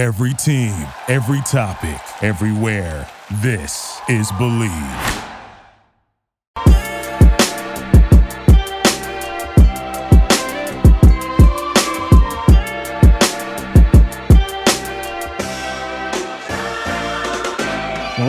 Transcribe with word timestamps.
Every 0.00 0.32
team, 0.32 0.86
every 1.08 1.42
topic, 1.42 2.00
everywhere. 2.22 3.06
This 3.42 4.00
is 4.08 4.32
Bleav. 4.32 4.70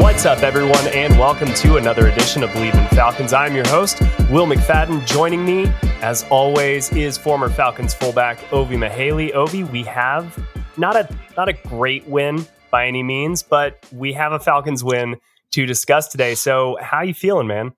What's 0.02 0.26
up, 0.26 0.44
everyone, 0.44 0.76
and 0.88 1.18
welcome 1.18 1.54
to 1.54 1.78
another 1.78 2.08
edition 2.08 2.44
of 2.44 2.50
Bleav 2.50 2.74
in 2.74 2.98
Falcons. 2.98 3.32
I'm 3.32 3.56
your 3.56 3.68
host, 3.70 4.02
Will 4.30 4.46
McFadden. 4.46 5.06
Joining 5.06 5.46
me, 5.46 5.72
as 6.02 6.26
always, 6.30 6.92
is 6.92 7.18
former 7.18 7.50
Falcons 7.50 7.94
fullback 7.94 8.52
Ovie 8.52 8.76
Mughelli. 8.76 9.32
Ovie, 9.32 9.64
we 9.64 9.84
have 9.84 10.38
not 10.78 10.96
a 10.96 11.10
not 11.38 11.50
a 11.50 11.54
great 11.54 12.08
win 12.08 12.46
by 12.70 12.88
any 12.88 13.04
means, 13.04 13.44
but 13.44 13.86
we 13.92 14.14
have 14.14 14.32
a 14.32 14.40
Falcons 14.40 14.84
win 14.84 15.18
to 15.52 15.66
discuss 15.66 16.08
today. 16.08 16.36
So, 16.36 16.78
how 16.82 17.02
you 17.02 17.14
feeling, 17.14 17.48
man? 17.48 17.74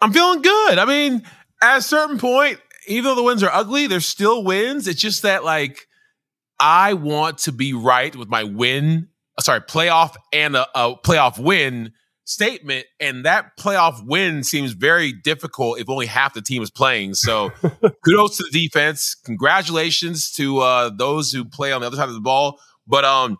I'm 0.00 0.12
feeling 0.12 0.42
good. 0.42 0.78
I 0.78 0.84
mean, 0.84 1.22
at 1.62 1.78
a 1.78 1.82
certain 1.82 2.18
point, 2.18 2.60
even 2.86 3.04
though 3.04 3.14
the 3.14 3.22
wins 3.22 3.42
are 3.42 3.52
ugly, 3.52 3.86
there's 3.86 4.06
still 4.06 4.44
wins. 4.44 4.86
It's 4.86 5.00
just 5.00 5.22
that 5.22 5.44
like 5.44 5.86
I 6.60 6.94
want 6.94 7.38
to 7.38 7.52
be 7.52 7.72
right 7.72 8.14
with 8.14 8.28
my 8.28 8.44
win 8.44 9.08
sorry, 9.40 9.60
playoff 9.60 10.16
and 10.32 10.56
a, 10.56 10.66
a 10.74 10.96
playoff 10.96 11.38
win 11.38 11.92
statement, 12.28 12.84
and 13.00 13.24
that 13.24 13.56
playoff 13.58 14.04
win 14.04 14.44
seems 14.44 14.72
very 14.72 15.12
difficult 15.12 15.80
if 15.80 15.88
only 15.88 16.06
half 16.06 16.34
the 16.34 16.42
team 16.42 16.62
is 16.62 16.70
playing. 16.70 17.14
So, 17.14 17.50
kudos 18.04 18.36
to 18.36 18.44
the 18.50 18.66
defense. 18.66 19.14
Congratulations 19.14 20.30
to 20.32 20.58
uh, 20.58 20.90
those 20.90 21.32
who 21.32 21.44
play 21.44 21.72
on 21.72 21.80
the 21.80 21.86
other 21.86 21.96
side 21.96 22.08
of 22.08 22.14
the 22.14 22.20
ball. 22.20 22.60
But 22.86 23.04
um, 23.04 23.38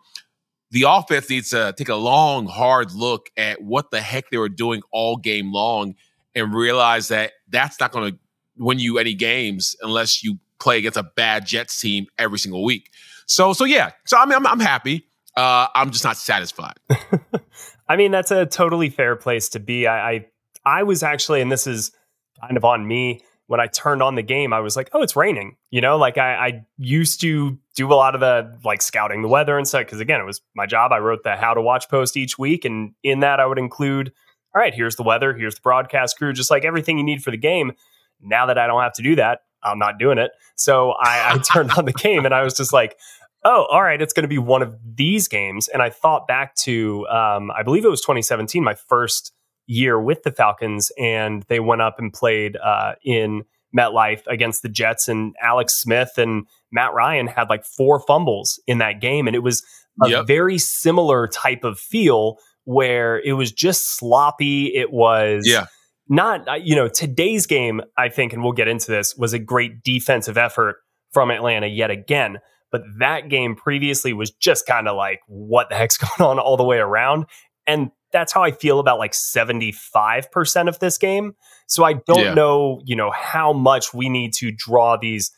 the 0.70 0.87
offense 0.88 1.28
needs 1.28 1.51
to 1.51 1.74
take 1.77 1.91
a 1.91 1.97
long, 1.97 2.47
hard 2.47 2.92
look 2.92 3.28
at 3.36 3.62
what 3.62 3.91
the 3.91 4.00
heck 4.00 4.30
they 4.30 4.39
were 4.39 4.48
doing 4.48 4.80
all 4.91 5.17
game 5.17 5.52
long, 5.52 5.95
and 6.34 6.55
realize 6.55 7.08
that 7.08 7.33
that's 7.48 7.78
not 7.80 7.92
going 7.92 8.12
to 8.12 8.19
win 8.56 8.78
you 8.78 8.98
any 8.98 9.14
games 9.14 9.77
unless 9.83 10.25
you 10.25 10.39
play 10.58 10.78
against 10.78 10.97
a 10.97 11.02
bad 11.02 11.47
Jets 11.47 11.78
team 11.78 12.06
every 12.17 12.39
single 12.39 12.64
week. 12.64 12.91
So, 13.27 13.52
so 13.52 13.64
yeah. 13.64 13.91
So 14.06 14.17
I 14.17 14.25
mean, 14.25 14.34
I'm, 14.34 14.47
I'm 14.47 14.61
happy. 14.61 15.05
Uh, 15.36 15.69
I'm 15.75 15.91
just 15.91 16.05
not 16.05 16.17
satisfied. 16.17 16.75
I 17.89 17.97
mean, 17.97 18.11
that's 18.11 18.31
a 18.31 18.47
totally 18.47 18.91
fair 18.91 19.17
place 19.17 19.48
to 19.50 19.61
be. 19.61 19.86
I, 19.86 20.11
I, 20.11 20.27
I 20.64 20.83
was 20.83 21.03
actually, 21.03 21.41
and 21.41 21.50
this 21.50 21.67
is 21.67 21.92
kind 22.41 22.56
of 22.56 22.64
on 22.64 22.86
me. 22.86 23.22
When 23.47 23.61
I 23.61 23.67
turned 23.67 24.03
on 24.03 24.14
the 24.14 24.22
game, 24.22 24.53
I 24.53 24.61
was 24.61 24.77
like, 24.77 24.91
"Oh, 24.92 25.00
it's 25.00 25.17
raining." 25.17 25.56
You 25.70 25.80
know, 25.80 25.97
like 25.97 26.19
I, 26.19 26.34
I 26.34 26.67
used 26.77 27.22
to 27.22 27.58
do 27.75 27.91
a 27.91 27.95
lot 27.95 28.14
of 28.14 28.20
the 28.20 28.58
like 28.62 28.83
scouting 28.83 29.22
the 29.22 29.28
weather 29.28 29.56
and 29.56 29.67
stuff 29.67 29.86
because 29.86 30.00
again, 30.00 30.20
it 30.20 30.25
was 30.25 30.42
my 30.55 30.67
job. 30.67 30.92
I 30.92 30.98
wrote 30.98 31.22
the 31.25 31.34
how 31.34 31.55
to 31.55 31.62
watch 31.62 31.89
post 31.89 32.19
each 32.19 32.39
week, 32.39 32.67
and 32.67 32.92
in 33.03 33.20
that, 33.20 33.41
I 33.41 33.47
would 33.47 33.58
include, 33.58 34.12
"All 34.55 34.61
right, 34.61 34.75
here's 34.75 34.97
the 34.97 35.02
weather, 35.02 35.33
here's 35.33 35.55
the 35.55 35.62
broadcast 35.62 36.19
crew, 36.19 36.34
just 36.34 36.50
like 36.50 36.67
everything 36.67 36.98
you 36.98 37.05
need 37.05 37.23
for 37.23 37.30
the 37.30 37.39
game." 37.39 37.73
Now 38.20 38.45
that 38.47 38.58
I 38.58 38.67
don't 38.67 38.83
have 38.83 38.92
to 38.95 39.02
do 39.02 39.17
that, 39.17 39.41
I'm 39.62 39.78
not 39.78 39.98
doing 39.98 40.19
it. 40.19 40.33
So 40.56 40.91
I, 40.92 41.33
I 41.33 41.39
turned 41.52 41.73
on 41.73 41.86
the 41.86 41.92
game, 41.92 42.27
and 42.27 42.34
I 42.34 42.42
was 42.42 42.55
just 42.55 42.73
like, 42.75 42.98
oh, 43.44 43.67
all 43.70 43.83
right, 43.83 44.00
it's 44.00 44.12
going 44.12 44.25
to 44.25 44.28
be 44.28 44.39
one 44.39 44.62
of 44.62 44.75
these 44.94 45.28
games. 45.28 45.69
And 45.69 45.83
I 45.83 45.91
thought 45.91 46.27
back 46.27 46.55
to, 46.56 47.06
um, 47.08 47.50
I 47.50 47.62
believe 47.62 47.84
it 47.84 47.91
was 47.91 48.00
2017, 48.00 48.62
my 48.62 48.75
first 48.75 49.33
year 49.67 50.00
with 50.00 50.22
the 50.22 50.33
Falcons, 50.33 50.91
and 50.98 51.45
they 51.48 51.61
went 51.61 51.83
up 51.83 51.98
and 51.98 52.12
played 52.12 52.56
uh, 52.56 52.95
in 53.05 53.45
MetLife 53.77 54.22
against 54.27 54.62
the 54.62 54.69
Jets, 54.69 55.08
and 55.08 55.34
Alex 55.42 55.80
Smith 55.80 56.12
and 56.17 56.47
Matt 56.72 56.95
Ryan 56.95 57.27
had 57.27 57.48
like 57.48 57.64
four 57.64 58.00
fumbles 58.00 58.61
in 58.67 58.78
that 58.78 59.00
game, 59.00 59.27
and 59.27 59.36
it 59.36 59.42
was 59.42 59.62
a 60.02 60.08
yep. 60.08 60.27
very 60.27 60.58
similar 60.58 61.27
type 61.28 61.64
of 61.64 61.78
feel 61.78 62.39
where 62.64 63.20
it 63.20 63.33
was 63.33 63.52
just 63.52 63.97
sloppy. 63.97 64.67
It 64.75 64.92
was 64.92 65.45
yeah. 65.47 65.67
Not, 66.08 66.48
uh, 66.48 66.55
you 66.55 66.74
know, 66.74 66.89
today's 66.89 67.46
game, 67.46 67.83
I 67.98 68.08
think, 68.08 68.33
and 68.33 68.42
we'll 68.42 68.52
get 68.52 68.67
into 68.67 68.90
this, 68.90 69.14
was 69.17 69.34
a 69.34 69.39
great 69.39 69.83
defensive 69.83 70.39
effort 70.39 70.77
from 71.13 71.30
Atlanta 71.30 71.67
yet 71.67 71.90
again. 71.90 72.39
But 72.70 72.83
that 72.98 73.29
game 73.29 73.56
previously 73.56 74.12
was 74.12 74.30
just 74.30 74.67
kind 74.67 74.89
of 74.89 74.96
like, 74.96 75.20
what 75.27 75.68
the 75.68 75.77
heck's 75.77 75.96
going 76.18 76.30
on 76.30 76.39
all 76.39 76.56
the 76.56 76.64
way 76.64 76.79
around? 76.79 77.27
And 77.67 77.90
that's 78.12 78.33
how 78.33 78.42
I 78.42 78.51
feel 78.51 78.79
about 78.79 78.98
like 78.98 79.12
75% 79.12 80.68
of 80.68 80.78
this 80.78 80.96
game. 80.98 81.34
So 81.67 81.84
I 81.84 81.95
don't 81.95 82.18
yeah. 82.18 82.34
know, 82.34 82.80
you 82.84 82.96
know, 82.96 83.11
how 83.11 83.52
much 83.52 83.92
we 83.92 84.08
need 84.08 84.33
to 84.34 84.51
draw 84.51 84.96
these 84.96 85.30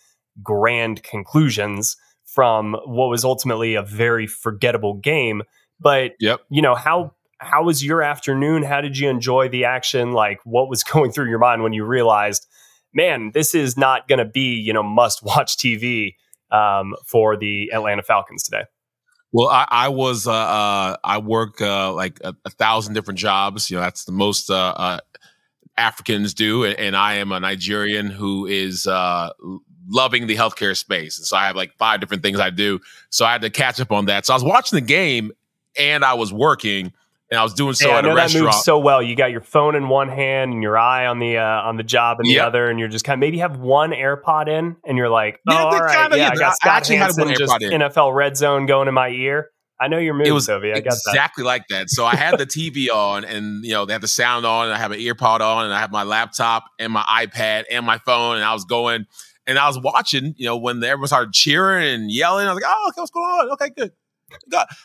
grand 0.43 1.03
conclusions 1.03 1.97
from 2.25 2.77
what 2.85 3.11
was 3.11 3.25
ultimately 3.25 3.75
a 3.75 3.83
very 3.83 4.27
forgettable 4.27 4.95
game. 4.95 5.43
But 5.81 6.13
yep. 6.21 6.41
you 6.49 6.63
know, 6.63 6.75
how 6.75 7.15
how 7.39 7.65
was 7.65 7.85
your 7.85 8.03
afternoon? 8.03 8.63
How 8.63 8.81
did 8.81 8.99
you 8.99 9.09
enjoy 9.09 9.49
the 9.49 9.65
action? 9.65 10.13
Like 10.13 10.41
what 10.45 10.69
was 10.69 10.85
going 10.93 11.11
through 11.11 11.29
your 11.29 11.39
mind 11.39 11.63
when 11.63 11.73
you 11.73 11.85
realized, 11.85 12.47
man, 12.95 13.33
this 13.35 13.55
is 13.55 13.77
not 13.77 14.07
going 14.07 14.19
to 14.19 14.25
be, 14.25 14.55
you 14.55 14.73
know, 14.73 14.83
must 14.83 15.23
watch 15.23 15.57
TV 15.57 16.15
um, 16.53 16.95
for 17.07 17.37
the 17.37 17.71
Atlanta 17.73 18.03
Falcons 18.03 18.43
today? 18.43 18.65
Well, 19.33 19.49
I, 19.49 19.67
I 19.71 19.89
was 19.89 20.27
uh, 20.27 20.33
uh, 20.33 20.97
I 21.05 21.19
work 21.19 21.61
uh, 21.61 21.93
like 21.93 22.19
a, 22.25 22.35
a, 22.45 22.51
thousand 22.51 22.95
different 22.95 23.19
jobs. 23.19 23.71
You 23.71 23.77
know, 23.77 23.83
that's 23.83 24.05
the 24.05 24.13
most 24.13 24.51
uh, 24.51 24.75
uh, 24.77 24.99
Africans 25.77 26.35
do, 26.35 26.65
and 26.65 26.97
I 26.97 27.15
am 27.15 27.31
a 27.31 27.39
Nigerian 27.39 28.09
who 28.09 28.47
is 28.47 28.89
uh, 28.89 29.31
loving 29.89 30.27
the 30.27 30.37
healthcare 30.37 30.77
space. 30.77 31.19
And 31.19 31.27
so 31.27 31.37
I 31.37 31.47
have 31.47 31.57
like 31.57 31.77
five 31.79 32.01
different 32.01 32.23
things 32.23 32.41
I 32.41 32.51
do. 32.51 32.81
So 33.11 33.25
I 33.25 33.33
had 33.33 33.43
to 33.43 33.51
catch 33.51 33.81
up 33.81 33.93
on 33.93 34.07
that. 34.07 34.27
So 34.27 34.33
I 34.33 34.37
was 34.37 34.45
watching 34.45 34.77
the 34.77 34.87
game 34.87 35.33
and 35.79 36.05
I 36.05 36.15
was 36.15 36.33
working 36.33 36.93
and 37.31 37.39
I 37.39 37.43
was 37.45 37.55
doing 37.55 37.75
so 37.75 37.93
at 37.93 38.05
a 38.05 38.13
restaurant. 38.13 38.47
That 38.47 38.55
moves 38.55 38.65
so 38.65 38.79
well. 38.79 39.03
You 39.03 39.15
got 39.15 39.31
your 39.31 39.41
phone 39.41 39.77
in 39.77 39.89
one 39.89 40.09
hand 40.09 40.53
and 40.53 40.63
your 40.63 40.77
eye 40.77 41.07
on 41.07 41.21
the 41.21 41.39
uh, 41.39 41.45
on 41.63 41.77
the 41.77 41.83
job 41.85 42.19
in 42.21 42.29
the 42.29 42.35
yep. 42.35 42.47
other, 42.47 42.69
and 42.69 42.79
you're 42.79 42.89
just 42.89 43.05
kind 43.05 43.15
of 43.15 43.21
maybe 43.21 43.39
have 43.39 43.59
one 43.59 43.93
AirPod 43.93 44.49
in, 44.49 44.77
and 44.85 44.99
you're 44.99 45.09
like, 45.09 45.41
oh, 45.49 45.53
yeah, 45.53 45.65
all 45.65 45.79
right, 45.79 45.97
kinda, 45.97 46.17
yeah, 46.17 46.23
yeah, 46.25 46.31
I 46.31 46.37
got 46.37 46.57
Scott 46.57 46.73
I 46.73 46.77
actually 46.77 46.97
had 46.97 47.37
just 47.37 47.63
in. 47.63 47.81
NFL 47.81 48.15
Red 48.15 48.37
Zone 48.37 48.67
going 48.67 48.89
in 48.89 48.95
my 48.95 49.09
ear. 49.09 49.51
I 49.79 49.89
know 49.89 49.97
your 49.97 50.13
moves, 50.13 50.29
it 50.29 50.33
was 50.33 50.45
Sophie. 50.45 50.73
I 50.73 50.81
got 50.81 50.93
exactly 50.93 51.43
like 51.43 51.69
that. 51.69 51.89
So 51.89 52.05
I 52.05 52.15
had 52.15 52.37
the 52.37 52.47
TV 52.47 52.91
on, 52.91 53.25
and 53.25 53.65
you 53.65 53.73
know 53.73 53.87
they 53.87 53.93
have 53.93 54.03
the 54.03 54.09
sound 54.09 54.45
on, 54.45 54.67
and 54.67 54.75
I 54.75 54.79
have 54.79 54.91
an 54.91 54.99
earpod 54.99 55.41
on, 55.41 55.65
and 55.65 55.73
I 55.73 55.79
have 55.79 55.93
my 55.93 56.03
laptop 56.03 56.65
and 56.79 56.93
my 56.93 57.03
iPad 57.03 57.65
and 57.71 57.87
my 57.87 57.99
phone, 57.99 58.37
and 58.37 58.45
I 58.45 58.53
was 58.53 58.65
going, 58.65 59.07
and 59.47 59.59
I 59.59 59.69
was 59.69 59.79
watching. 59.81 60.35
You 60.37 60.47
know 60.47 60.57
when 60.57 60.83
everyone 60.83 61.07
started 61.07 61.33
cheering 61.33 61.95
and 61.95 62.11
yelling, 62.11 62.49
I 62.49 62.53
was 62.53 62.61
like, 62.61 62.71
oh, 62.71 62.89
okay, 62.89 63.01
what's 63.01 63.11
going 63.13 63.25
on? 63.25 63.51
Okay, 63.53 63.71
good. 63.71 63.93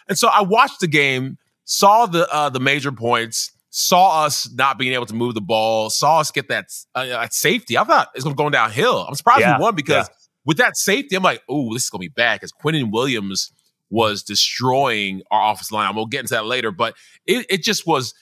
And 0.07 0.17
so 0.17 0.27
I 0.27 0.41
watched 0.41 0.79
the 0.79 0.87
game 0.87 1.37
saw 1.65 2.05
the 2.05 2.27
uh, 2.33 2.49
the 2.49 2.59
major 2.59 2.91
points, 2.91 3.51
saw 3.69 4.23
us 4.23 4.49
not 4.53 4.79
being 4.79 4.93
able 4.93 5.05
to 5.07 5.13
move 5.13 5.33
the 5.33 5.41
ball, 5.41 5.89
saw 5.89 6.19
us 6.19 6.31
get 6.31 6.47
that 6.47 6.65
uh, 6.95 7.05
that 7.05 7.33
safety. 7.33 7.77
I 7.77 7.83
thought 7.83 8.09
it's 8.15 8.23
going 8.23 8.51
downhill. 8.51 9.05
I'm 9.07 9.15
surprised 9.15 9.41
yeah, 9.41 9.57
we 9.57 9.63
won 9.63 9.75
because 9.75 10.07
yeah. 10.07 10.15
with 10.45 10.57
that 10.57 10.77
safety, 10.77 11.15
I'm 11.15 11.23
like, 11.23 11.41
oh, 11.49 11.73
this 11.73 11.83
is 11.83 11.89
going 11.89 12.01
to 12.01 12.09
be 12.09 12.13
bad 12.13 12.39
because 12.39 12.53
Quinnen 12.53 12.91
Williams 12.91 13.51
was 13.89 14.23
destroying 14.23 15.21
our 15.29 15.51
offensive 15.51 15.73
line. 15.73 15.95
We'll 15.95 16.05
get 16.05 16.21
into 16.21 16.33
that 16.33 16.45
later, 16.45 16.71
but 16.71 16.95
it, 17.25 17.45
it 17.49 17.63
just 17.63 17.85
was 17.85 18.13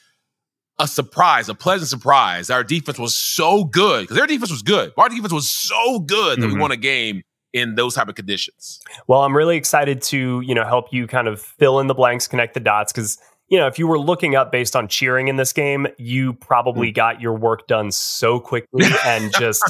a 0.80 0.88
surprise, 0.88 1.50
a 1.50 1.56
pleasant 1.56 1.90
surprise. 1.90 2.50
Our 2.50 2.64
defense 2.64 2.98
was 2.98 3.16
so 3.16 3.64
good 3.64 4.02
because 4.02 4.18
their 4.18 4.28
defense 4.28 4.52
was 4.52 4.62
good. 4.62 4.92
Our 4.98 5.10
defense 5.10 5.32
was 5.32 5.50
so 5.50 6.00
good 6.00 6.40
that 6.40 6.46
mm-hmm. 6.46 6.56
we 6.56 6.60
won 6.60 6.72
a 6.72 6.78
game 6.78 7.22
in 7.54 7.76
those 7.76 7.94
type 7.94 8.08
of 8.08 8.16
conditions. 8.16 8.80
Well, 9.08 9.22
I'm 9.22 9.38
really 9.38 9.58
excited 9.58 10.02
to 10.04 10.42
you 10.42 10.56
know 10.56 10.66
help 10.66 10.92
you 10.92 11.08
kind 11.08 11.28
of 11.28 11.42
fill 11.42 11.80
in 11.80 11.88
the 11.88 11.94
blanks, 11.94 12.28
connect 12.28 12.56
the 12.56 12.60
dots 12.60 12.92
because 12.92 13.20
you 13.54 13.60
know, 13.60 13.68
if 13.68 13.78
you 13.78 13.86
were 13.86 14.00
looking 14.00 14.34
up 14.34 14.52
based 14.52 14.76
on 14.76 14.88
cheering 14.88 15.28
in 15.28 15.36
this 15.36 15.54
game, 15.54 15.86
you 16.00 16.34
probably 16.34 16.90
mm. 16.90 16.96
got 16.96 17.22
your 17.22 17.36
work 17.36 17.68
done 17.68 17.92
so 17.92 18.40
quickly 18.40 18.88
and 19.06 19.32
just, 19.40 19.62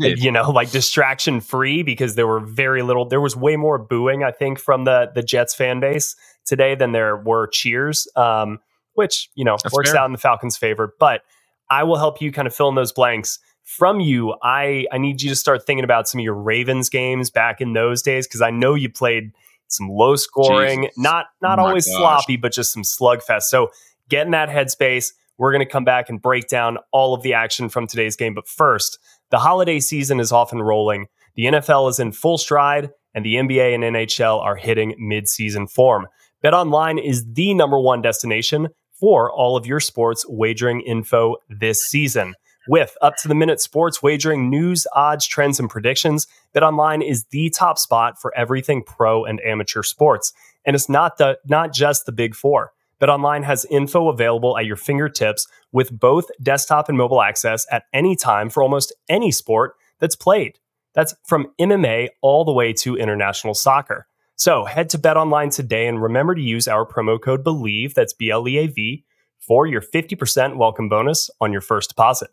you 0.00 0.32
know, 0.32 0.50
like 0.50 0.72
distraction 0.72 1.40
free 1.40 1.84
because 1.84 2.16
there 2.16 2.26
were 2.26 2.40
very 2.40 2.82
little, 2.82 3.04
there 3.04 3.20
was 3.20 3.36
way 3.36 3.54
more 3.54 3.78
booing, 3.78 4.24
I 4.24 4.32
think, 4.32 4.58
from 4.58 4.82
the, 4.82 5.12
the 5.14 5.22
Jets 5.22 5.54
fan 5.54 5.78
base 5.78 6.16
today 6.44 6.74
than 6.74 6.90
there 6.90 7.16
were 7.16 7.46
cheers, 7.46 8.08
um, 8.16 8.58
which, 8.94 9.30
you 9.36 9.44
know, 9.44 9.56
That's 9.62 9.72
works 9.72 9.92
fair. 9.92 10.00
out 10.00 10.06
in 10.06 10.12
the 10.12 10.18
Falcons' 10.18 10.56
favor. 10.56 10.92
But 10.98 11.22
I 11.70 11.84
will 11.84 11.98
help 11.98 12.20
you 12.20 12.32
kind 12.32 12.48
of 12.48 12.54
fill 12.54 12.70
in 12.70 12.74
those 12.74 12.90
blanks. 12.90 13.38
From 13.62 14.00
you, 14.00 14.34
I, 14.42 14.86
I 14.90 14.98
need 14.98 15.22
you 15.22 15.30
to 15.30 15.36
start 15.36 15.64
thinking 15.64 15.84
about 15.84 16.08
some 16.08 16.18
of 16.18 16.24
your 16.24 16.34
Ravens 16.34 16.88
games 16.88 17.30
back 17.30 17.60
in 17.60 17.72
those 17.72 18.02
days 18.02 18.26
because 18.26 18.42
I 18.42 18.50
know 18.50 18.74
you 18.74 18.90
played 18.90 19.30
some 19.72 19.88
low 19.88 20.16
scoring, 20.16 20.82
Jesus. 20.82 20.98
not 20.98 21.26
not 21.40 21.58
oh 21.58 21.66
always 21.66 21.86
gosh. 21.86 21.96
sloppy, 21.96 22.36
but 22.36 22.52
just 22.52 22.72
some 22.72 22.82
slugfest. 22.82 23.42
So 23.42 23.70
get 24.08 24.26
in 24.26 24.32
that 24.32 24.48
headspace. 24.48 25.12
We're 25.38 25.52
going 25.52 25.64
to 25.64 25.70
come 25.70 25.84
back 25.84 26.08
and 26.08 26.20
break 26.20 26.48
down 26.48 26.78
all 26.92 27.14
of 27.14 27.22
the 27.22 27.34
action 27.34 27.68
from 27.68 27.86
today's 27.86 28.16
game. 28.16 28.34
But 28.34 28.46
first, 28.46 28.98
the 29.30 29.38
holiday 29.38 29.80
season 29.80 30.20
is 30.20 30.30
often 30.30 30.62
rolling. 30.62 31.06
The 31.34 31.44
NFL 31.44 31.90
is 31.90 31.98
in 31.98 32.12
full 32.12 32.38
stride, 32.38 32.90
and 33.14 33.24
the 33.24 33.36
NBA 33.36 33.74
and 33.74 33.82
NHL 33.82 34.40
are 34.40 34.56
hitting 34.56 34.94
midseason 35.00 35.70
form. 35.70 36.06
BetOnline 36.44 37.02
is 37.02 37.24
the 37.32 37.54
number 37.54 37.78
one 37.78 38.02
destination 38.02 38.68
for 39.00 39.32
all 39.32 39.56
of 39.56 39.66
your 39.66 39.80
sports 39.80 40.24
wagering 40.28 40.80
info 40.82 41.36
this 41.48 41.82
season. 41.82 42.34
With 42.68 42.96
up 43.02 43.16
to 43.16 43.28
the 43.28 43.34
minute 43.34 43.60
sports 43.60 44.02
wagering 44.02 44.48
news, 44.48 44.86
odds, 44.94 45.26
trends, 45.26 45.58
and 45.58 45.68
predictions, 45.68 46.28
BetOnline 46.54 47.04
is 47.04 47.24
the 47.24 47.50
top 47.50 47.76
spot 47.76 48.20
for 48.20 48.32
everything 48.36 48.84
pro 48.84 49.24
and 49.24 49.40
amateur 49.40 49.82
sports. 49.82 50.32
And 50.64 50.76
it's 50.76 50.88
not 50.88 51.18
the 51.18 51.38
not 51.44 51.72
just 51.72 52.06
the 52.06 52.12
big 52.12 52.36
four. 52.36 52.72
BetOnline 53.00 53.42
has 53.42 53.64
info 53.64 54.08
available 54.08 54.56
at 54.56 54.64
your 54.64 54.76
fingertips 54.76 55.48
with 55.72 55.98
both 55.98 56.26
desktop 56.40 56.88
and 56.88 56.96
mobile 56.96 57.20
access 57.20 57.66
at 57.68 57.84
any 57.92 58.14
time 58.14 58.48
for 58.48 58.62
almost 58.62 58.92
any 59.08 59.32
sport 59.32 59.74
that's 59.98 60.14
played. 60.14 60.60
That's 60.94 61.16
from 61.24 61.48
MMA 61.60 62.10
all 62.20 62.44
the 62.44 62.52
way 62.52 62.72
to 62.74 62.96
international 62.96 63.54
soccer. 63.54 64.06
So 64.36 64.66
head 64.66 64.88
to 64.90 64.98
BetOnline 64.98 65.52
today 65.52 65.88
and 65.88 66.00
remember 66.00 66.36
to 66.36 66.40
use 66.40 66.68
our 66.68 66.86
promo 66.86 67.20
code 67.20 67.42
BLEAV, 67.42 67.94
that's 67.94 68.12
B 68.12 68.30
L 68.30 68.46
E 68.46 68.58
A 68.58 68.66
V, 68.68 69.04
for 69.40 69.66
your 69.66 69.80
50% 69.80 70.56
welcome 70.56 70.88
bonus 70.88 71.28
on 71.40 71.50
your 71.50 71.60
first 71.60 71.88
deposit. 71.88 72.30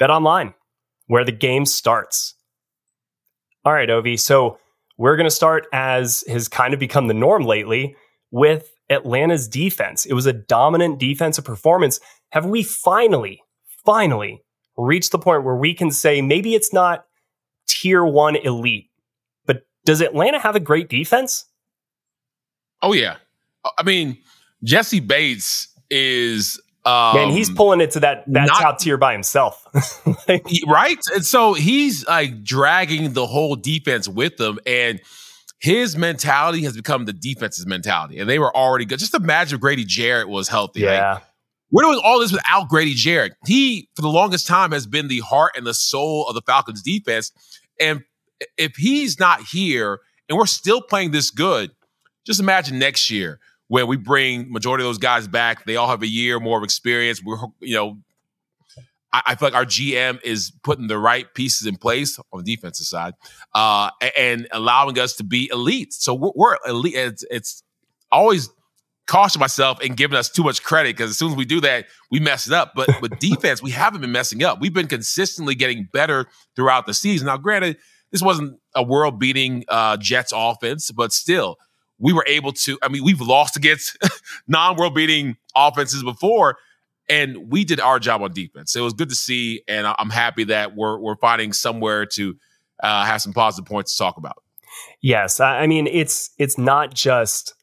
BetOnline, 0.00 0.54
where 1.06 1.24
the 1.24 1.32
game 1.32 1.66
starts. 1.66 2.34
All 3.64 3.72
right, 3.72 3.90
Ovie. 3.90 4.16
So 4.16 4.58
we're 4.96 5.16
going 5.16 5.28
to 5.28 5.34
start 5.34 5.66
as 5.72 6.24
has 6.28 6.48
kind 6.48 6.72
of 6.72 6.80
become 6.80 7.08
the 7.08 7.14
norm 7.14 7.44
lately 7.44 7.96
with 8.30 8.72
Atlanta's 8.90 9.48
defense. 9.48 10.04
It 10.06 10.14
was 10.14 10.26
a 10.26 10.32
dominant 10.32 10.98
defensive 10.98 11.44
performance. 11.44 12.00
Have 12.30 12.46
we 12.46 12.62
finally, 12.62 13.42
finally 13.84 14.42
reached 14.76 15.12
the 15.12 15.18
point 15.18 15.44
where 15.44 15.56
we 15.56 15.74
can 15.74 15.90
say 15.90 16.22
maybe 16.22 16.54
it's 16.54 16.72
not 16.72 17.06
tier 17.66 18.04
one 18.04 18.36
elite, 18.36 18.90
but 19.46 19.62
does 19.84 20.00
Atlanta 20.00 20.38
have 20.38 20.56
a 20.56 20.60
great 20.60 20.88
defense? 20.88 21.46
Oh, 22.82 22.92
yeah. 22.92 23.16
I 23.78 23.82
mean, 23.82 24.18
Jessie 24.62 25.00
Bates 25.00 25.68
is 25.90 26.60
um, 26.86 27.16
Man, 27.16 27.30
he's 27.30 27.50
pulling 27.50 27.80
it 27.80 27.90
to 27.92 28.00
that 28.00 28.24
that 28.28 28.46
not, 28.46 28.60
top 28.60 28.78
tier 28.78 28.96
by 28.96 29.12
himself, 29.12 29.66
right? 30.68 30.98
And 31.14 31.26
so 31.26 31.52
he's 31.54 32.06
like 32.06 32.44
dragging 32.44 33.12
the 33.12 33.26
whole 33.26 33.56
defense 33.56 34.08
with 34.08 34.40
him, 34.40 34.60
and 34.64 35.00
his 35.58 35.96
mentality 35.96 36.62
has 36.62 36.76
become 36.76 37.04
the 37.04 37.12
defense's 37.12 37.66
mentality. 37.66 38.20
And 38.20 38.30
they 38.30 38.38
were 38.38 38.56
already 38.56 38.84
good. 38.84 39.00
Just 39.00 39.14
imagine 39.14 39.56
if 39.56 39.60
Grady 39.60 39.84
Jarrett 39.84 40.28
was 40.28 40.48
healthy. 40.48 40.82
Yeah. 40.82 41.14
Like, 41.14 41.22
we're 41.72 41.82
doing 41.82 42.00
all 42.04 42.20
this 42.20 42.30
without 42.30 42.68
Grady 42.68 42.94
Jarrett. 42.94 43.32
He, 43.44 43.88
for 43.96 44.02
the 44.02 44.08
longest 44.08 44.46
time, 44.46 44.70
has 44.70 44.86
been 44.86 45.08
the 45.08 45.18
heart 45.20 45.54
and 45.56 45.66
the 45.66 45.74
soul 45.74 46.28
of 46.28 46.36
the 46.36 46.42
Falcons 46.42 46.82
defense. 46.82 47.32
And 47.80 48.04
if 48.56 48.76
he's 48.76 49.18
not 49.18 49.40
here 49.40 49.98
and 50.28 50.38
we're 50.38 50.46
still 50.46 50.80
playing 50.80 51.10
this 51.10 51.32
good, 51.32 51.72
just 52.24 52.38
imagine 52.38 52.78
next 52.78 53.10
year 53.10 53.40
where 53.68 53.86
we 53.86 53.96
bring 53.96 54.50
majority 54.52 54.84
of 54.84 54.88
those 54.88 54.98
guys 54.98 55.26
back. 55.26 55.64
They 55.64 55.76
all 55.76 55.88
have 55.88 56.02
a 56.02 56.08
year 56.08 56.38
more 56.38 56.58
of 56.58 56.64
experience. 56.64 57.22
We're, 57.22 57.38
you 57.60 57.74
know, 57.74 57.98
I, 59.12 59.22
I 59.26 59.34
feel 59.34 59.48
like 59.48 59.56
our 59.56 59.64
GM 59.64 60.22
is 60.22 60.52
putting 60.62 60.86
the 60.86 60.98
right 60.98 61.32
pieces 61.34 61.66
in 61.66 61.76
place 61.76 62.18
on 62.32 62.44
the 62.44 62.56
defensive 62.56 62.86
side 62.86 63.14
uh, 63.54 63.90
and 64.16 64.46
allowing 64.52 64.98
us 64.98 65.16
to 65.16 65.24
be 65.24 65.50
elite. 65.52 65.92
So 65.92 66.14
we're, 66.14 66.32
we're 66.34 66.56
elite. 66.66 66.94
It's, 66.94 67.24
it's 67.30 67.62
always 68.12 68.50
caution 69.06 69.40
myself 69.40 69.78
and 69.82 69.96
giving 69.96 70.16
us 70.16 70.28
too 70.28 70.42
much 70.42 70.62
credit 70.62 70.96
because 70.96 71.10
as 71.10 71.18
soon 71.18 71.30
as 71.30 71.36
we 71.36 71.44
do 71.44 71.60
that, 71.60 71.86
we 72.10 72.20
mess 72.20 72.46
it 72.46 72.52
up. 72.52 72.72
But 72.74 73.00
with 73.00 73.18
defense, 73.18 73.62
we 73.62 73.70
haven't 73.70 74.00
been 74.00 74.12
messing 74.12 74.42
up. 74.42 74.60
We've 74.60 74.74
been 74.74 74.88
consistently 74.88 75.54
getting 75.54 75.88
better 75.92 76.26
throughout 76.54 76.86
the 76.86 76.94
season. 76.94 77.26
Now, 77.26 77.36
granted, 77.36 77.78
this 78.12 78.22
wasn't 78.22 78.58
a 78.74 78.82
world 78.82 79.18
beating 79.18 79.64
uh, 79.68 79.96
Jets 79.96 80.32
offense, 80.34 80.90
but 80.90 81.12
still, 81.12 81.56
we 81.98 82.12
were 82.12 82.24
able 82.26 82.52
to. 82.52 82.78
I 82.82 82.88
mean, 82.88 83.04
we've 83.04 83.20
lost 83.20 83.56
against 83.56 83.96
non 84.48 84.76
world 84.76 84.94
beating 84.94 85.36
offenses 85.54 86.02
before, 86.02 86.56
and 87.08 87.50
we 87.50 87.64
did 87.64 87.80
our 87.80 87.98
job 87.98 88.22
on 88.22 88.32
defense. 88.32 88.74
It 88.76 88.80
was 88.80 88.92
good 88.92 89.08
to 89.08 89.14
see, 89.14 89.62
and 89.68 89.86
I'm 89.86 90.10
happy 90.10 90.44
that 90.44 90.76
we're 90.76 90.98
we're 90.98 91.16
finding 91.16 91.52
somewhere 91.52 92.06
to 92.06 92.36
uh, 92.82 93.04
have 93.04 93.22
some 93.22 93.32
positive 93.32 93.66
points 93.66 93.96
to 93.96 94.02
talk 94.02 94.16
about. 94.16 94.42
Yes, 95.00 95.40
I 95.40 95.66
mean 95.66 95.86
it's 95.86 96.30
it's 96.38 96.58
not 96.58 96.94
just 96.94 97.54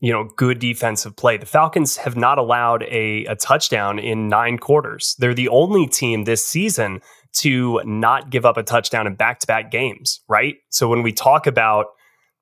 you 0.00 0.12
know 0.12 0.28
good 0.36 0.58
defensive 0.58 1.16
play. 1.16 1.36
The 1.36 1.46
Falcons 1.46 1.96
have 1.98 2.16
not 2.16 2.38
allowed 2.38 2.82
a, 2.84 3.24
a 3.26 3.36
touchdown 3.36 3.98
in 3.98 4.28
nine 4.28 4.58
quarters. 4.58 5.14
They're 5.18 5.34
the 5.34 5.48
only 5.48 5.86
team 5.86 6.24
this 6.24 6.44
season 6.44 7.00
to 7.34 7.82
not 7.84 8.30
give 8.30 8.46
up 8.46 8.56
a 8.56 8.62
touchdown 8.62 9.06
in 9.06 9.14
back 9.14 9.40
to 9.40 9.46
back 9.46 9.70
games. 9.70 10.20
Right. 10.28 10.56
So 10.70 10.88
when 10.88 11.02
we 11.02 11.12
talk 11.12 11.46
about 11.46 11.86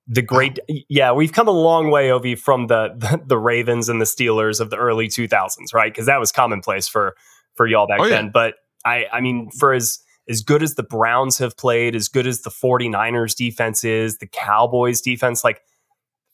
the 0.07 0.23
great 0.23 0.59
yeah 0.89 1.13
we've 1.13 1.33
come 1.33 1.49
a 1.49 1.53
long 1.53 1.91
way 1.91 2.11
ovie 2.11 2.35
from 2.35 2.67
the, 2.67 2.89
the, 2.97 3.23
the 3.27 3.39
ravens 3.39 3.89
and 3.89 4.01
the 4.01 4.05
steelers 4.05 4.61
of 4.61 4.71
the 4.71 4.77
early 4.77 5.09
2000s 5.09 5.73
right? 5.73 5.93
Because 5.93 6.07
that 6.07 6.21
was 6.21 6.33
commonplace 6.33 6.89
for 6.89 7.17
for 7.55 7.67
y'all 7.67 7.87
back 7.87 8.01
oh, 8.01 8.09
then. 8.09 8.31
But 8.31 8.55
i 8.85 9.07
i 9.13 9.21
mean 9.21 9.51
for 9.51 9.73
as 9.73 10.01
as 10.29 10.43
good 10.43 10.63
as 10.63 10.75
the 10.75 10.83
browns 10.83 11.39
have 11.39 11.57
played 11.57 11.95
as 11.95 12.09
good 12.09 12.27
as 12.27 12.43
the 12.43 12.51
49ers 12.51 13.37
defense 13.37 13.85
is 13.85 14.19
the 14.19 14.27
cowboys 14.27 15.01
defense 15.01 15.45
like 15.45 15.63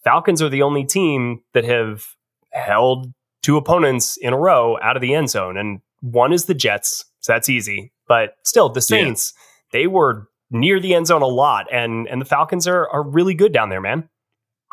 falcons 0.04 0.42
are 0.42 0.48
the 0.48 0.62
only 0.62 0.84
team 0.84 1.42
that 1.52 1.64
have 1.64 2.04
held 2.52 3.12
two 3.42 3.56
opponents 3.56 4.16
in 4.16 4.32
a 4.32 4.38
row 4.38 4.78
out 4.82 4.96
of 4.96 5.02
the 5.02 5.14
end 5.14 5.30
zone. 5.30 5.56
And 5.56 5.80
one 6.00 6.32
is 6.32 6.46
the 6.46 6.54
jets 6.54 7.04
so 7.20 7.32
that's 7.32 7.48
easy. 7.48 7.92
But 8.08 8.34
still 8.44 8.68
the 8.68 8.80
saints 8.80 9.32
yeah. 9.36 9.80
they 9.80 9.86
were 9.86 10.28
near 10.50 10.80
the 10.80 10.94
end 10.94 11.06
zone 11.06 11.22
a 11.22 11.26
lot, 11.26 11.66
and 11.72 12.06
and 12.08 12.20
the 12.20 12.24
Falcons 12.26 12.66
are 12.66 12.88
are 12.88 13.02
really 13.02 13.34
good 13.34 13.52
down 13.52 13.68
there, 13.68 13.80
man. 13.80 14.08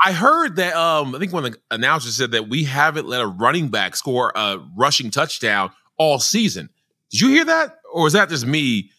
I 0.03 0.11
heard 0.11 0.57
that 0.57 0.75
um, 0.75 1.15
I 1.15 1.19
think 1.19 1.33
one 1.33 1.45
of 1.45 1.53
the 1.53 1.59
announcers 1.71 2.15
said 2.15 2.31
that 2.31 2.49
we 2.49 2.63
haven't 2.63 3.07
let 3.07 3.21
a 3.21 3.27
running 3.27 3.69
back 3.69 3.95
score 3.95 4.31
a 4.35 4.59
rushing 4.75 5.09
touchdown 5.09 5.71
all 5.97 6.19
season. 6.19 6.69
Did 7.11 7.21
you 7.21 7.29
hear 7.29 7.45
that, 7.45 7.77
or 7.91 8.03
was 8.03 8.13
that 8.13 8.29
just 8.29 8.45
me 8.45 8.91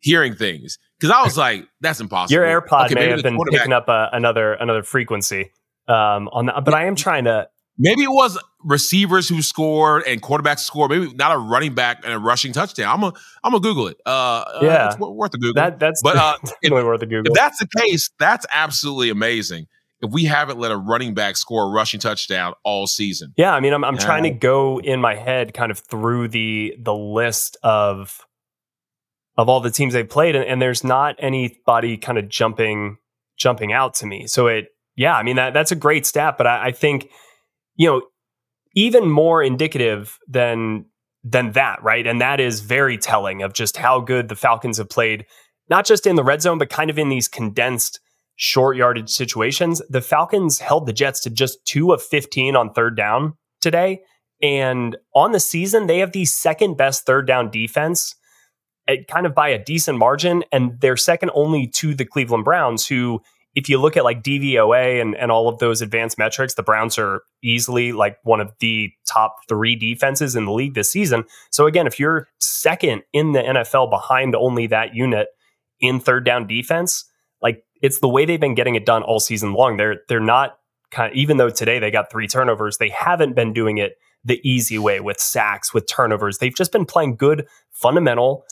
hearing 0.00 0.34
things? 0.34 0.78
Because 0.98 1.14
I 1.14 1.22
was 1.22 1.36
like, 1.36 1.66
"That's 1.80 2.00
impossible." 2.00 2.40
Your 2.40 2.44
AirPod 2.44 2.86
okay, 2.86 2.94
may 2.94 3.08
have 3.08 3.22
been 3.22 3.38
picking 3.50 3.72
up 3.72 3.88
uh, 3.88 4.08
another 4.12 4.54
another 4.54 4.82
frequency 4.82 5.50
um, 5.88 6.28
on 6.28 6.46
that, 6.46 6.64
but 6.64 6.74
I 6.74 6.84
am 6.86 6.94
trying 6.94 7.24
to 7.24 7.48
Maybe 7.76 8.04
it 8.04 8.10
was 8.10 8.38
receivers 8.64 9.28
who 9.28 9.42
scored 9.42 10.04
and 10.06 10.22
quarterbacks 10.22 10.60
scored. 10.60 10.90
Maybe 10.90 11.12
not 11.14 11.34
a 11.34 11.38
running 11.38 11.74
back 11.74 12.02
and 12.04 12.12
a 12.12 12.18
rushing 12.18 12.52
touchdown. 12.52 12.92
I'm 12.94 13.00
gonna 13.00 13.14
I'm 13.42 13.52
gonna 13.52 13.62
Google 13.62 13.88
it. 13.88 13.96
Uh, 14.06 14.10
uh 14.10 14.58
yeah, 14.62 14.68
uh, 14.68 14.88
it's 14.90 14.98
worth 14.98 15.34
a 15.34 15.38
Google. 15.38 15.54
That, 15.54 15.78
that's 15.80 16.00
but 16.02 16.16
uh, 16.16 16.36
definitely 16.44 16.80
if, 16.80 16.86
worth 16.86 17.02
a 17.02 17.06
Google. 17.06 17.32
If 17.32 17.34
that's 17.34 17.58
the 17.58 17.68
case, 17.80 18.10
that's 18.18 18.46
absolutely 18.52 19.10
amazing. 19.10 19.66
If 20.00 20.12
we 20.12 20.24
haven't 20.24 20.58
let 20.58 20.70
a 20.70 20.76
running 20.76 21.14
back 21.14 21.36
score 21.36 21.64
a 21.64 21.70
rushing 21.70 21.98
touchdown 21.98 22.54
all 22.62 22.86
season, 22.86 23.32
yeah. 23.36 23.54
I 23.54 23.60
mean, 23.60 23.72
I'm 23.72 23.84
I'm 23.84 23.98
trying 23.98 24.24
to 24.24 24.30
go 24.30 24.80
in 24.80 25.00
my 25.00 25.14
head 25.14 25.54
kind 25.54 25.72
of 25.72 25.78
through 25.78 26.28
the 26.28 26.76
the 26.78 26.94
list 26.94 27.56
of 27.62 28.20
of 29.36 29.48
all 29.48 29.60
the 29.60 29.70
teams 29.70 29.94
they've 29.94 30.08
played, 30.08 30.36
and, 30.36 30.44
and 30.44 30.62
there's 30.62 30.84
not 30.84 31.16
anybody 31.18 31.96
kind 31.96 32.18
of 32.18 32.28
jumping 32.28 32.98
jumping 33.36 33.72
out 33.72 33.94
to 33.94 34.06
me. 34.06 34.26
So 34.26 34.46
it, 34.46 34.66
yeah, 34.94 35.16
I 35.16 35.22
mean 35.22 35.36
that 35.36 35.54
that's 35.54 35.72
a 35.72 35.76
great 35.76 36.06
stat, 36.06 36.36
but 36.38 36.46
I, 36.46 36.66
I 36.66 36.72
think 36.72 37.10
you 37.76 37.88
know, 37.88 38.02
even 38.74 39.08
more 39.08 39.42
indicative 39.42 40.18
than 40.28 40.86
than 41.22 41.52
that, 41.52 41.82
right? 41.82 42.06
And 42.06 42.20
that 42.20 42.38
is 42.38 42.60
very 42.60 42.98
telling 42.98 43.42
of 43.42 43.54
just 43.54 43.78
how 43.78 44.00
good 44.00 44.28
the 44.28 44.36
Falcons 44.36 44.76
have 44.76 44.90
played, 44.90 45.24
not 45.70 45.86
just 45.86 46.06
in 46.06 46.16
the 46.16 46.24
red 46.24 46.42
zone, 46.42 46.58
but 46.58 46.68
kind 46.68 46.90
of 46.90 46.98
in 46.98 47.08
these 47.08 47.28
condensed 47.28 47.98
short 48.36 48.76
yardage 48.76 49.08
situations. 49.08 49.80
The 49.88 50.02
Falcons 50.02 50.58
held 50.58 50.86
the 50.86 50.92
Jets 50.92 51.20
to 51.20 51.30
just 51.30 51.64
two 51.64 51.92
of 51.92 52.02
15 52.02 52.56
on 52.56 52.72
third 52.72 52.96
down 52.96 53.34
today. 53.62 54.02
And 54.42 54.96
on 55.14 55.32
the 55.32 55.40
season, 55.40 55.86
they 55.86 56.00
have 56.00 56.12
the 56.12 56.26
second 56.26 56.76
best 56.76 57.06
third 57.06 57.26
down 57.26 57.50
defense, 57.50 58.14
eh, 58.88 58.96
kind 59.08 59.24
of 59.24 59.34
by 59.34 59.48
a 59.48 59.62
decent 59.62 59.98
margin. 59.98 60.44
And 60.52 60.78
they're 60.80 60.96
second 60.96 61.30
only 61.34 61.68
to 61.76 61.94
the 61.94 62.04
Cleveland 62.04 62.44
Browns, 62.44 62.86
who 62.86 63.22
if 63.54 63.68
you 63.68 63.78
look 63.80 63.96
at 63.96 64.04
like 64.04 64.22
DVOA 64.22 65.00
and, 65.00 65.16
and 65.16 65.30
all 65.30 65.48
of 65.48 65.58
those 65.58 65.80
advanced 65.80 66.18
metrics, 66.18 66.54
the 66.54 66.62
Browns 66.62 66.98
are 66.98 67.22
easily 67.42 67.92
like 67.92 68.18
one 68.24 68.40
of 68.40 68.52
the 68.58 68.90
top 69.06 69.36
three 69.48 69.76
defenses 69.76 70.34
in 70.34 70.44
the 70.44 70.52
league 70.52 70.74
this 70.74 70.90
season. 70.90 71.24
So 71.50 71.66
again, 71.66 71.86
if 71.86 72.00
you're 72.00 72.28
second 72.40 73.02
in 73.12 73.32
the 73.32 73.40
NFL 73.40 73.90
behind 73.90 74.34
only 74.34 74.66
that 74.68 74.94
unit 74.94 75.28
in 75.80 76.00
third 76.00 76.24
down 76.24 76.46
defense, 76.46 77.04
like 77.40 77.64
it's 77.80 78.00
the 78.00 78.08
way 78.08 78.24
they've 78.24 78.40
been 78.40 78.54
getting 78.54 78.74
it 78.74 78.86
done 78.86 79.02
all 79.02 79.20
season 79.20 79.52
long. 79.52 79.76
They're 79.76 80.00
they're 80.08 80.20
not 80.20 80.58
kind 80.90 81.12
of 81.12 81.16
even 81.16 81.36
though 81.36 81.50
today 81.50 81.78
they 81.78 81.90
got 81.90 82.10
three 82.10 82.26
turnovers, 82.26 82.78
they 82.78 82.88
haven't 82.88 83.34
been 83.34 83.52
doing 83.52 83.78
it 83.78 83.96
the 84.24 84.40
easy 84.42 84.78
way 84.78 85.00
with 85.00 85.20
sacks, 85.20 85.72
with 85.72 85.86
turnovers. 85.86 86.38
They've 86.38 86.54
just 86.54 86.72
been 86.72 86.86
playing 86.86 87.16
good 87.16 87.46
fundamental 87.70 88.44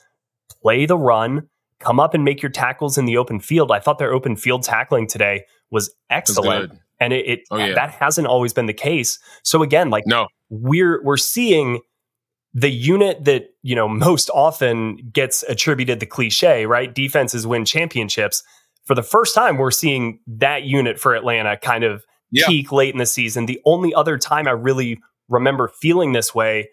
play 0.60 0.86
the 0.86 0.98
run 0.98 1.48
come 1.82 2.00
up 2.00 2.14
and 2.14 2.24
make 2.24 2.42
your 2.42 2.50
tackles 2.50 2.96
in 2.96 3.04
the 3.04 3.16
open 3.16 3.40
field. 3.40 3.70
I 3.70 3.80
thought 3.80 3.98
their 3.98 4.12
open 4.12 4.36
field 4.36 4.62
tackling 4.62 5.06
today 5.06 5.44
was 5.70 5.94
excellent. 6.10 6.72
And 7.00 7.12
it, 7.12 7.26
it 7.26 7.40
oh, 7.50 7.56
yeah. 7.56 7.74
that 7.74 7.90
hasn't 7.90 8.26
always 8.26 8.52
been 8.52 8.66
the 8.66 8.72
case. 8.72 9.18
So 9.42 9.62
again, 9.62 9.90
like 9.90 10.04
no. 10.06 10.28
we're 10.50 11.02
we're 11.02 11.16
seeing 11.16 11.80
the 12.54 12.70
unit 12.70 13.24
that, 13.24 13.46
you 13.62 13.74
know, 13.74 13.88
most 13.88 14.30
often 14.30 14.96
gets 15.12 15.42
attributed 15.48 16.00
the 16.00 16.06
cliche, 16.06 16.66
right? 16.66 16.94
Defenses 16.94 17.46
win 17.46 17.64
championships. 17.64 18.42
For 18.84 18.94
the 18.94 19.02
first 19.02 19.34
time, 19.34 19.56
we're 19.56 19.70
seeing 19.70 20.20
that 20.26 20.64
unit 20.64 21.00
for 21.00 21.14
Atlanta 21.14 21.56
kind 21.56 21.82
of 21.82 22.04
yeah. 22.30 22.46
peak 22.46 22.70
late 22.70 22.92
in 22.92 22.98
the 22.98 23.06
season. 23.06 23.46
The 23.46 23.60
only 23.64 23.94
other 23.94 24.18
time 24.18 24.46
I 24.46 24.52
really 24.52 25.00
remember 25.28 25.68
feeling 25.80 26.12
this 26.12 26.34
way 26.34 26.68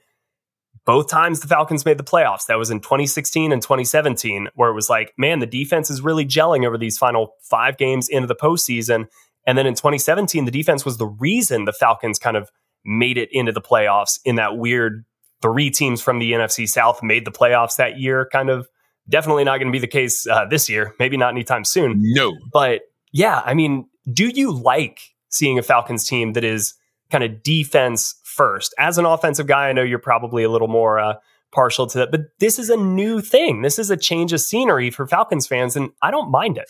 both 0.85 1.09
times 1.09 1.39
the 1.39 1.47
Falcons 1.47 1.85
made 1.85 1.97
the 1.97 2.03
playoffs. 2.03 2.45
That 2.47 2.57
was 2.57 2.71
in 2.71 2.79
2016 2.79 3.51
and 3.51 3.61
2017, 3.61 4.47
where 4.55 4.69
it 4.69 4.73
was 4.73 4.89
like, 4.89 5.13
man, 5.17 5.39
the 5.39 5.45
defense 5.45 5.89
is 5.89 6.01
really 6.01 6.25
gelling 6.25 6.65
over 6.65 6.77
these 6.77 6.97
final 6.97 7.33
five 7.41 7.77
games 7.77 8.07
into 8.07 8.27
the 8.27 8.35
postseason. 8.35 9.07
And 9.45 9.57
then 9.57 9.67
in 9.67 9.73
2017, 9.73 10.45
the 10.45 10.51
defense 10.51 10.85
was 10.85 10.97
the 10.97 11.07
reason 11.07 11.65
the 11.65 11.73
Falcons 11.73 12.19
kind 12.19 12.37
of 12.37 12.49
made 12.85 13.17
it 13.17 13.29
into 13.31 13.51
the 13.51 13.61
playoffs 13.61 14.19
in 14.25 14.35
that 14.35 14.57
weird 14.57 15.05
three 15.41 15.69
teams 15.69 16.01
from 16.01 16.19
the 16.19 16.33
NFC 16.33 16.67
South 16.67 17.01
made 17.01 17.25
the 17.25 17.31
playoffs 17.31 17.77
that 17.77 17.99
year 17.99 18.27
kind 18.31 18.49
of 18.49 18.67
definitely 19.07 19.43
not 19.43 19.57
going 19.57 19.67
to 19.67 19.71
be 19.71 19.79
the 19.79 19.87
case 19.87 20.27
uh, 20.27 20.45
this 20.45 20.69
year, 20.69 20.93
maybe 20.99 21.17
not 21.17 21.29
anytime 21.29 21.63
soon. 21.63 21.95
No. 21.97 22.37
But 22.51 22.81
yeah, 23.11 23.41
I 23.45 23.53
mean, 23.53 23.87
do 24.11 24.27
you 24.27 24.51
like 24.51 24.99
seeing 25.29 25.57
a 25.57 25.63
Falcons 25.63 26.07
team 26.07 26.33
that 26.33 26.43
is 26.43 26.73
kind 27.11 27.23
of 27.23 27.41
defense 27.41 28.18
first. 28.39 28.73
As 28.79 28.97
an 28.97 29.03
offensive 29.03 29.47
guy, 29.47 29.67
I 29.67 29.73
know 29.73 29.83
you're 29.83 29.99
probably 29.99 30.43
a 30.43 30.49
little 30.49 30.69
more 30.69 30.97
uh, 30.97 31.15
partial 31.51 31.87
to 31.87 31.97
that, 31.97 32.09
but 32.09 32.21
this 32.39 32.57
is 32.57 32.69
a 32.69 32.77
new 32.77 33.19
thing. 33.19 33.63
This 33.63 33.77
is 33.77 33.89
a 33.89 33.97
change 33.97 34.31
of 34.31 34.39
scenery 34.39 34.89
for 34.91 35.05
Falcons 35.05 35.45
fans, 35.45 35.75
and 35.75 35.89
I 36.01 36.09
don't 36.09 36.31
mind 36.31 36.57
it. 36.57 36.69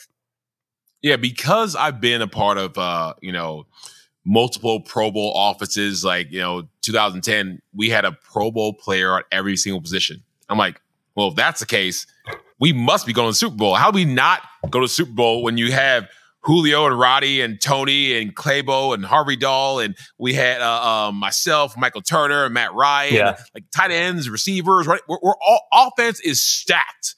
Yeah, 1.04 1.18
because 1.18 1.76
I've 1.76 2.02
been 2.02 2.24
a 2.24 2.28
part 2.28 2.58
of, 2.58 2.76
uh, 2.76 3.14
you 3.22 3.32
know, 3.32 3.68
multiple 4.26 4.82
Pro 4.82 5.12
Bowl 5.12 5.32
offices. 5.36 6.04
Like, 6.04 6.32
you 6.32 6.40
know, 6.40 6.64
2010, 6.82 7.62
we 7.72 7.90
had 7.90 8.04
a 8.04 8.14
Pro 8.14 8.50
Bowl 8.50 8.74
player 8.74 9.20
at 9.20 9.26
every 9.32 9.56
single 9.56 9.80
position. 9.80 10.24
I'm 10.50 10.58
like, 10.58 10.82
well, 11.14 11.28
if 11.28 11.36
that's 11.36 11.60
the 11.60 11.68
case, 11.68 12.08
we 12.60 12.74
must 12.74 13.06
be 13.06 13.14
going 13.14 13.28
to 13.28 13.32
the 13.32 13.36
Super 13.36 13.58
Bowl. 13.58 13.76
How 13.76 13.92
do 13.92 13.96
we 13.96 14.06
not 14.06 14.42
go 14.72 14.80
to 14.80 14.88
Super 14.88 15.12
Bowl 15.12 15.44
when 15.44 15.60
you 15.60 15.72
have 15.72 16.10
Julio 16.44 16.86
and 16.88 16.98
Roddy 16.98 17.42
and 17.42 17.60
Tony 17.62 18.18
and 18.18 18.34
Clabo 18.36 18.94
and 18.94 19.04
Harvey 19.06 19.36
Dahl 19.36 19.80
and 19.80 19.96
we 20.18 20.34
had 20.34 20.62
uh, 20.62 21.08
uh, 21.08 21.12
myself, 21.12 21.76
Michael 21.78 22.02
Turner, 22.02 22.46
and 22.46 22.54
Matt 22.54 22.74
Ryan, 22.74 23.14
Yeah. 23.14 23.38
like 23.54 23.66
tight 23.76 23.92
ends, 23.92 24.30
receivers. 24.30 24.88
Right, 24.88 25.02
we're, 25.08 25.20
we're 25.22 25.36
all 25.46 25.68
offense 25.74 26.20
is 26.22 26.42
stacked, 26.44 27.16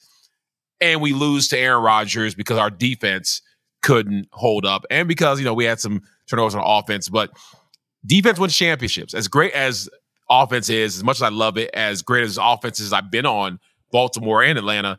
and 0.80 1.00
we 1.00 1.12
lose 1.12 1.48
to 1.48 1.58
Aaron 1.58 1.82
Rodgers 1.84 2.34
because 2.34 2.58
our 2.58 2.70
defense 2.70 3.42
couldn't 3.82 4.26
hold 4.32 4.66
up, 4.66 4.84
and 4.90 5.06
because 5.06 5.38
you 5.38 5.44
know 5.44 5.54
we 5.54 5.64
had 5.64 5.78
some 5.80 6.02
turnovers 6.28 6.54
on 6.56 6.62
offense. 6.64 7.08
But 7.08 7.30
defense 8.04 8.38
wins 8.40 8.56
championships. 8.56 9.14
As 9.14 9.28
great 9.28 9.52
as 9.52 9.88
offense 10.28 10.68
is, 10.68 10.96
as 10.96 11.04
much 11.04 11.18
as 11.18 11.22
I 11.22 11.28
love 11.28 11.56
it, 11.58 11.70
as 11.74 12.02
great 12.02 12.24
as 12.24 12.38
offenses 12.40 12.92
I've 12.92 13.10
been 13.10 13.26
on, 13.26 13.60
Baltimore 13.92 14.42
and 14.42 14.58
Atlanta. 14.58 14.98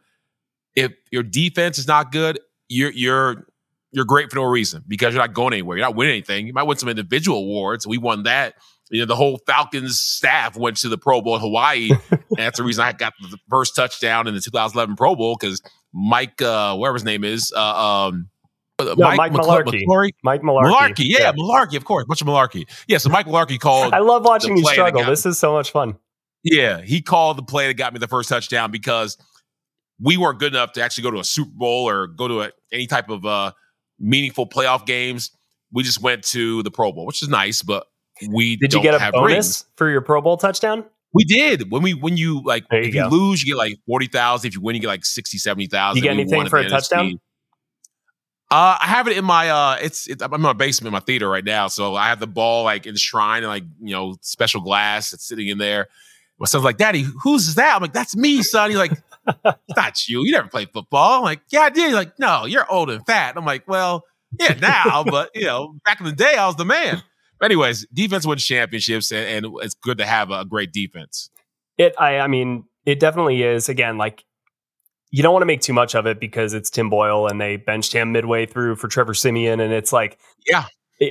If 0.75 0.93
your 1.11 1.23
defense 1.23 1.77
is 1.77 1.87
not 1.87 2.11
good, 2.13 2.39
you're 2.69 2.91
you're 2.91 3.47
you're 3.93 4.05
great 4.05 4.29
for 4.29 4.37
no 4.37 4.43
reason 4.43 4.83
because 4.87 5.13
you're 5.13 5.21
not 5.21 5.33
going 5.33 5.53
anywhere. 5.53 5.77
You're 5.77 5.85
not 5.85 5.95
winning 5.95 6.13
anything. 6.13 6.47
You 6.47 6.53
might 6.53 6.63
win 6.63 6.77
some 6.77 6.89
individual 6.89 7.39
awards. 7.39 7.85
We 7.87 7.97
won 7.97 8.23
that. 8.23 8.55
You 8.89 9.01
know, 9.01 9.05
the 9.05 9.15
whole 9.15 9.39
Falcons 9.47 10.01
staff 10.01 10.57
went 10.57 10.77
to 10.77 10.89
the 10.89 10.97
Pro 10.97 11.21
Bowl 11.21 11.35
in 11.35 11.41
Hawaii. 11.41 11.91
and 12.11 12.19
that's 12.37 12.57
the 12.57 12.63
reason 12.63 12.83
I 12.83 12.91
got 12.91 13.13
the 13.21 13.37
first 13.49 13.75
touchdown 13.75 14.27
in 14.27 14.33
the 14.33 14.41
2011 14.41 14.95
Pro 14.95 15.15
Bowl 15.15 15.37
because 15.39 15.61
Mike, 15.93 16.41
uh, 16.41 16.75
whatever 16.75 16.95
his 16.95 17.05
name 17.05 17.23
is, 17.23 17.53
uh, 17.55 17.59
um, 17.59 18.29
No, 18.81 18.95
Mike 18.95 19.31
McCl- 19.31 19.63
Mularkey. 19.63 20.11
Mike 20.23 20.41
Mularkey. 20.41 20.71
Mularkey, 20.71 21.05
yeah, 21.05 21.31
Mularkey, 21.31 21.77
of 21.77 21.85
course, 21.85 22.05
bunch 22.05 22.21
of 22.21 22.27
Malarkey. 22.27 22.67
Yeah, 22.87 22.97
so 22.97 23.09
Mike 23.09 23.27
Mularkey 23.27 23.59
called. 23.59 23.93
I 23.93 23.99
love 23.99 24.25
watching 24.25 24.57
you 24.57 24.65
struggle. 24.65 25.05
This 25.05 25.25
is 25.25 25.37
so 25.37 25.53
much 25.53 25.71
fun. 25.71 25.97
Yeah, 26.43 26.81
he 26.81 27.01
called 27.01 27.37
the 27.37 27.43
play 27.43 27.67
that 27.67 27.75
got 27.75 27.93
me 27.93 27.99
the 27.99 28.07
first 28.07 28.27
touchdown 28.27 28.71
because 28.71 29.17
we 29.99 30.17
weren't 30.17 30.39
good 30.39 30.53
enough 30.53 30.73
to 30.73 30.83
actually 30.83 31.03
go 31.03 31.11
to 31.11 31.19
a 31.19 31.23
Super 31.23 31.51
Bowl 31.53 31.87
or 31.87 32.07
go 32.07 32.27
to 32.27 32.41
a, 32.41 32.51
any 32.71 32.87
type 32.87 33.09
of 33.09 33.25
uh, 33.25 33.51
meaningful 33.99 34.47
playoff 34.47 34.85
games. 34.85 35.31
We 35.71 35.83
just 35.83 36.01
went 36.01 36.23
to 36.25 36.63
the 36.63 36.71
Pro 36.71 36.91
Bowl, 36.91 37.05
which 37.05 37.23
is 37.23 37.29
nice, 37.29 37.61
but 37.61 37.87
we 38.29 38.57
Did 38.57 38.73
you 38.73 38.81
get 38.81 38.93
a 38.93 39.11
bonus 39.11 39.33
rings. 39.33 39.65
for 39.75 39.89
your 39.89 40.01
Pro 40.01 40.21
Bowl 40.21 40.37
touchdown? 40.37 40.85
We 41.13 41.25
did 41.25 41.71
when 41.71 41.83
we 41.83 41.93
when 41.93 42.17
you 42.17 42.41
like 42.43 42.65
you 42.71 42.79
if 42.79 42.95
you 42.95 43.07
lose, 43.07 43.43
you 43.43 43.53
get 43.53 43.57
like 43.57 43.77
forty 43.85 44.07
thousand. 44.07 44.47
If 44.47 44.55
you 44.55 44.61
win, 44.61 44.75
you 44.75 44.81
get 44.81 44.87
like 44.87 45.05
60, 45.05 45.37
70,000. 45.37 45.97
You 45.97 46.01
get 46.01 46.11
anything 46.11 46.49
for 46.49 46.57
a 46.57 46.67
touchdown? 46.67 47.19
Uh, 48.49 48.77
I 48.79 48.85
have 48.85 49.07
it 49.07 49.17
in 49.17 49.25
my 49.25 49.49
uh, 49.49 49.77
it's, 49.81 50.07
it's 50.07 50.21
I'm 50.21 50.33
in 50.33 50.41
my 50.41 50.53
basement, 50.53 50.87
in 50.87 50.93
my 50.93 50.99
theater 50.99 51.27
right 51.27 51.43
now. 51.43 51.67
So 51.67 51.95
I 51.95 52.09
have 52.09 52.19
the 52.19 52.27
ball 52.27 52.63
like 52.63 52.85
enshrined 52.85 53.43
in 53.43 53.49
like 53.49 53.63
you 53.81 53.95
know 53.95 54.15
special 54.21 54.61
glass 54.61 55.11
that's 55.11 55.25
sitting 55.25 55.47
in 55.47 55.57
there. 55.57 55.87
My 56.39 56.45
son's 56.45 56.63
like, 56.63 56.77
"Daddy, 56.77 57.03
who's 57.23 57.55
that?" 57.55 57.75
I'm 57.75 57.81
like, 57.81 57.93
"That's 57.93 58.15
me, 58.15 58.43
son." 58.43 58.69
He's 58.69 58.77
like, 58.77 58.91
"It's 59.27 59.75
not 59.75 60.07
you. 60.07 60.23
You 60.25 60.31
never 60.31 60.47
played 60.47 60.69
football." 60.73 61.19
I'm 61.19 61.23
like, 61.23 61.41
"Yeah, 61.51 61.61
I 61.61 61.69
did." 61.69 61.85
He's 61.85 61.93
like, 61.93 62.17
"No, 62.19 62.45
you're 62.45 62.69
old 62.71 62.89
and 62.89 63.05
fat." 63.05 63.35
I'm 63.37 63.45
like, 63.45 63.67
"Well, 63.67 64.03
yeah, 64.39 64.53
now, 64.59 65.03
but 65.09 65.31
you 65.33 65.45
know, 65.45 65.75
back 65.85 65.99
in 65.99 66.05
the 66.05 66.11
day, 66.11 66.35
I 66.35 66.47
was 66.47 66.55
the 66.55 66.65
man." 66.65 67.03
But 67.39 67.45
anyways, 67.47 67.85
defense 67.93 68.25
wins 68.25 68.45
championships, 68.45 69.11
and, 69.11 69.45
and 69.45 69.53
it's 69.61 69.73
good 69.73 69.97
to 69.97 70.05
have 70.05 70.31
a 70.31 70.45
great 70.45 70.71
defense. 70.71 71.29
It, 71.77 71.93
I, 71.99 72.19
I 72.19 72.27
mean, 72.27 72.65
it 72.85 72.99
definitely 72.99 73.43
is. 73.43 73.69
Again, 73.69 73.97
like 73.97 74.23
you 75.13 75.21
don't 75.21 75.31
want 75.31 75.43
to 75.43 75.47
make 75.47 75.61
too 75.61 75.73
much 75.73 75.93
of 75.93 76.07
it 76.07 76.19
because 76.19 76.53
it's 76.53 76.71
Tim 76.71 76.89
Boyle 76.89 77.27
and 77.27 77.39
they 77.39 77.55
benched 77.55 77.93
him 77.93 78.11
midway 78.11 78.47
through 78.47 78.77
for 78.77 78.87
Trevor 78.87 79.13
Siemian, 79.13 79.59
and 79.59 79.71
it's 79.71 79.93
like, 79.93 80.17
Yeah. 80.47 80.65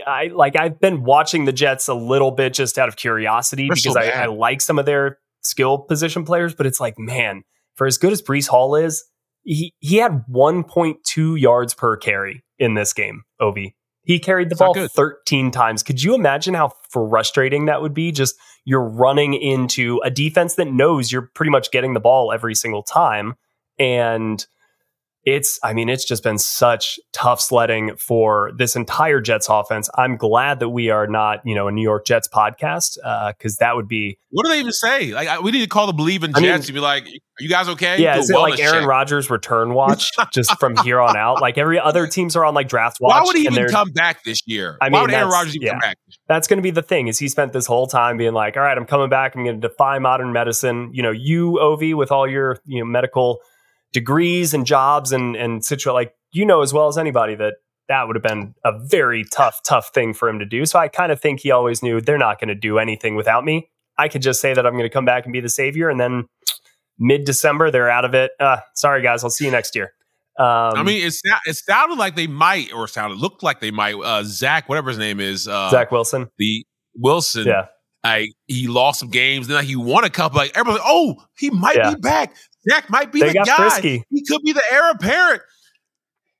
I 0.06 0.28
like 0.28 0.58
I've 0.58 0.80
been 0.80 1.02
watching 1.02 1.44
the 1.44 1.52
Jets 1.52 1.86
a 1.86 1.94
little 1.94 2.30
bit 2.30 2.54
just 2.54 2.78
out 2.78 2.88
of 2.88 2.96
curiosity 2.96 3.68
They're 3.68 3.76
so 3.76 3.92
because 3.92 4.08
I. 4.08 4.22
I 4.22 4.26
like 4.26 4.60
some 4.60 4.78
of 4.78 4.86
their 4.86 5.18
skill 5.42 5.78
position 5.78 6.24
players, 6.24 6.54
but 6.54 6.66
it's 6.66 6.80
like, 6.80 6.98
man, 6.98 7.42
for 7.74 7.86
as 7.86 7.98
good 7.98 8.12
as 8.12 8.22
Breece 8.22 8.48
Hall 8.48 8.74
is, 8.74 9.04
he 9.44 9.74
he 9.80 9.96
had 9.96 10.24
1.2 10.30 11.40
yards 11.40 11.74
per 11.74 11.96
carry 11.96 12.44
in 12.58 12.74
this 12.74 12.92
game. 12.92 13.22
Ovie, 13.40 13.76
he 14.04 14.18
carried 14.18 14.48
the 14.48 14.54
It's 14.54 14.60
ball 14.60 14.88
13 14.88 15.50
times. 15.50 15.82
Could 15.82 16.02
you 16.02 16.14
imagine 16.14 16.54
how 16.54 16.72
frustrating 16.90 17.66
that 17.66 17.82
would 17.82 17.94
be? 17.94 18.12
Just 18.12 18.36
you're 18.64 18.88
running 18.88 19.34
into 19.34 20.00
a 20.04 20.10
defense 20.10 20.54
that 20.56 20.72
knows 20.72 21.10
you're 21.10 21.30
pretty 21.34 21.50
much 21.50 21.70
getting 21.70 21.94
the 21.94 22.00
ball 22.00 22.32
every 22.32 22.54
single 22.54 22.82
time, 22.82 23.34
and 23.78 24.46
it's 25.24 25.58
I 25.62 25.72
mean 25.72 25.88
it's 25.88 26.04
just 26.04 26.22
been 26.22 26.38
such 26.38 26.98
tough 27.12 27.40
sledding 27.40 27.96
for 27.96 28.52
this 28.56 28.74
entire 28.74 29.20
Jets 29.20 29.48
offense. 29.48 29.88
I'm 29.96 30.16
glad 30.16 30.58
that 30.60 30.70
we 30.70 30.90
are 30.90 31.06
not 31.06 31.40
you 31.44 31.54
know 31.54 31.68
a 31.68 31.72
New 31.72 31.82
York 31.82 32.06
Jets 32.06 32.28
podcast 32.28 32.98
uh, 33.04 33.32
because 33.32 33.56
that 33.56 33.76
would 33.76 33.88
be 33.88 34.18
What 34.30 34.44
do 34.44 34.50
they 34.50 34.60
even 34.60 34.72
say? 34.72 35.12
Like, 35.12 35.28
I, 35.28 35.38
we 35.38 35.50
need 35.50 35.62
to 35.62 35.68
call 35.68 35.86
the 35.86 35.94
Bleav 35.94 36.24
in 36.24 36.34
I 36.34 36.40
mean- 36.40 36.50
Jets 36.50 36.66
to 36.66 36.72
be 36.72 36.80
like, 36.80 37.04
"Are 37.04 37.42
you 37.42 37.48
guys 37.48 37.68
okay?" 37.68 38.02
yeah. 38.02 38.18
Is 38.18 38.30
it 38.30 38.36
like 38.36 38.58
Aaron. 38.58 38.84
Rodgers 38.84 39.30
return 39.30 39.74
watch 39.74 40.10
just 40.32 40.58
from 40.58 40.76
here 40.78 41.00
on 41.00 41.16
out? 41.16 41.40
Like 41.40 41.56
every 41.58 41.78
other 41.78 42.06
teams 42.06 42.34
are 42.36 42.44
on 42.44 42.54
like 42.54 42.68
draft 42.68 42.98
watch. 43.00 43.10
Why 43.10 43.22
would 43.24 43.36
he 43.36 43.42
even 43.42 43.68
come 43.68 43.90
back 43.92 44.24
this 44.24 44.42
year? 44.46 44.76
I 44.80 44.86
mean 44.86 44.94
Why 44.94 45.02
would 45.02 45.10
Aaron 45.12 45.28
Rodgers 45.28 45.54
even 45.54 45.66
yeah. 45.66 45.72
come 45.72 45.80
back? 45.80 45.98
that's 46.28 46.48
going 46.48 46.56
to 46.56 46.62
be 46.62 46.70
the 46.70 46.82
thing 46.82 47.08
is 47.08 47.18
he 47.18 47.28
spent 47.28 47.52
this 47.52 47.66
whole 47.66 47.86
time 47.86 48.16
being 48.16 48.32
like 48.32 48.56
all 48.56 48.62
right 48.62 48.78
i'm 48.78 48.86
coming 48.86 49.08
back 49.08 49.34
i'm 49.34 49.44
going 49.44 49.60
to 49.60 49.68
defy 49.68 49.98
modern 49.98 50.32
medicine 50.32 50.90
you 50.92 51.02
know 51.02 51.10
you 51.10 51.58
ov 51.60 51.80
with 51.96 52.10
all 52.10 52.28
your 52.28 52.58
you 52.64 52.78
know 52.78 52.84
medical 52.84 53.40
degrees 53.92 54.54
and 54.54 54.66
jobs 54.66 55.12
and 55.12 55.36
and 55.36 55.60
situa 55.62 55.92
like 55.92 56.14
you 56.32 56.44
know 56.46 56.62
as 56.62 56.72
well 56.72 56.88
as 56.88 56.96
anybody 56.98 57.34
that 57.34 57.54
that 57.88 58.06
would 58.06 58.16
have 58.16 58.22
been 58.22 58.54
a 58.64 58.72
very 58.86 59.24
tough 59.32 59.60
tough 59.64 59.90
thing 59.92 60.14
for 60.14 60.28
him 60.28 60.38
to 60.38 60.46
do 60.46 60.64
so 60.64 60.78
i 60.78 60.88
kind 60.88 61.12
of 61.12 61.20
think 61.20 61.40
he 61.40 61.50
always 61.50 61.82
knew 61.82 62.00
they're 62.00 62.18
not 62.18 62.38
going 62.40 62.48
to 62.48 62.54
do 62.54 62.78
anything 62.78 63.14
without 63.16 63.44
me 63.44 63.68
i 63.98 64.08
could 64.08 64.22
just 64.22 64.40
say 64.40 64.54
that 64.54 64.66
i'm 64.66 64.72
going 64.74 64.84
to 64.84 64.90
come 64.90 65.04
back 65.04 65.24
and 65.24 65.32
be 65.32 65.40
the 65.40 65.48
savior 65.48 65.88
and 65.90 66.00
then 66.00 66.24
mid 66.98 67.24
december 67.24 67.70
they're 67.70 67.90
out 67.90 68.04
of 68.04 68.14
it 68.14 68.30
uh, 68.40 68.58
sorry 68.74 69.02
guys 69.02 69.22
i'll 69.24 69.30
see 69.30 69.44
you 69.44 69.50
next 69.50 69.74
year 69.74 69.92
um, 70.38 70.46
I 70.76 70.82
mean, 70.82 71.06
it, 71.06 71.12
sou- 71.12 71.30
it 71.44 71.56
sounded 71.58 71.98
like 71.98 72.16
they 72.16 72.26
might, 72.26 72.72
or 72.72 72.88
sounded 72.88 73.18
looked 73.18 73.42
like 73.42 73.60
they 73.60 73.70
might. 73.70 73.96
Uh, 73.96 74.22
Zach, 74.24 74.66
whatever 74.66 74.88
his 74.88 74.96
name 74.98 75.20
is, 75.20 75.46
uh, 75.46 75.68
zach 75.68 75.92
wilson 75.92 76.30
the 76.38 76.64
Wilson. 76.96 77.46
yeah 77.46 77.66
I 78.02 78.28
he 78.46 78.66
lost 78.66 79.00
some 79.00 79.10
games, 79.10 79.46
then 79.48 79.62
he 79.62 79.76
won 79.76 80.04
a 80.04 80.10
couple. 80.10 80.38
Like 80.38 80.52
everybody, 80.56 80.78
like, 80.80 80.88
oh, 80.90 81.22
he 81.38 81.50
might 81.50 81.76
Yeah. 81.76 81.90
be 81.94 82.00
back. 82.00 82.34
Zach 82.68 82.88
might 82.90 83.12
be 83.12 83.20
They 83.20 83.28
the 83.28 83.44
guy. 83.44 83.56
frisky. 83.56 84.04
He 84.10 84.24
could 84.24 84.42
be 84.42 84.52
the 84.52 84.62
heir 84.70 84.90
apparent. 84.90 85.42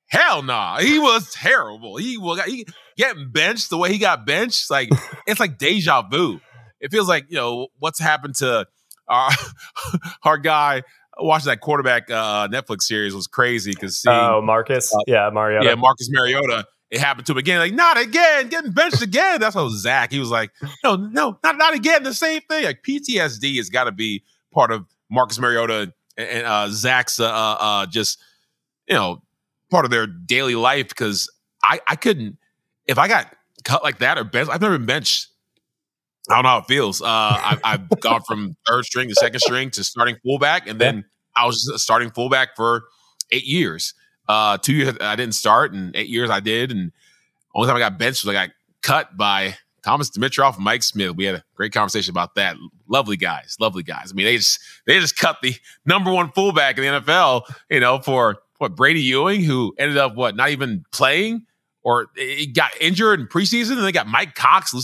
Hell 0.09 0.43
nah, 0.43 0.79
he 0.79 0.99
was 0.99 1.33
terrible. 1.33 1.97
He 1.97 2.19
was 2.19 2.43
he 2.45 2.67
getting 2.97 3.31
benched 3.31 3.71
the 3.71 3.79
way 3.79 3.91
he 3.91 3.99
got 3.99 4.26
benched. 4.26 4.71
Like 4.71 4.91
it's 5.26 5.41
like 5.41 5.59
deja 5.59 6.02
vu. 6.02 6.41
It 6.81 6.91
feels 6.91 7.09
like 7.09 7.26
you 7.29 7.37
know 7.37 7.69
what's 7.79 7.99
happened 7.99 8.35
to 8.37 8.67
our 9.09 9.31
our 10.25 10.38
guy 10.38 10.83
watching 11.19 11.47
that 11.49 11.61
quarterback 11.61 12.11
uh, 12.11 12.49
Netflix 12.49 12.83
series 12.83 13.14
was 13.14 13.26
crazy 13.26 13.73
because 13.73 14.00
seeing 14.00 14.14
oh 14.14 14.41
marcus 14.43 14.95
yeah 15.07 15.29
mario 15.31 15.62
yeah, 15.62 15.75
Marcus 15.75 16.09
Mariota. 16.11 16.67
It 16.91 17.00
happened 17.00 17.25
to 17.29 17.33
him 17.33 17.38
again. 17.38 17.59
Like, 17.59 17.73
not 17.73 17.97
again, 17.99 18.49
getting 18.49 18.73
benched 18.73 19.00
again. 19.00 19.41
That's 19.41 19.55
how 19.55 19.67
Zach. 19.71 20.12
He 20.12 20.19
was 20.19 20.31
like, 20.31 20.50
no, 20.85 20.97
no, 20.97 21.38
not 21.43 21.57
not 21.57 21.73
again. 21.73 22.02
The 22.02 22.12
same 22.12 22.43
thing. 22.50 22.64
Like 22.64 22.83
PTSD 22.83 23.57
has 23.57 23.71
got 23.71 23.85
to 23.85 23.93
be 23.93 24.25
part 24.52 24.71
of 24.71 24.85
Marcus 25.11 25.38
Mariota 25.38 25.95
and, 26.16 26.47
uh, 26.47 26.69
Zach's 26.69 27.21
uh, 27.21 27.25
uh, 27.25 27.57
uh, 27.61 27.87
just 27.87 28.19
you 28.88 28.95
know 28.95 29.23
part 29.71 29.85
of 29.85 29.90
their 29.90 30.07
daily 30.07 30.54
life 30.54 30.88
because 30.88 31.31
I 31.62 31.81
I 31.87 31.97
couldn't 31.97 32.38
if 32.87 32.99
I 32.99 33.09
got 33.09 33.35
cut 33.64 33.83
like 33.83 33.99
that 33.99 34.19
or 34.19 34.25
benched. 34.25 34.50
I've 34.50 34.61
never 34.61 34.78
been 34.78 34.87
benched. 34.87 35.28
I 36.31 36.35
don't 36.35 36.45
know 36.45 36.50
how 36.50 36.59
it 36.59 36.66
feels. 36.66 37.02
Uh, 37.02 37.07
I've, 37.09 37.61
I've 37.64 37.88
gone 38.00 38.23
from 38.23 38.57
third 38.66 38.85
string 38.85 39.09
to 39.09 39.14
second 39.14 39.40
string 39.40 39.71
to 39.71 39.85
starting 39.85 40.16
fullback, 40.23 40.69
and 40.69 40.81
then 40.81 41.04
I 41.35 41.47
was 41.47 41.71
a 41.75 41.78
starting 41.78 42.11
fullback 42.11 42.54
for 42.57 42.85
eight 43.33 43.45
years. 43.45 43.95
Uh, 44.28 44.57
two 44.59 44.73
years 44.73 44.97
I 45.00 45.16
didn't 45.16 45.35
start, 45.35 45.73
and 45.73 45.95
eight 45.97 46.09
years 46.09 46.31
I 46.31 46.40
did. 46.40 46.71
And 46.71 46.92
only 47.54 47.66
time 47.66 47.76
I 47.76 47.81
got 47.81 47.99
benched 47.99 48.25
was 48.25 48.35
I 48.35 48.47
got 48.47 48.54
cut 48.83 49.16
by 49.16 49.57
Thomas 49.85 50.11
Dimitroff, 50.11 50.59
Mike 50.59 50.83
Smith. 50.83 51.17
We 51.17 51.25
had 51.25 51.37
a 51.37 51.45
great 51.55 51.73
conversation 51.73 52.11
about 52.11 52.35
that. 52.37 52.57
Lovely 52.89 53.17
guys, 53.17 53.57
lovely 53.61 53.83
guys. 53.83 54.12
I 54.12 54.15
mean, 54.15 54.27
they 54.27 54.37
just 54.37 54.61
they 54.87 54.99
just 54.99 55.17
cut 55.17 55.39
the 55.43 55.55
number 55.85 56.12
one 56.12 56.31
fullback 56.33 56.79
in 56.79 56.85
the 56.85 57.01
NFL, 57.01 57.43
you 57.71 57.81
know, 57.81 57.99
for 57.99 58.39
what 58.59 58.77
Brady 58.77 59.01
Ewing, 59.03 59.43
who 59.43 59.75
ended 59.79 59.99
up 59.99 60.15
what 60.15 60.37
not 60.37 60.51
even 60.51 60.85
playing 60.93 61.47
or 61.83 62.07
he 62.17 62.47
got 62.47 62.71
injured 62.81 63.21
in 63.21 63.27
preseason, 63.27 63.73
and 63.73 63.85
they 63.85 63.93
got 63.93 64.07
Mike 64.07 64.35
Cox. 64.35 64.75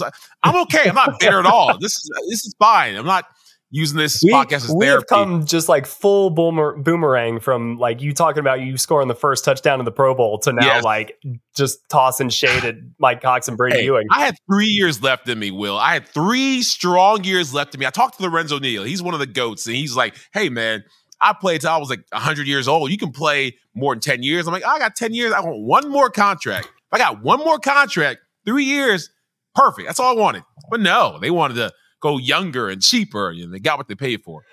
I'm 0.42 0.56
okay. 0.62 0.88
I'm 0.88 0.94
not 0.94 1.20
bitter 1.20 1.38
at 1.38 1.46
all. 1.46 1.78
This 1.78 1.92
is 1.96 2.10
this 2.28 2.44
is 2.44 2.54
fine. 2.58 2.96
I'm 2.96 3.06
not 3.06 3.26
using 3.70 3.98
this 3.98 4.22
we, 4.24 4.32
podcast 4.32 4.64
as 4.64 4.74
we 4.74 4.86
therapy. 4.86 5.02
have 5.02 5.06
come 5.06 5.44
just 5.44 5.68
like 5.68 5.86
full 5.86 6.30
boomer, 6.30 6.76
boomerang 6.76 7.40
from 7.40 7.78
like 7.78 8.00
you 8.00 8.12
talking 8.12 8.40
about 8.40 8.60
you 8.60 8.76
scoring 8.76 9.08
the 9.08 9.14
first 9.14 9.44
touchdown 9.44 9.78
in 9.78 9.84
the 9.84 9.92
Pro 9.92 10.14
Bowl 10.14 10.38
to 10.40 10.52
now 10.52 10.64
yes. 10.64 10.84
like 10.84 11.20
just 11.54 11.88
tossing 11.88 12.30
shade 12.30 12.64
at 12.64 12.76
Mike 12.98 13.20
Cox 13.20 13.48
and 13.48 13.56
Brady 13.56 13.78
hey, 13.78 13.84
Ewing. 13.84 14.06
I 14.10 14.24
had 14.24 14.36
three 14.50 14.68
years 14.68 15.02
left 15.02 15.28
in 15.28 15.38
me, 15.38 15.50
Will. 15.50 15.76
I 15.76 15.94
had 15.94 16.08
three 16.08 16.62
strong 16.62 17.24
years 17.24 17.52
left 17.52 17.74
in 17.74 17.80
me. 17.80 17.86
I 17.86 17.90
talked 17.90 18.18
to 18.18 18.22
Lorenzo 18.22 18.58
Neal. 18.58 18.84
He's 18.84 19.02
one 19.02 19.14
of 19.14 19.20
the 19.20 19.26
goats, 19.26 19.66
and 19.66 19.76
he's 19.76 19.96
like, 19.96 20.16
"Hey, 20.32 20.48
man." 20.48 20.84
I 21.20 21.32
played 21.32 21.62
till 21.62 21.70
I 21.70 21.78
was 21.78 21.90
like 21.90 22.04
100 22.12 22.46
years 22.46 22.68
old. 22.68 22.92
You 22.92 22.96
can 22.96 23.10
play 23.10 23.56
more 23.74 23.92
than 23.92 24.00
10 24.00 24.22
years. 24.22 24.46
I'm 24.46 24.52
like, 24.52 24.64
I 24.64 24.78
got 24.78 24.94
10 24.94 25.14
years. 25.14 25.32
I 25.32 25.40
want 25.40 25.60
one 25.64 25.88
more 25.90 26.10
contract. 26.10 26.66
If 26.66 26.92
I 26.92 26.98
got 26.98 27.24
one 27.24 27.40
more 27.40 27.58
contract, 27.58 28.20
three 28.46 28.62
years, 28.62 29.10
perfect. 29.52 29.88
That's 29.88 29.98
all 29.98 30.16
I 30.16 30.20
wanted. 30.20 30.44
But 30.70 30.78
no, 30.78 31.18
they 31.20 31.32
wanted 31.32 31.54
to 31.54 31.72
go 32.00 32.18
younger 32.18 32.68
and 32.68 32.82
cheaper, 32.82 33.30
and 33.30 33.52
they 33.52 33.58
got 33.58 33.78
what 33.78 33.88
they 33.88 33.94
paid 33.94 34.22
for. 34.22 34.44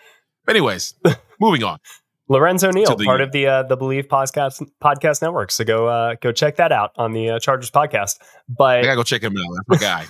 But 0.46 0.56
anyways, 0.56 0.94
moving 1.40 1.64
on. 1.64 1.80
Lorenzo 2.28 2.72
Neal, 2.72 2.98
part 2.98 3.22
of 3.22 3.32
the 3.32 3.46
uh, 3.46 3.64
the 3.64 3.78
Bleav 3.78 4.08
podcast 4.08 4.68
podcast 4.84 5.22
network. 5.22 5.52
So 5.52 5.64
go 5.64 5.88
uh, 5.88 6.16
go 6.22 6.32
check 6.32 6.56
that 6.56 6.72
out 6.72 6.92
on 6.96 7.12
the 7.14 7.32
uh, 7.32 7.40
Chargers 7.40 7.70
podcast. 7.70 8.16
But 8.50 8.80
I 8.80 8.84
gotta 8.84 8.96
go 8.96 9.04
check 9.04 9.22
him 9.22 9.36
out. 9.38 9.46
That's 9.68 9.82
my 9.82 9.88
guy. 9.88 10.06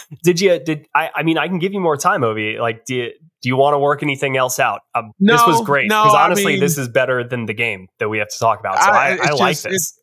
did 0.24 0.40
you 0.40 0.58
did 0.58 0.86
I? 0.94 1.10
I 1.14 1.22
mean, 1.22 1.38
I 1.38 1.46
can 1.46 1.60
give 1.60 1.72
you 1.72 1.80
more 1.80 1.96
time, 1.96 2.24
Ovie. 2.24 2.58
Like, 2.58 2.84
do 2.84 2.96
you, 2.96 3.10
do 3.42 3.48
you 3.48 3.56
want 3.56 3.74
to 3.74 3.78
work 3.78 4.02
anything 4.02 4.36
else 4.36 4.58
out? 4.58 4.80
Um, 4.94 5.12
no, 5.20 5.34
this 5.34 5.46
was 5.46 5.64
great 5.64 5.88
because 5.88 6.12
no, 6.12 6.18
honestly, 6.18 6.44
I 6.44 6.48
mean, 6.54 6.60
this 6.60 6.78
is 6.78 6.88
better 6.88 7.22
than 7.22 7.46
the 7.46 7.54
game 7.54 7.86
that 8.00 8.08
we 8.08 8.18
have 8.18 8.28
to 8.28 8.38
talk 8.38 8.58
about. 8.58 8.82
So 8.82 8.90
I, 8.90 9.10
I, 9.10 9.10
I 9.10 9.30
like 9.30 9.52
just, 9.52 9.64
this. 9.64 10.00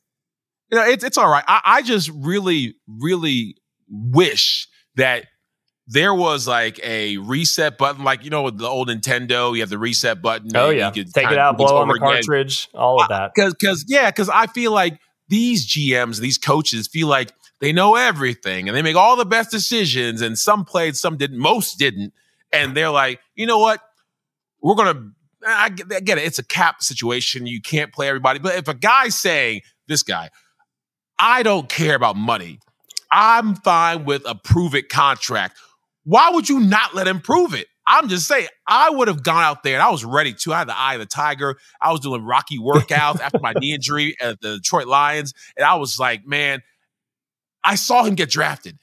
You 0.72 0.78
know, 0.78 0.86
it's 0.86 1.04
it's 1.04 1.18
all 1.18 1.30
right. 1.30 1.44
I, 1.46 1.62
I 1.66 1.82
just 1.82 2.10
really, 2.16 2.76
really 2.88 3.58
wish 3.90 4.70
that 4.96 5.26
there 5.88 6.14
was 6.14 6.48
like 6.48 6.80
a 6.84 7.18
reset 7.18 7.78
button, 7.78 8.04
like 8.04 8.24
you 8.24 8.30
know, 8.30 8.44
with 8.44 8.58
the 8.58 8.68
old 8.68 8.90
Nintendo, 8.90 9.54
you 9.54 9.62
have 9.62 9.70
the 9.70 9.78
reset 9.78 10.22
button. 10.22 10.50
Oh 10.56 10.70
yeah, 10.70 10.90
take 10.92 11.32
it 11.32 11.38
out, 11.38 11.58
blow 11.58 11.78
on 11.78 11.88
the 11.88 12.00
cartridge, 12.00 12.70
again. 12.70 12.82
all 12.82 13.02
of 13.02 13.10
that. 13.10 13.32
Because, 13.36 13.54
because 13.54 13.86
yeah, 13.88 14.10
because 14.10 14.30
I 14.30 14.48
feel 14.48 14.72
like 14.72 15.00
these 15.28 15.68
GMs, 15.68 16.20
these 16.20 16.38
coaches, 16.38 16.88
feel 16.88 17.08
like 17.08 17.34
they 17.60 17.74
know 17.74 17.96
everything 17.96 18.68
and 18.68 18.78
they 18.78 18.82
make 18.82 18.96
all 18.96 19.16
the 19.16 19.26
best 19.26 19.52
decisions. 19.52 20.22
And 20.22 20.38
some 20.38 20.64
played, 20.66 20.96
some 20.96 21.18
didn't, 21.18 21.38
most 21.38 21.78
didn't. 21.78 22.14
And 22.52 22.76
they're 22.76 22.90
like, 22.90 23.20
you 23.36 23.46
know 23.46 23.60
what? 23.60 23.82
We're 24.62 24.76
gonna. 24.76 25.12
I 25.46 25.70
get, 25.70 25.92
I 25.92 26.00
get 26.00 26.18
it. 26.18 26.26
It's 26.26 26.40
a 26.40 26.46
cap 26.46 26.82
situation. 26.82 27.46
You 27.46 27.62
can't 27.62 27.92
play 27.92 28.08
everybody. 28.08 28.40
But 28.40 28.56
if 28.56 28.70
a 28.70 28.74
guy's 28.74 29.20
saying 29.20 29.62
this 29.88 30.04
guy, 30.04 30.30
I 31.20 31.44
don't 31.44 31.68
care 31.68 31.96
about 31.96 32.16
money. 32.16 32.60
I'm 33.12 33.56
fine 33.56 34.06
with 34.06 34.24
a 34.26 34.36
prove 34.36 34.74
it 34.74 34.88
contract 34.88 35.58
why 36.04 36.32
would 36.32 36.50
you 36.50 36.60
not 36.60 36.94
let 36.94 37.08
him 37.08 37.20
prove 37.20 37.54
it? 37.54 37.68
I'm 37.86 38.08
just 38.08 38.28
saying, 38.28 38.48
I 38.68 38.90
would 38.90 39.10
have 39.10 39.24
gone 39.24 39.44
out 39.44 39.64
there 39.64 39.74
and 39.74 39.84
I 39.84 39.90
was 39.90 40.06
ready 40.06 40.34
to. 40.34 40.54
I 40.54 40.60
had 40.60 40.70
the 40.70 40.78
eye 40.78 40.94
of 40.94 41.00
the 41.02 41.06
tiger. 41.06 41.58
I 41.82 41.92
was 41.92 42.00
doing 42.00 42.24
rocky 42.24 42.58
workouts 42.58 43.20
after 43.20 43.40
my 43.40 43.54
knee 43.54 43.74
injury 43.74 44.16
at 44.22 44.40
the 44.40 44.56
Detroit 44.56 44.88
Lions. 44.88 45.34
And 45.58 45.66
I 45.66 45.76
was 45.76 46.00
like, 46.00 46.26
man, 46.26 46.62
I 47.64 47.76
saw 47.76 48.04
him 48.04 48.16
get 48.16 48.30
drafted. 48.30 48.78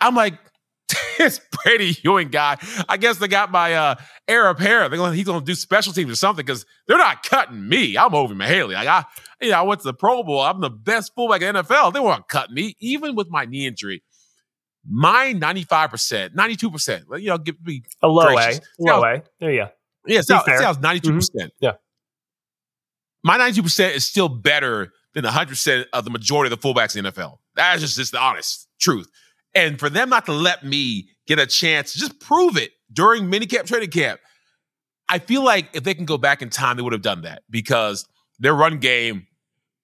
I'm 0.00 0.14
like, 0.14 0.34
this 1.18 1.40
Brady 1.64 1.96
Ewing 2.02 2.28
guy. 2.28 2.58
I 2.88 2.96
guess 2.96 3.18
they 3.18 3.28
got 3.28 3.50
my 3.50 3.74
uh, 3.74 3.94
hair. 4.28 4.54
They're 4.54 4.88
gonna, 4.98 5.14
he's 5.14 5.24
going 5.24 5.40
to 5.40 5.46
do 5.46 5.54
special 5.54 5.92
teams 5.92 6.10
or 6.10 6.16
something 6.16 6.44
because 6.44 6.66
they're 6.86 6.98
not 6.98 7.22
cutting 7.22 7.68
me. 7.68 7.96
I'm 7.96 8.14
Ovie 8.14 8.34
Mughelli. 8.34 8.74
Like 8.74 8.88
I, 8.88 9.04
you 9.40 9.50
know, 9.50 9.58
I 9.58 9.62
went 9.62 9.80
to 9.80 9.86
the 9.86 9.94
Pro 9.94 10.22
Bowl. 10.22 10.40
I'm 10.40 10.60
the 10.60 10.70
best 10.70 11.12
fullback 11.14 11.42
in 11.42 11.54
the 11.54 11.62
NFL. 11.62 11.92
They 11.92 12.00
weren't 12.00 12.28
cutting 12.28 12.54
me, 12.54 12.76
even 12.80 13.14
with 13.14 13.30
my 13.30 13.44
knee 13.44 13.66
injury. 13.66 14.02
My 14.88 15.32
95%, 15.36 16.34
92%, 16.34 17.20
you 17.20 17.28
know, 17.28 17.38
give 17.38 17.56
me 17.64 17.82
a 18.02 18.08
low 18.08 18.34
gracious. 18.34 18.60
A, 18.80 18.82
low 18.82 19.04
A. 19.04 19.22
There 19.38 19.52
you 19.52 19.60
go. 19.60 19.68
Yeah, 20.06 20.18
it 20.18 20.24
sounds, 20.24 20.78
92%. 20.78 21.02
percent 21.02 21.34
mm 21.34 21.40
hmm 21.40 21.46
Yeah. 21.60 21.72
My 23.24 23.38
92% 23.38 23.94
is 23.94 24.04
still 24.04 24.28
better 24.28 24.92
than 25.14 25.24
100% 25.24 25.84
of 25.92 26.04
the 26.04 26.10
majority 26.10 26.52
of 26.52 26.60
the 26.60 26.68
fullbacks 26.68 26.96
in 26.96 27.04
the 27.04 27.12
NFL. 27.12 27.38
That's 27.54 27.80
just, 27.80 27.96
just 27.96 28.12
the 28.12 28.20
honest 28.20 28.66
truth. 28.80 29.08
And 29.54 29.78
for 29.78 29.88
them 29.88 30.08
not 30.08 30.26
to 30.26 30.32
let 30.32 30.64
me 30.64 31.08
get 31.26 31.38
a 31.38 31.46
chance 31.46 31.92
to 31.92 31.98
just 31.98 32.18
prove 32.18 32.56
it 32.56 32.72
during 32.92 33.24
minicamp, 33.24 33.66
training 33.66 33.90
camp, 33.90 34.20
I 35.08 35.18
feel 35.18 35.44
like 35.44 35.68
if 35.74 35.84
they 35.84 35.94
can 35.94 36.04
go 36.04 36.18
back 36.18 36.42
in 36.42 36.50
time, 36.50 36.76
they 36.76 36.82
would 36.82 36.94
have 36.94 37.02
done 37.02 37.22
that 37.22 37.42
because 37.48 38.08
their 38.38 38.54
run 38.54 38.78
game 38.78 39.26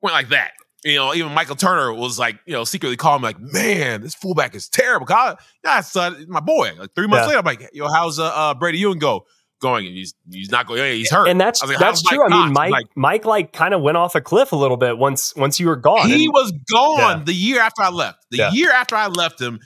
went 0.03 0.15
like 0.15 0.31
that 0.31 0.53
you 0.85 0.97
know, 0.97 1.15
even 1.15 1.33
Michael 1.33 1.57
Turner 1.57 1.93
was 1.93 2.19
like, 2.19 2.39
you 2.47 2.53
know, 2.53 2.65
secretly 2.65 2.97
calling 2.97 3.23
me 3.23 3.29
like, 3.29 3.41
man, 3.41 4.01
this 4.01 4.15
fullback 4.15 4.55
is 4.55 4.69
terrible. 4.69 5.07
God, 5.07 5.39
yeah, 5.65 5.81
son, 5.81 6.27
my 6.29 6.41
boy. 6.41 6.73
Like 6.79 6.95
three 6.95 7.07
months 7.07 7.25
yeah. 7.25 7.27
later, 7.27 7.39
I'm 7.39 7.45
like, 7.45 7.71
yo, 7.73 7.89
how's 7.89 8.19
uh, 8.19 8.27
uh, 8.27 8.55
Brady 8.55 8.79
Ewing 8.79 8.99
go? 8.99 9.27
Going 9.61 9.87
and 9.89 9.97
he's 9.97 10.15
he's 10.31 10.53
not 10.53 10.69
going. 10.69 10.81
He's 10.93 11.11
hurt, 11.11 11.27
and 11.27 11.41
that's 11.41 11.65
like, 11.65 11.81
that's 11.81 12.01
true. 12.01 12.25
I 12.25 12.29
mean, 12.29 12.53
Mike 12.53 12.71
like, 12.71 12.87
Mike 12.95 13.25
like 13.25 13.53
kind 13.53 13.75
of 13.75 13.83
went 13.83 13.97
off 13.97 14.15
a 14.15 14.21
cliff 14.21 14.53
a 14.53 14.57
little 14.57 14.77
bit 14.77 14.97
once 14.97 15.35
once 15.35 15.59
you 15.59 15.67
were 15.67 15.75
gone. 15.75 16.07
He 16.07 16.27
and, 16.27 16.33
was 16.33 16.53
gone 16.73 17.19
yeah. 17.19 17.25
the 17.25 17.33
year 17.33 17.61
after 17.61 17.83
I 17.83 17.89
left. 17.89 18.25
The 18.31 18.37
yeah. 18.37 18.53
year 18.53 18.71
after 18.71 18.95
I 18.95 19.09
left 19.09 19.41
him, 19.41 19.59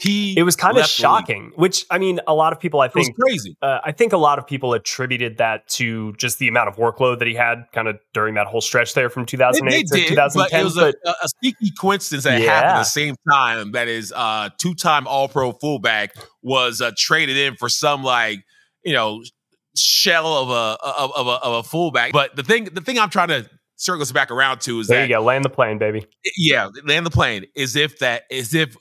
he 0.00 0.36
it 0.36 0.42
was 0.42 0.56
kind 0.56 0.78
of 0.78 0.86
shocking 0.86 1.52
which 1.56 1.84
i 1.90 1.98
mean 1.98 2.20
a 2.26 2.34
lot 2.34 2.52
of 2.52 2.60
people 2.60 2.80
i 2.80 2.88
think 2.88 3.14
crazy. 3.16 3.56
uh, 3.62 3.78
i 3.84 3.92
think 3.92 4.12
a 4.12 4.16
lot 4.16 4.38
of 4.38 4.46
people 4.46 4.72
attributed 4.72 5.38
that 5.38 5.66
to 5.68 6.12
just 6.14 6.38
the 6.38 6.48
amount 6.48 6.68
of 6.68 6.76
workload 6.76 7.18
that 7.18 7.28
he 7.28 7.34
had 7.34 7.64
kind 7.72 7.86
of 7.88 7.98
during 8.14 8.34
that 8.34 8.46
whole 8.46 8.60
stretch 8.60 8.94
there 8.94 9.10
from 9.10 9.26
2008 9.26 9.70
they, 9.70 9.76
they 9.76 9.82
to 9.82 10.08
did, 10.08 10.14
2010 10.14 10.52
but 10.52 10.60
it 10.60 10.64
was 10.64 10.74
but, 10.74 10.94
a, 11.04 11.14
a 11.24 11.28
sneaky 11.40 11.70
coincidence 11.78 12.24
that 12.24 12.40
yeah. 12.40 12.46
happened 12.46 12.70
at 12.70 12.78
the 12.78 12.84
same 12.84 13.14
time 13.30 13.72
that 13.72 13.88
is 13.88 14.12
uh 14.16 14.48
two-time 14.58 15.06
all-pro 15.06 15.52
fullback 15.52 16.14
was 16.42 16.80
uh, 16.80 16.90
traded 16.96 17.36
in 17.36 17.54
for 17.56 17.68
some 17.68 18.02
like 18.02 18.44
you 18.84 18.92
know 18.92 19.22
shell 19.76 20.26
of 20.26 20.50
a 20.50 20.78
of, 20.82 21.12
of 21.14 21.26
a 21.26 21.30
of 21.30 21.52
a 21.54 21.62
fullback. 21.62 22.12
But 22.12 22.36
the 22.36 22.42
thing 22.42 22.64
the 22.64 22.80
thing 22.80 22.98
i'm 22.98 23.10
trying 23.10 23.28
to 23.28 23.48
circle 23.76 24.02
us 24.02 24.12
back 24.12 24.30
around 24.30 24.60
to 24.60 24.78
is 24.80 24.88
there 24.88 25.00
that, 25.00 25.08
you 25.08 25.14
go 25.14 25.22
land 25.22 25.44
the 25.44 25.50
plane 25.50 25.78
baby. 25.78 26.06
Yeah 26.36 26.68
land 26.84 27.06
the 27.06 27.10
plane. 27.10 27.46
Is 27.54 27.76
if 27.76 27.98
that 28.00 28.24
is 28.30 28.54
if 28.54 28.76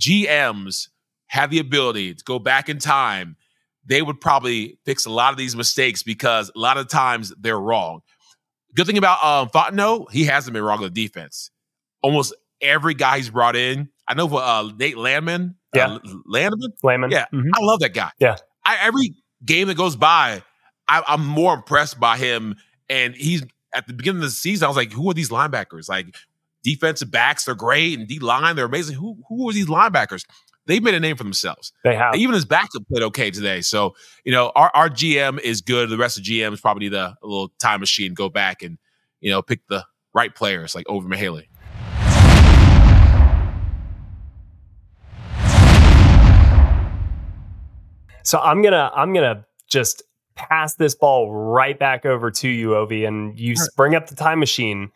GMs 0.00 0.88
have 1.26 1.50
the 1.50 1.58
ability 1.58 2.14
to 2.14 2.24
go 2.24 2.38
back 2.38 2.68
in 2.68 2.78
time, 2.78 3.36
they 3.84 4.02
would 4.02 4.20
probably 4.20 4.78
fix 4.84 5.06
a 5.06 5.10
lot 5.10 5.32
of 5.32 5.38
these 5.38 5.54
mistakes 5.54 6.02
because 6.02 6.50
a 6.54 6.58
lot 6.58 6.76
of 6.76 6.88
times 6.88 7.32
they're 7.38 7.60
wrong. 7.60 8.00
Good 8.74 8.86
thing 8.86 8.98
about 8.98 9.22
um, 9.24 9.48
Fontenot, 9.48 10.10
he 10.10 10.24
hasn't 10.24 10.54
been 10.54 10.62
wrong 10.62 10.80
with 10.80 10.94
defense. 10.94 11.50
Almost 12.02 12.34
every 12.60 12.94
guy 12.94 13.18
he's 13.18 13.30
brought 13.30 13.56
in, 13.56 13.88
I 14.08 14.14
know 14.14 14.28
for 14.28 14.42
uh, 14.42 14.70
Nate 14.78 14.96
Landman, 14.96 15.56
uh, 15.74 15.78
yeah, 15.78 15.94
uh, 15.94 15.98
Landman, 16.26 16.72
Landman, 16.82 17.10
yeah, 17.10 17.26
mm-hmm. 17.32 17.50
I 17.54 17.58
love 17.60 17.80
that 17.80 17.94
guy. 17.94 18.10
Yeah, 18.18 18.36
I, 18.64 18.78
every 18.82 19.14
game 19.44 19.68
that 19.68 19.76
goes 19.76 19.96
by, 19.96 20.42
I, 20.88 21.02
I'm 21.06 21.24
more 21.24 21.54
impressed 21.54 22.00
by 22.00 22.16
him. 22.16 22.56
And 22.88 23.14
he's 23.14 23.44
at 23.74 23.86
the 23.86 23.92
beginning 23.92 24.18
of 24.18 24.24
the 24.24 24.30
season, 24.30 24.64
I 24.64 24.68
was 24.68 24.76
like, 24.76 24.92
who 24.92 25.08
are 25.10 25.14
these 25.14 25.30
linebackers? 25.30 25.88
Like, 25.88 26.14
defensive 26.62 27.10
backs, 27.10 27.44
they're 27.44 27.54
great, 27.54 27.98
and 27.98 28.08
D 28.08 28.18
line, 28.18 28.56
they're 28.56 28.66
amazing. 28.66 28.96
Who 28.96 29.18
who 29.28 29.48
are 29.48 29.52
these 29.52 29.66
linebackers? 29.66 30.24
They've 30.66 30.82
made 30.82 30.94
a 30.94 31.00
name 31.00 31.16
for 31.16 31.24
themselves. 31.24 31.72
They 31.82 31.96
have. 31.96 32.14
Even 32.14 32.34
his 32.34 32.44
backup 32.44 32.86
played 32.88 33.02
okay 33.04 33.30
today. 33.30 33.60
So, 33.60 33.94
you 34.24 34.30
know, 34.30 34.52
our, 34.54 34.70
our 34.74 34.88
GM 34.88 35.40
is 35.40 35.62
good. 35.62 35.88
The 35.88 35.96
rest 35.96 36.16
of 36.16 36.22
GMs 36.22 36.60
probably 36.60 36.88
need 36.88 36.94
a, 36.94 37.16
a 37.22 37.26
little 37.26 37.48
time 37.58 37.80
machine, 37.80 38.14
go 38.14 38.28
back 38.28 38.62
and, 38.62 38.78
you 39.20 39.30
know, 39.30 39.42
pick 39.42 39.66
the 39.68 39.84
right 40.14 40.32
players 40.32 40.74
like 40.74 40.88
Ovie 40.88 41.08
Mughelli. 41.08 41.46
So 48.22 48.38
I'm 48.38 48.62
gonna 48.62 48.92
I'm 48.94 49.12
gonna 49.12 49.44
just 49.66 50.02
pass 50.36 50.74
this 50.76 50.94
ball 50.94 51.32
right 51.32 51.78
back 51.78 52.06
over 52.06 52.30
to 52.30 52.48
you, 52.48 52.76
Ovie, 52.76 53.04
and 53.04 53.38
you 53.38 53.56
bring 53.76 53.94
up 53.94 54.06
the 54.06 54.14
time 54.14 54.38
machine 54.38 54.92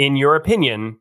in 0.00 0.16
your 0.16 0.34
opinion, 0.34 0.98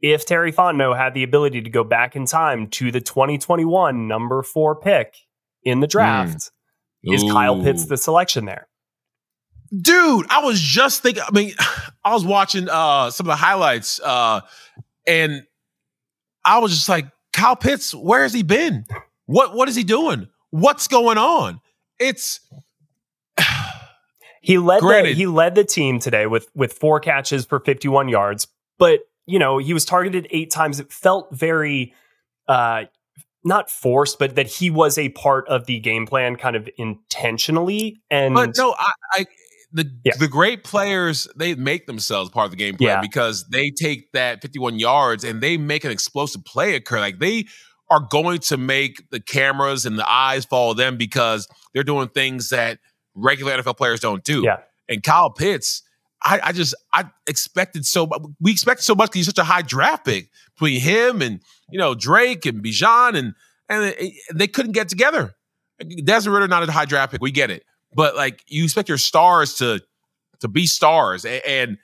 if 0.00 0.26
Terry 0.26 0.50
Fontenot 0.52 0.96
had 0.96 1.14
the 1.14 1.22
ability 1.22 1.62
to 1.62 1.70
go 1.70 1.84
back 1.84 2.16
in 2.16 2.26
time 2.26 2.68
to 2.70 2.90
the 2.90 3.00
2021 3.00 4.08
number 4.08 4.42
four 4.42 4.74
pick 4.74 5.14
in 5.62 5.78
the 5.78 5.86
draft, 5.86 6.50
mm. 7.06 7.14
is 7.14 7.22
Kyle 7.22 7.62
Pitts 7.62 7.86
the 7.86 7.96
selection 7.96 8.44
there? 8.44 8.66
Dude, 9.70 10.26
I 10.30 10.40
was 10.40 10.60
just 10.60 11.00
thinking. 11.00 11.22
I 11.24 11.30
mean, 11.30 11.54
I 12.04 12.12
was 12.12 12.24
watching 12.24 12.68
uh, 12.68 13.12
some 13.12 13.26
of 13.26 13.28
the 13.28 13.36
highlights, 13.36 14.00
uh, 14.00 14.40
and 15.06 15.44
I 16.44 16.58
was 16.58 16.72
just 16.72 16.88
like, 16.88 17.06
Kyle 17.32 17.54
Pitts, 17.54 17.94
where 17.94 18.24
has 18.24 18.32
he 18.32 18.42
been? 18.42 18.84
What 19.26 19.54
what 19.54 19.68
is 19.68 19.76
he 19.76 19.84
doing? 19.84 20.26
What's 20.50 20.88
going 20.88 21.18
on? 21.18 21.60
It's 22.00 22.40
he 24.48 24.56
led 24.56 24.80
the, 24.80 25.12
he 25.14 25.26
led 25.26 25.54
the 25.54 25.62
team 25.62 25.98
today 25.98 26.26
with 26.26 26.48
with 26.54 26.72
four 26.72 27.00
catches 27.00 27.44
for 27.44 27.60
51 27.60 28.08
yards, 28.08 28.48
but 28.78 29.00
you 29.26 29.38
know, 29.38 29.58
he 29.58 29.74
was 29.74 29.84
targeted 29.84 30.26
8 30.30 30.50
times. 30.50 30.80
It 30.80 30.90
felt 30.90 31.28
very 31.30 31.92
uh 32.48 32.84
not 33.44 33.68
forced, 33.70 34.18
but 34.18 34.36
that 34.36 34.46
he 34.46 34.70
was 34.70 34.96
a 34.96 35.10
part 35.10 35.46
of 35.48 35.66
the 35.66 35.78
game 35.80 36.06
plan 36.06 36.36
kind 36.36 36.56
of 36.56 36.66
intentionally. 36.78 38.00
And 38.10 38.32
but 38.32 38.56
no, 38.56 38.74
I, 38.78 38.90
I 39.12 39.26
the 39.70 39.90
yeah. 40.02 40.14
the 40.18 40.28
great 40.28 40.64
players 40.64 41.28
they 41.36 41.54
make 41.54 41.86
themselves 41.86 42.30
part 42.30 42.46
of 42.46 42.50
the 42.50 42.56
game 42.56 42.78
plan 42.78 42.88
yeah. 42.88 43.00
because 43.02 43.44
they 43.50 43.70
take 43.70 44.10
that 44.12 44.40
51 44.40 44.78
yards 44.78 45.24
and 45.24 45.42
they 45.42 45.58
make 45.58 45.84
an 45.84 45.90
explosive 45.90 46.42
play 46.46 46.74
occur. 46.74 47.00
Like 47.00 47.18
they 47.18 47.44
are 47.90 48.00
going 48.10 48.38
to 48.38 48.56
make 48.56 49.10
the 49.10 49.20
cameras 49.20 49.84
and 49.84 49.98
the 49.98 50.10
eyes 50.10 50.46
follow 50.46 50.72
them 50.72 50.96
because 50.96 51.46
they're 51.74 51.84
doing 51.84 52.08
things 52.08 52.48
that 52.48 52.78
regular 53.18 53.56
NFL 53.56 53.76
players 53.76 54.00
don't 54.00 54.24
do. 54.24 54.42
Yeah. 54.44 54.58
And 54.88 55.02
Kyle 55.02 55.30
Pitts, 55.30 55.82
I, 56.22 56.40
I 56.44 56.52
just 56.52 56.74
I 56.92 57.04
expected 57.26 57.86
so 57.86 58.08
we 58.40 58.50
expected 58.50 58.84
so 58.84 58.94
much 58.94 59.10
because 59.10 59.18
he's 59.18 59.26
such 59.26 59.38
a 59.38 59.44
high 59.44 59.62
draft 59.62 60.04
pick 60.04 60.30
between 60.54 60.80
him 60.80 61.22
and 61.22 61.40
you 61.70 61.78
know 61.78 61.94
Drake 61.94 62.46
and 62.46 62.62
Bijan 62.62 63.16
and 63.16 63.34
and 63.68 63.94
uh, 63.94 64.04
they 64.34 64.48
couldn't 64.48 64.72
get 64.72 64.88
together. 64.88 65.34
Desmond 66.04 66.34
Ridder 66.34 66.48
not 66.48 66.68
a 66.68 66.72
high 66.72 66.86
draft 66.86 67.12
pick, 67.12 67.20
we 67.20 67.30
get 67.30 67.50
it, 67.50 67.64
but 67.94 68.16
like 68.16 68.42
you 68.48 68.64
expect 68.64 68.88
your 68.88 68.98
stars 68.98 69.54
to 69.56 69.80
to 70.40 70.48
be 70.48 70.66
stars 70.66 71.24
and, 71.24 71.42
and 71.46 71.78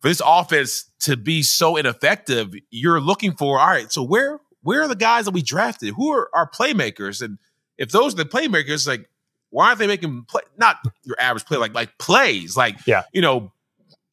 for 0.00 0.08
this 0.08 0.22
offense 0.24 0.90
to 1.00 1.16
be 1.16 1.42
so 1.42 1.76
ineffective, 1.76 2.54
you're 2.70 3.00
looking 3.00 3.32
for 3.32 3.58
all 3.58 3.66
right. 3.66 3.90
So 3.90 4.02
where 4.02 4.40
where 4.62 4.82
are 4.82 4.88
the 4.88 4.96
guys 4.96 5.24
that 5.24 5.32
we 5.32 5.42
drafted? 5.42 5.94
Who 5.94 6.12
are 6.12 6.28
our 6.34 6.48
playmakers? 6.48 7.22
And 7.22 7.38
if 7.76 7.90
those 7.90 8.14
are 8.14 8.18
the 8.18 8.24
playmakers, 8.24 8.86
like 8.86 9.08
why 9.50 9.68
aren't 9.68 9.78
they 9.78 9.86
making 9.86 10.24
play? 10.24 10.42
Not 10.56 10.76
your 11.04 11.16
average 11.20 11.44
play, 11.44 11.58
like 11.58 11.74
like 11.74 11.96
plays, 11.98 12.56
like 12.56 12.76
yeah. 12.86 13.04
you 13.12 13.22
know, 13.22 13.52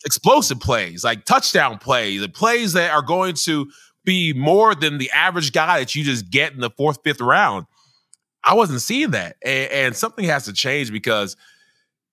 explosive 0.06 0.60
plays, 0.60 1.04
like 1.04 1.26
touchdown 1.26 1.78
plays, 1.78 2.22
the 2.22 2.30
plays 2.30 2.74
that 2.74 2.92
are 2.92 3.02
going 3.02 3.36
to 3.44 3.70
be 4.04 4.34
more 4.34 4.76
than 4.76 4.98
the 4.98 5.10
average 5.12 5.52
guy 5.52 5.80
that 5.80 5.96
you 5.96 6.04
just 6.04 6.30
get 6.30 6.54
in 6.54 6.60
the 6.60 6.70
fourth, 6.70 7.00
fifth 7.04 7.22
round. 7.22 7.66
I 8.44 8.54
wasn't 8.54 8.82
seeing 8.82 9.12
that, 9.12 9.38
and, 9.44 9.72
and 9.72 9.96
something 9.96 10.26
has 10.26 10.46
to 10.46 10.54
change 10.54 10.92
because 10.92 11.36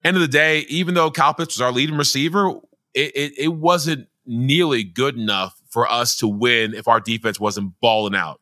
end 0.02 0.16
of 0.16 0.22
the 0.22 0.28
day, 0.28 0.61
even 0.68 0.94
though 0.94 1.11
Kyle 1.11 1.35
Pitts 1.35 1.56
was 1.56 1.61
our 1.61 1.72
leading 1.72 1.96
receiver, 1.96 2.48
it, 2.94 3.12
it, 3.14 3.32
it 3.38 3.48
wasn't 3.48 4.08
nearly 4.26 4.82
good 4.85 5.16
enough 5.16 5.61
for 5.68 5.90
us 5.90 6.16
to 6.18 6.28
win 6.28 6.74
if 6.74 6.88
our 6.88 7.00
defense 7.00 7.38
wasn't 7.38 7.74
balling 7.80 8.14
out. 8.14 8.40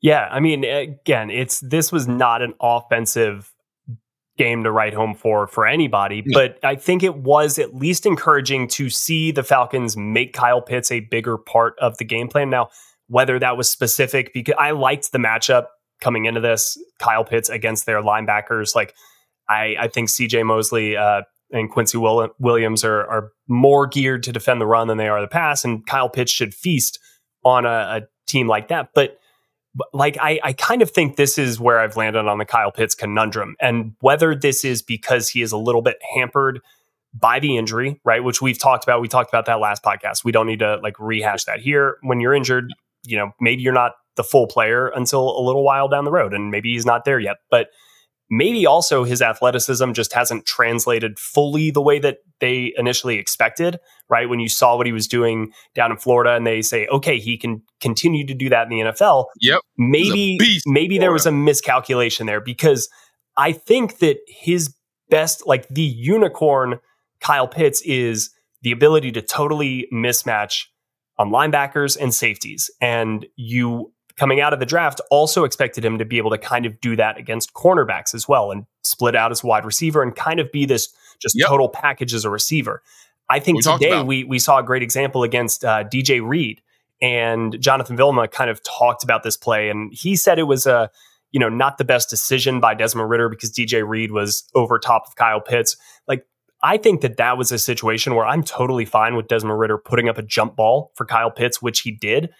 Yeah, 0.00 0.28
I 0.30 0.40
mean, 0.40 0.64
again, 0.64 1.30
it's 1.30 1.60
this 1.60 1.92
was 1.92 2.08
not 2.08 2.42
an 2.42 2.54
offensive 2.60 3.51
game 4.38 4.64
to 4.64 4.72
write 4.72 4.94
home 4.94 5.14
for 5.14 5.46
for 5.46 5.66
anybody, 5.66 6.24
but 6.32 6.58
I 6.62 6.76
think 6.76 7.02
it 7.02 7.16
was 7.16 7.58
at 7.58 7.74
least 7.74 8.06
encouraging 8.06 8.68
to 8.68 8.88
see 8.88 9.30
the 9.30 9.42
Falcons 9.42 9.96
make 9.96 10.32
Kyle 10.32 10.62
Pitts 10.62 10.90
a 10.90 11.00
bigger 11.00 11.36
part 11.36 11.74
of 11.78 11.98
the 11.98 12.04
game 12.04 12.28
plan. 12.28 12.48
Now, 12.50 12.70
whether 13.08 13.38
that 13.38 13.56
was 13.56 13.70
specific 13.70 14.32
because 14.32 14.54
I 14.58 14.70
liked 14.70 15.12
the 15.12 15.18
matchup 15.18 15.66
coming 16.00 16.24
into 16.24 16.40
this, 16.40 16.78
Kyle 16.98 17.24
Pitts 17.24 17.48
against 17.48 17.86
their 17.86 18.02
linebackers, 18.02 18.74
like 18.74 18.94
I, 19.48 19.76
I 19.78 19.88
think 19.88 20.08
CJ 20.08 20.46
Mosley 20.46 20.96
uh, 20.96 21.22
and 21.52 21.70
Quincy 21.70 21.98
Williams 21.98 22.84
are, 22.84 23.06
are 23.06 23.32
more 23.48 23.86
geared 23.86 24.22
to 24.24 24.32
defend 24.32 24.60
the 24.60 24.66
run 24.66 24.88
than 24.88 24.96
they 24.96 25.08
are 25.08 25.20
the 25.20 25.28
pass, 25.28 25.64
and 25.64 25.86
Kyle 25.86 26.08
Pitts 26.08 26.32
should 26.32 26.54
feast 26.54 26.98
on 27.44 27.66
a, 27.66 27.68
a 27.68 28.00
team 28.26 28.48
like 28.48 28.68
that. 28.68 28.90
But 28.94 29.18
like 29.92 30.16
I, 30.20 30.38
I 30.42 30.52
kind 30.52 30.82
of 30.82 30.90
think 30.90 31.16
this 31.16 31.38
is 31.38 31.58
where 31.58 31.80
I've 31.80 31.96
landed 31.96 32.26
on 32.26 32.38
the 32.38 32.44
Kyle 32.44 32.72
Pitts 32.72 32.94
conundrum, 32.94 33.56
and 33.60 33.94
whether 34.00 34.34
this 34.34 34.64
is 34.64 34.82
because 34.82 35.28
he 35.28 35.42
is 35.42 35.52
a 35.52 35.56
little 35.56 35.82
bit 35.82 35.96
hampered 36.14 36.60
by 37.14 37.40
the 37.40 37.56
injury, 37.56 38.00
right? 38.04 38.22
Which 38.22 38.40
we've 38.40 38.58
talked 38.58 38.84
about. 38.84 39.00
We 39.00 39.08
talked 39.08 39.30
about 39.30 39.46
that 39.46 39.60
last 39.60 39.82
podcast. 39.82 40.24
We 40.24 40.32
don't 40.32 40.46
need 40.46 40.60
to 40.60 40.76
like 40.82 40.98
rehash 40.98 41.44
that 41.44 41.60
here. 41.60 41.96
When 42.02 42.20
you're 42.20 42.34
injured, 42.34 42.72
you 43.04 43.16
know, 43.16 43.32
maybe 43.40 43.62
you're 43.62 43.72
not 43.72 43.92
the 44.16 44.24
full 44.24 44.46
player 44.46 44.88
until 44.88 45.38
a 45.38 45.42
little 45.42 45.64
while 45.64 45.88
down 45.88 46.04
the 46.04 46.12
road, 46.12 46.34
and 46.34 46.50
maybe 46.50 46.72
he's 46.72 46.86
not 46.86 47.04
there 47.04 47.18
yet, 47.18 47.38
but 47.50 47.68
maybe 48.32 48.64
also 48.64 49.04
his 49.04 49.20
athleticism 49.20 49.92
just 49.92 50.14
hasn't 50.14 50.46
translated 50.46 51.18
fully 51.18 51.70
the 51.70 51.82
way 51.82 51.98
that 51.98 52.20
they 52.40 52.72
initially 52.78 53.18
expected, 53.18 53.78
right? 54.08 54.26
When 54.26 54.40
you 54.40 54.48
saw 54.48 54.74
what 54.74 54.86
he 54.86 54.92
was 54.92 55.06
doing 55.06 55.52
down 55.74 55.90
in 55.90 55.98
Florida 55.98 56.34
and 56.34 56.46
they 56.46 56.62
say, 56.62 56.86
okay, 56.86 57.18
he 57.18 57.36
can 57.36 57.62
continue 57.82 58.26
to 58.26 58.32
do 58.32 58.48
that 58.48 58.62
in 58.62 58.70
the 58.70 58.90
NFL. 58.90 59.26
Yep. 59.42 59.60
Maybe, 59.76 60.38
maybe 60.64 60.98
there 60.98 61.12
was 61.12 61.26
a 61.26 61.30
miscalculation 61.30 62.26
there 62.26 62.40
because 62.40 62.88
I 63.36 63.52
think 63.52 63.98
that 63.98 64.16
his 64.26 64.74
best, 65.10 65.46
like 65.46 65.68
the 65.68 65.82
unicorn 65.82 66.80
Kyle 67.20 67.46
Pitts 67.46 67.82
is 67.82 68.30
the 68.62 68.72
ability 68.72 69.12
to 69.12 69.20
totally 69.20 69.88
mismatch 69.92 70.68
on 71.18 71.30
linebackers 71.30 71.98
and 72.00 72.14
safeties. 72.14 72.70
And 72.80 73.26
you 73.36 73.92
coming 74.16 74.40
out 74.40 74.52
of 74.52 74.60
the 74.60 74.66
draft 74.66 75.00
also 75.10 75.44
expected 75.44 75.84
him 75.84 75.98
to 75.98 76.04
be 76.04 76.18
able 76.18 76.30
to 76.30 76.38
kind 76.38 76.66
of 76.66 76.80
do 76.80 76.96
that 76.96 77.18
against 77.18 77.54
cornerbacks 77.54 78.14
as 78.14 78.28
well 78.28 78.50
and 78.50 78.66
split 78.82 79.14
out 79.14 79.30
as 79.30 79.42
wide 79.42 79.64
receiver 79.64 80.02
and 80.02 80.14
kind 80.16 80.40
of 80.40 80.50
be 80.52 80.64
this 80.64 80.94
just 81.20 81.38
yep. 81.38 81.48
total 81.48 81.68
package 81.68 82.14
as 82.14 82.24
a 82.24 82.30
receiver. 82.30 82.82
I 83.28 83.38
think 83.38 83.56
we 83.56 83.62
today 83.62 84.02
we 84.02 84.24
we 84.24 84.38
saw 84.38 84.58
a 84.58 84.62
great 84.62 84.82
example 84.82 85.22
against 85.22 85.64
uh, 85.64 85.84
DJ 85.84 86.26
Reed 86.26 86.60
and 87.00 87.60
Jonathan 87.60 87.96
Vilma 87.96 88.28
kind 88.28 88.50
of 88.50 88.62
talked 88.62 89.02
about 89.02 89.22
this 89.22 89.36
play 89.36 89.70
and 89.70 89.92
he 89.92 90.16
said 90.16 90.38
it 90.38 90.44
was 90.44 90.66
a 90.66 90.90
you 91.30 91.40
know 91.40 91.48
not 91.48 91.78
the 91.78 91.84
best 91.84 92.10
decision 92.10 92.60
by 92.60 92.74
Desmond 92.74 93.08
Ridder 93.08 93.28
because 93.28 93.50
DJ 93.50 93.86
Reed 93.86 94.12
was 94.12 94.44
over 94.54 94.78
top 94.78 95.04
of 95.06 95.16
Kyle 95.16 95.40
Pitts. 95.40 95.76
Like 96.06 96.26
I 96.62 96.76
think 96.76 97.00
that 97.00 97.16
that 97.16 97.38
was 97.38 97.50
a 97.50 97.58
situation 97.58 98.14
where 98.14 98.26
I'm 98.26 98.42
totally 98.42 98.84
fine 98.84 99.16
with 99.16 99.28
Desmond 99.28 99.58
Ridder 99.58 99.78
putting 99.78 100.08
up 100.08 100.18
a 100.18 100.22
jump 100.22 100.54
ball 100.54 100.92
for 100.94 101.06
Kyle 101.06 101.30
Pitts, 101.30 101.62
which 101.62 101.80
he 101.80 101.90
did. 101.90 102.30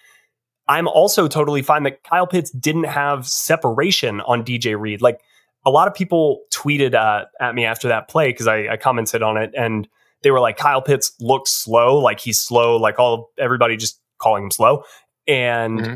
I'm 0.67 0.87
also 0.87 1.27
totally 1.27 1.61
fine 1.61 1.83
that 1.83 2.03
Kyle 2.03 2.27
Pitts 2.27 2.51
didn't 2.51 2.85
have 2.85 3.27
separation 3.27 4.21
on 4.21 4.43
DJ 4.43 4.79
Reed. 4.79 5.01
Like 5.01 5.19
a 5.65 5.69
lot 5.69 5.87
of 5.87 5.93
people 5.93 6.41
tweeted 6.53 6.93
uh, 6.93 7.25
at 7.39 7.55
me 7.55 7.65
after 7.65 7.87
that 7.89 8.07
play 8.07 8.29
because 8.29 8.47
I, 8.47 8.67
I, 8.69 8.77
commented 8.77 9.21
on 9.21 9.37
it, 9.37 9.51
and 9.57 9.87
they 10.21 10.31
were 10.31 10.39
like, 10.39 10.57
"Kyle 10.57 10.81
Pitts 10.81 11.13
looks 11.19 11.51
slow. 11.51 11.97
Like 11.97 12.19
he's 12.19 12.39
slow. 12.39 12.77
Like 12.77 12.99
all 12.99 13.31
everybody 13.37 13.77
just 13.77 13.99
calling 14.19 14.43
him 14.45 14.51
slow." 14.51 14.83
And 15.27 15.79
mm-hmm. 15.79 15.95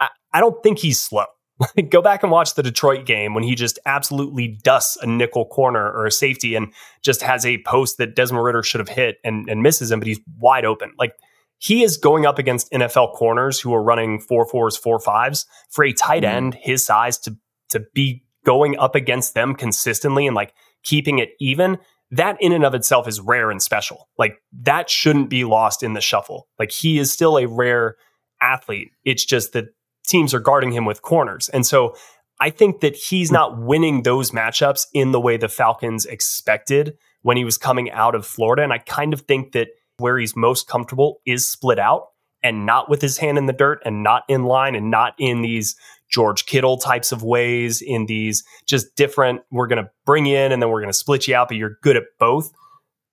I, 0.00 0.08
I 0.32 0.40
don't 0.40 0.62
think 0.62 0.78
he's 0.78 1.00
slow. 1.00 1.26
Go 1.90 2.02
back 2.02 2.22
and 2.22 2.32
watch 2.32 2.54
the 2.54 2.62
Detroit 2.62 3.06
game 3.06 3.34
when 3.34 3.44
he 3.44 3.54
just 3.54 3.78
absolutely 3.86 4.58
dusts 4.62 4.96
a 4.96 5.06
nickel 5.06 5.46
corner 5.46 5.92
or 5.92 6.06
a 6.06 6.10
safety 6.10 6.54
and 6.54 6.72
just 7.02 7.22
has 7.22 7.46
a 7.46 7.62
post 7.64 7.98
that 7.98 8.16
Desmond 8.16 8.44
Ridder 8.44 8.62
should 8.62 8.80
have 8.80 8.88
hit 8.88 9.18
and, 9.22 9.48
and 9.48 9.62
misses 9.62 9.90
him, 9.92 10.00
but 10.00 10.08
he's 10.08 10.20
wide 10.38 10.64
open. 10.64 10.92
Like 10.98 11.14
he 11.58 11.82
is 11.82 11.96
going 11.96 12.26
up 12.26 12.38
against 12.38 12.70
NFL 12.72 13.14
corners 13.14 13.60
who 13.60 13.74
are 13.74 13.82
running 13.82 14.20
four 14.20 14.46
fours, 14.46 14.76
four 14.76 14.98
fives 14.98 15.46
for 15.70 15.84
a 15.84 15.92
tight 15.92 16.22
mm-hmm. 16.22 16.36
end 16.36 16.54
his 16.54 16.84
size 16.84 17.18
to 17.18 17.36
to 17.70 17.80
be 17.94 18.24
going 18.44 18.78
up 18.78 18.94
against 18.94 19.34
them 19.34 19.54
consistently 19.54 20.26
and 20.26 20.36
like 20.36 20.54
keeping 20.82 21.18
it 21.18 21.30
even. 21.40 21.78
That 22.10 22.36
in 22.40 22.52
and 22.52 22.64
of 22.64 22.74
itself 22.74 23.08
is 23.08 23.20
rare 23.20 23.50
and 23.50 23.60
special. 23.60 24.08
Like 24.18 24.40
that 24.62 24.88
shouldn't 24.88 25.30
be 25.30 25.44
lost 25.44 25.82
in 25.82 25.94
the 25.94 26.00
shuffle. 26.00 26.48
Like 26.58 26.70
he 26.70 26.98
is 26.98 27.12
still 27.12 27.38
a 27.38 27.48
rare 27.48 27.96
athlete. 28.40 28.90
It's 29.04 29.24
just 29.24 29.52
that 29.54 29.66
teams 30.06 30.34
are 30.34 30.40
guarding 30.40 30.70
him 30.70 30.84
with 30.84 31.02
corners. 31.02 31.48
And 31.48 31.66
so 31.66 31.96
I 32.40 32.50
think 32.50 32.80
that 32.80 32.94
he's 32.94 33.32
not 33.32 33.60
winning 33.60 34.02
those 34.02 34.32
matchups 34.32 34.86
in 34.92 35.12
the 35.12 35.20
way 35.20 35.36
the 35.36 35.48
Falcons 35.48 36.04
expected 36.04 36.96
when 37.22 37.36
he 37.36 37.44
was 37.44 37.56
coming 37.56 37.90
out 37.90 38.14
of 38.14 38.26
Florida. 38.26 38.62
And 38.62 38.72
I 38.72 38.78
kind 38.78 39.12
of 39.12 39.22
think 39.22 39.52
that 39.52 39.68
where 39.98 40.18
he's 40.18 40.36
most 40.36 40.68
comfortable 40.68 41.20
is 41.26 41.46
split 41.46 41.78
out 41.78 42.08
and 42.42 42.66
not 42.66 42.88
with 42.88 43.00
his 43.00 43.18
hand 43.18 43.38
in 43.38 43.46
the 43.46 43.52
dirt 43.52 43.80
and 43.84 44.02
not 44.02 44.22
in 44.28 44.44
line 44.44 44.74
and 44.74 44.90
not 44.90 45.14
in 45.18 45.42
these 45.42 45.76
George 46.10 46.46
Kittle 46.46 46.76
types 46.76 47.10
of 47.10 47.22
ways, 47.22 47.82
in 47.82 48.06
these 48.06 48.44
just 48.66 48.94
different, 48.96 49.42
we're 49.50 49.66
going 49.66 49.82
to 49.82 49.90
bring 50.04 50.26
you 50.26 50.36
in 50.36 50.52
and 50.52 50.62
then 50.62 50.68
we're 50.68 50.80
going 50.80 50.92
to 50.92 50.98
split 50.98 51.26
you 51.26 51.34
out, 51.34 51.48
but 51.48 51.56
you're 51.56 51.78
good 51.82 51.96
at 51.96 52.04
both. 52.18 52.52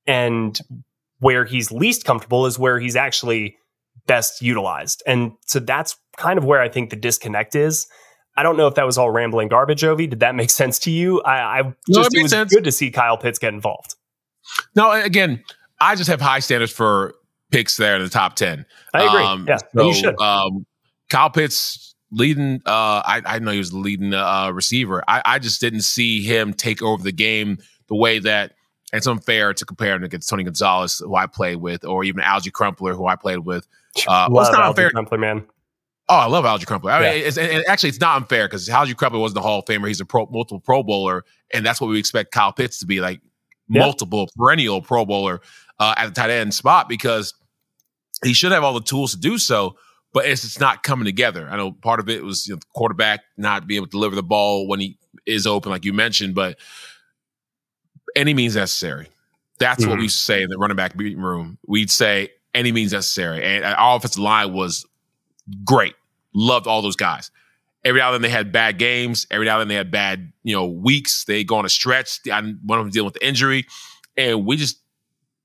And 0.06 0.60
where 1.20 1.46
he's 1.46 1.72
least 1.72 2.04
comfortable 2.04 2.46
is 2.46 2.60
where 2.60 2.80
he's 2.80 2.96
actually 2.96 3.58
best 4.06 4.42
utilized. 4.42 5.02
And 5.08 5.32
so 5.46 5.60
that's 5.60 5.96
kind 6.18 6.38
of 6.38 6.46
where 6.46 6.62
I 6.62 6.70
think 6.70 6.90
the 6.90 6.96
disconnect 6.96 7.56
is. 7.56 7.88
I 8.36 8.44
don't 8.44 8.58
know 8.58 8.68
if 8.68 8.76
that 8.76 8.86
was 8.86 8.98
all 8.98 9.10
rambling 9.10 9.48
garbage, 9.48 9.84
Ovie. 9.84 10.08
Did 10.08 10.22
that 10.22 10.36
make 10.36 10.50
sense 10.50 10.80
to 10.80 10.92
you? 10.92 11.22
I, 11.22 11.60
I 11.60 11.64
just 11.64 11.78
no, 11.90 12.02
it, 12.02 12.14
it 12.14 12.24
was 12.24 12.32
sense. 12.32 12.54
good 12.54 12.64
to 12.64 12.72
see 12.72 12.92
Kyle 12.92 13.18
Pitts 13.18 13.40
get 13.40 13.54
involved. 13.54 13.96
No, 14.76 14.92
again, 14.92 15.44
I 15.82 15.96
just 15.96 16.10
have 16.10 16.22
high 16.22 16.40
standards 16.40 16.72
for 16.72 17.16
picks 17.52 17.76
there 17.76 17.96
in 17.96 18.04
the 18.04 18.10
top 18.10 18.36
10. 18.36 18.66
I 18.94 19.04
agree. 19.04 19.24
Um, 19.24 19.46
yeah, 19.48 19.58
so, 19.76 19.88
you 19.88 19.94
should. 19.94 20.20
Um, 20.22 20.66
Kyle 21.10 21.30
Pitts 21.30 21.96
leading, 22.12 22.62
uh, 22.66 23.02
I, 23.06 23.22
I 23.26 23.40
know 23.40 23.52
he 23.52 23.58
was 23.58 23.72
the 23.72 23.78
leading 23.78 24.14
uh, 24.14 24.52
receiver. 24.52 25.04
I, 25.08 25.22
I 25.26 25.40
just 25.40 25.60
didn't 25.60 25.82
see 25.82 26.22
him 26.22 26.54
take 26.54 26.82
over 26.82 27.04
the 27.04 27.12
game 27.12 27.58
the 27.88 27.96
way 27.96 28.20
that 28.20 28.54
it's 28.94 29.08
unfair 29.08 29.54
to 29.54 29.66
compare 29.66 29.96
him 29.96 30.04
against 30.04 30.30
Tony 30.30 30.44
Gonzalez, 30.44 31.00
who 31.00 31.16
I 31.16 31.26
played 31.26 31.58
with, 31.58 31.84
or 31.84 32.04
even 32.04 32.24
Alge 32.24 32.52
Crumpler, 32.52 32.94
who 32.94 33.08
I 33.08 33.16
played 33.16 33.40
with. 33.40 33.68
Uh, 34.08 34.28
well, 34.30 34.46
it's 34.46 34.52
not 34.52 34.64
unfair. 34.64 34.92
Crumpler, 34.92 35.18
man. 35.18 35.46
Oh, 36.10 36.16
I 36.16 36.26
love 36.26 36.44
Alge 36.44 36.66
Crumpler. 36.66 36.92
I 36.92 37.00
mean, 37.00 37.22
yeah. 37.22 37.28
it's, 37.28 37.38
and 37.38 37.64
actually, 37.68 37.90
it's 37.90 38.02
not 38.02 38.18
unfair 38.18 38.48
because 38.48 38.68
Alge 38.68 38.96
Crumpler 38.98 39.20
wasn't 39.20 39.36
the 39.36 39.42
Hall 39.42 39.60
of 39.60 39.66
Famer. 39.66 39.88
He's 39.88 40.02
a 40.02 40.06
pro, 40.06 40.26
multiple 40.28 40.60
Pro 40.60 40.84
Bowler, 40.84 41.24
and 41.54 41.66
that's 41.66 41.80
what 41.80 41.90
we 41.90 41.98
expect 41.98 42.32
Kyle 42.32 42.52
Pitts 42.52 42.80
to 42.80 42.86
be 42.86 43.00
like 43.00 43.22
multiple 43.80 44.30
perennial 44.36 44.82
Pro 44.82 45.06
Bowler 45.06 45.42
uh, 45.80 45.96
at 45.98 46.08
the 46.08 46.12
tight 46.12 46.30
end 46.30 46.54
spot 46.54 46.90
because 46.90 47.34
he 48.24 48.34
should 48.34 48.52
have 48.52 48.64
all 48.64 48.74
the 48.74 48.82
tools 48.82 49.12
to 49.12 49.20
do 49.20 49.38
so. 49.38 49.76
but 50.14 50.26
it's, 50.26 50.44
it's 50.44 50.60
not 50.60 50.84
coming 50.84 51.06
together. 51.06 51.48
I 51.50 51.58
know 51.58 51.72
part 51.72 52.00
of 52.00 52.10
it 52.10 52.24
was 52.24 52.48
you 52.48 52.54
know, 52.54 52.58
the 52.58 52.66
quarterback 52.76 53.22
not 53.38 53.68
being 53.68 53.78
able 53.78 53.88
to 53.88 53.92
deliver 53.92 54.16
the 54.16 54.24
ball 54.24 54.68
when 54.68 54.80
he 54.80 54.98
is 55.26 55.48
open, 55.48 55.72
like 55.72 55.86
you 55.86 55.94
mentioned, 55.94 56.36
but 56.36 56.58
any 58.16 58.34
means 58.34 58.56
necessary. 58.56 59.08
That's 59.60 59.82
mm-hmm. 59.82 59.92
what 59.92 60.00
we 60.00 60.08
say 60.08 60.42
in 60.42 60.50
the 60.50 60.58
running 60.58 60.76
back 60.76 60.96
meeting 60.96 61.22
room. 61.22 61.58
We'd 61.68 61.90
say 61.90 62.30
any 62.54 62.72
means 62.72 62.92
necessary. 62.92 63.44
And 63.44 63.64
our 63.64 63.96
offensive 63.96 64.22
line 64.22 64.54
was 64.54 64.86
great. 65.64 65.96
Loved 66.34 66.68
all 66.68 66.82
those 66.82 66.96
guys. 66.96 67.32
Every 67.84 68.00
now 68.00 68.14
and 68.14 68.16
then 68.16 68.22
they 68.22 68.36
had 68.36 68.52
bad 68.52 68.78
games. 68.78 69.26
Every 69.32 69.46
now 69.46 69.60
and 69.60 69.62
then 69.62 69.68
they 69.70 69.76
had 69.76 69.92
bad, 69.92 70.32
you 70.44 70.56
know, 70.56 70.68
weeks. 70.68 71.26
They 71.26 71.44
go 71.44 71.56
on 71.56 71.66
a 71.66 71.70
stretch. 71.70 72.20
One 72.26 72.60
of 72.70 72.86
them 72.86 72.90
dealing 72.90 73.06
with 73.06 73.16
the 73.16 73.26
injury, 73.26 73.66
and 74.16 74.46
we 74.46 74.58
just 74.58 74.78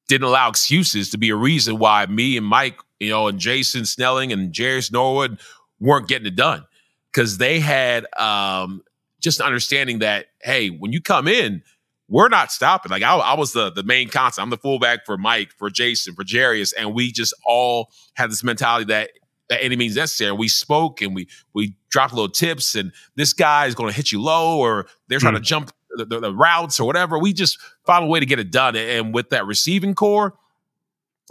didn't 0.08 0.26
allow 0.26 0.48
excuses 0.48 1.10
to 1.10 1.18
be 1.18 1.30
a 1.30 1.36
reason 1.36 1.78
why 1.78 2.06
me 2.06 2.36
and 2.36 2.46
Mike, 2.46 2.78
you 3.00 3.10
know, 3.10 3.28
and 3.28 3.38
Jason 3.38 3.84
Snelling 3.84 4.32
and 4.32 4.52
Jerious 4.52 4.92
Norwood 4.92 5.40
weren't 5.80 6.08
getting 6.08 6.26
it 6.26 6.36
done 6.36 6.64
because 7.12 7.38
they 7.38 7.58
had 7.60 8.06
um, 8.18 8.82
just 9.20 9.40
understanding 9.40 10.00
that 10.00 10.26
hey, 10.42 10.68
when 10.68 10.92
you 10.92 11.00
come 11.00 11.26
in, 11.26 11.62
we're 12.08 12.28
not 12.28 12.52
stopping. 12.52 12.90
Like 12.90 13.02
I, 13.02 13.16
I, 13.16 13.34
was 13.34 13.52
the 13.52 13.70
the 13.70 13.82
main 13.82 14.08
constant. 14.08 14.44
I'm 14.44 14.50
the 14.50 14.58
fullback 14.58 15.04
for 15.04 15.16
Mike, 15.16 15.50
for 15.58 15.70
Jason, 15.70 16.14
for 16.14 16.24
Jerious, 16.24 16.72
and 16.78 16.94
we 16.94 17.10
just 17.10 17.34
all 17.44 17.90
had 18.14 18.30
this 18.30 18.44
mentality 18.44 18.84
that 18.86 19.10
at 19.50 19.62
any 19.62 19.76
means 19.76 19.96
necessary. 19.96 20.32
We 20.32 20.48
spoke 20.48 21.02
and 21.02 21.14
we 21.14 21.28
we 21.54 21.74
dropped 21.96 22.12
little 22.12 22.28
tips, 22.28 22.74
and 22.74 22.92
this 23.14 23.32
guy 23.32 23.64
is 23.64 23.74
going 23.74 23.88
to 23.88 23.96
hit 23.96 24.12
you 24.12 24.20
low, 24.20 24.58
or 24.58 24.86
they're 25.08 25.18
trying 25.18 25.32
mm. 25.32 25.38
to 25.38 25.42
jump 25.42 25.72
the, 25.96 26.04
the, 26.04 26.20
the, 26.20 26.34
routes 26.34 26.78
or 26.78 26.86
whatever. 26.86 27.18
We 27.18 27.32
just 27.32 27.58
found 27.86 28.04
a 28.04 28.06
way 28.06 28.20
to 28.20 28.26
get 28.26 28.38
it 28.38 28.50
done. 28.50 28.76
And 28.76 29.14
with 29.14 29.30
that 29.30 29.46
receiving 29.46 29.94
core, 29.94 30.34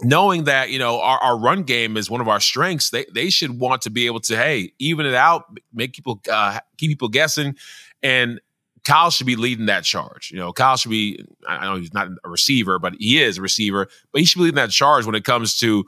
knowing 0.02 0.42
that 0.44 0.70
you 0.70 0.80
know 0.80 1.00
our, 1.00 1.18
our 1.18 1.38
run 1.38 1.62
game 1.62 1.96
is 1.96 2.10
one 2.10 2.20
of 2.20 2.26
our 2.26 2.40
strengths, 2.40 2.90
they 2.90 3.06
they 3.14 3.30
should 3.30 3.60
want 3.60 3.82
to 3.82 3.90
be 3.90 4.06
able 4.06 4.18
to 4.20 4.36
hey 4.36 4.72
even 4.80 5.06
it 5.06 5.14
out, 5.14 5.44
make 5.72 5.92
people 5.92 6.20
uh, 6.28 6.58
keep 6.78 6.90
people 6.90 7.08
guessing, 7.08 7.54
and 8.02 8.40
Kyle 8.84 9.10
should 9.10 9.28
be 9.28 9.36
leading 9.36 9.66
that 9.66 9.84
charge. 9.84 10.32
You 10.32 10.38
know, 10.38 10.52
Kyle 10.52 10.76
should 10.76 10.90
be, 10.90 11.24
I 11.46 11.64
know 11.64 11.76
he's 11.76 11.94
not 11.94 12.08
a 12.24 12.28
receiver, 12.28 12.80
but 12.80 12.94
he 12.98 13.22
is 13.22 13.38
a 13.38 13.42
receiver, 13.42 13.86
but 14.10 14.20
he 14.20 14.24
should 14.24 14.38
be 14.38 14.44
leading 14.44 14.56
that 14.56 14.70
charge 14.70 15.06
when 15.06 15.14
it 15.14 15.24
comes 15.24 15.58
to 15.60 15.84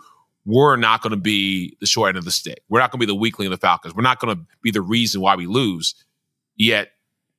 we're 0.49 0.77
not 0.77 1.03
going 1.03 1.11
to 1.11 1.19
be 1.19 1.77
the 1.79 1.87
short 1.87 2.09
end 2.09 2.17
of 2.17 2.25
the 2.25 2.31
stick. 2.31 2.63
We're 2.71 2.81
not 2.81 2.91
going 2.91 3.01
to 3.01 3.07
be 3.07 3.13
the 3.13 3.15
weakling 3.15 3.49
of 3.49 3.51
the 3.51 3.59
Falcons. 3.59 3.95
We're 3.95 4.03
not 4.03 4.19
going 4.19 4.35
to 4.35 4.43
be 4.63 4.71
the 4.71 4.81
reason 4.81 5.21
why 5.21 5.37
we 5.37 5.47
lose. 5.47 5.95
Yet, 6.57 6.89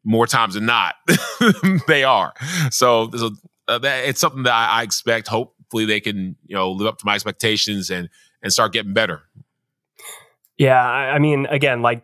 more 0.03 0.27
times 0.27 0.53
than 0.53 0.67
not, 0.67 0.93
they 1.87 2.03
are. 2.03 2.33
So, 2.69 3.09
so 3.17 3.31
uh, 3.67 3.79
it's 3.83 4.21
something 4.21 4.43
that 4.43 4.53
I, 4.53 4.81
I 4.81 4.83
expect. 4.83 5.27
Hopefully, 5.27 5.85
they 5.85 5.99
can 5.99 6.35
you 6.45 6.55
know 6.55 6.71
live 6.71 6.87
up 6.87 6.99
to 6.99 7.05
my 7.05 7.15
expectations 7.15 7.89
and 7.89 8.09
and 8.43 8.53
start 8.53 8.73
getting 8.73 8.93
better. 8.93 9.23
Yeah, 10.59 10.79
I 10.79 11.17
mean, 11.17 11.47
again, 11.47 11.81
like 11.81 12.03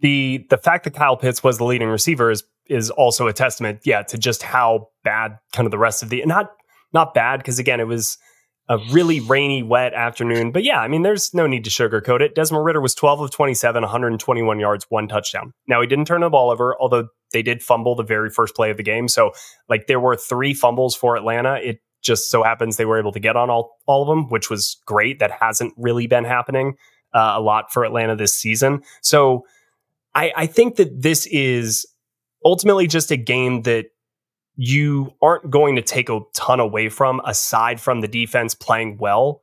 the 0.00 0.46
the 0.48 0.56
fact 0.56 0.84
that 0.84 0.94
Kyle 0.94 1.18
Pitts 1.18 1.44
was 1.44 1.58
the 1.58 1.64
leading 1.64 1.88
receiver 1.88 2.30
is 2.30 2.44
is 2.64 2.88
also 2.90 3.26
a 3.26 3.32
testament, 3.34 3.80
yeah, 3.84 4.02
to 4.04 4.16
just 4.16 4.42
how 4.42 4.88
bad 5.04 5.38
kind 5.52 5.66
of 5.66 5.70
the 5.70 5.78
rest 5.78 6.02
of 6.02 6.08
the 6.08 6.24
not 6.24 6.50
not 6.94 7.12
bad 7.12 7.40
because 7.40 7.58
again 7.58 7.78
it 7.78 7.86
was 7.86 8.16
a 8.68 8.78
really 8.90 9.20
rainy, 9.20 9.62
wet 9.62 9.94
afternoon. 9.94 10.50
But 10.50 10.64
yeah, 10.64 10.80
I 10.80 10.88
mean, 10.88 11.02
there's 11.02 11.32
no 11.32 11.46
need 11.46 11.64
to 11.64 11.70
sugarcoat 11.70 12.20
it. 12.20 12.34
Desmond 12.34 12.64
Ridder 12.64 12.80
was 12.80 12.94
12 12.94 13.20
of 13.20 13.30
27, 13.30 13.82
121 13.82 14.58
yards, 14.58 14.86
one 14.88 15.06
touchdown. 15.06 15.52
Now 15.68 15.80
he 15.80 15.86
didn't 15.86 16.06
turn 16.06 16.22
the 16.22 16.30
ball 16.30 16.50
over, 16.50 16.76
although 16.80 17.08
they 17.32 17.42
did 17.42 17.62
fumble 17.62 17.94
the 17.94 18.02
very 18.02 18.30
first 18.30 18.54
play 18.56 18.70
of 18.70 18.76
the 18.76 18.82
game. 18.82 19.08
So 19.08 19.32
like 19.68 19.86
there 19.86 20.00
were 20.00 20.16
three 20.16 20.52
fumbles 20.52 20.96
for 20.96 21.16
Atlanta. 21.16 21.56
It 21.62 21.80
just 22.02 22.30
so 22.30 22.42
happens 22.42 22.76
they 22.76 22.84
were 22.84 22.98
able 22.98 23.12
to 23.12 23.20
get 23.20 23.36
on 23.36 23.50
all 23.50 23.76
all 23.86 24.02
of 24.02 24.08
them, 24.08 24.28
which 24.28 24.50
was 24.50 24.80
great. 24.86 25.18
That 25.18 25.30
hasn't 25.30 25.74
really 25.76 26.06
been 26.06 26.24
happening 26.24 26.74
uh, 27.14 27.34
a 27.36 27.40
lot 27.40 27.72
for 27.72 27.84
Atlanta 27.84 28.16
this 28.16 28.34
season. 28.34 28.82
So 29.02 29.44
I, 30.14 30.32
I 30.36 30.46
think 30.46 30.76
that 30.76 31.02
this 31.02 31.26
is 31.26 31.86
ultimately 32.44 32.86
just 32.86 33.10
a 33.10 33.16
game 33.16 33.62
that 33.62 33.86
you 34.56 35.12
aren't 35.22 35.50
going 35.50 35.76
to 35.76 35.82
take 35.82 36.08
a 36.08 36.20
ton 36.32 36.60
away 36.60 36.88
from 36.88 37.20
aside 37.24 37.80
from 37.80 38.00
the 38.00 38.08
defense 38.08 38.54
playing 38.54 38.96
well. 38.98 39.42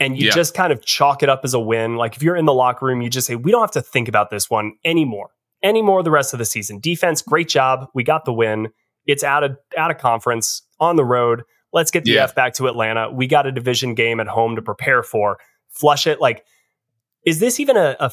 And 0.00 0.16
you 0.16 0.26
yeah. 0.26 0.32
just 0.32 0.54
kind 0.54 0.72
of 0.72 0.84
chalk 0.84 1.22
it 1.22 1.28
up 1.28 1.40
as 1.44 1.54
a 1.54 1.60
win. 1.60 1.96
Like 1.96 2.16
if 2.16 2.22
you're 2.22 2.36
in 2.36 2.44
the 2.44 2.54
locker 2.54 2.86
room, 2.86 3.00
you 3.00 3.10
just 3.10 3.26
say, 3.26 3.34
we 3.34 3.50
don't 3.50 3.60
have 3.60 3.72
to 3.72 3.82
think 3.82 4.08
about 4.08 4.30
this 4.30 4.48
one 4.48 4.74
anymore, 4.84 5.30
anymore 5.62 6.02
the 6.02 6.10
rest 6.10 6.32
of 6.32 6.38
the 6.38 6.44
season. 6.44 6.78
Defense, 6.78 7.22
great 7.22 7.48
job. 7.48 7.88
We 7.94 8.04
got 8.04 8.24
the 8.24 8.32
win. 8.32 8.68
It's 9.06 9.24
out 9.24 9.42
of 9.42 9.56
out 9.76 9.90
of 9.90 9.98
conference 9.98 10.62
on 10.78 10.96
the 10.96 11.04
road. 11.04 11.42
Let's 11.72 11.90
get 11.90 12.04
the 12.04 12.12
yeah. 12.12 12.24
F 12.24 12.34
back 12.34 12.54
to 12.54 12.66
Atlanta. 12.66 13.10
We 13.10 13.26
got 13.26 13.46
a 13.46 13.52
division 13.52 13.94
game 13.94 14.20
at 14.20 14.28
home 14.28 14.56
to 14.56 14.62
prepare 14.62 15.02
for. 15.02 15.38
Flush 15.68 16.06
it. 16.06 16.20
Like, 16.20 16.44
is 17.24 17.40
this 17.40 17.58
even 17.60 17.76
a, 17.76 17.96
a 18.00 18.10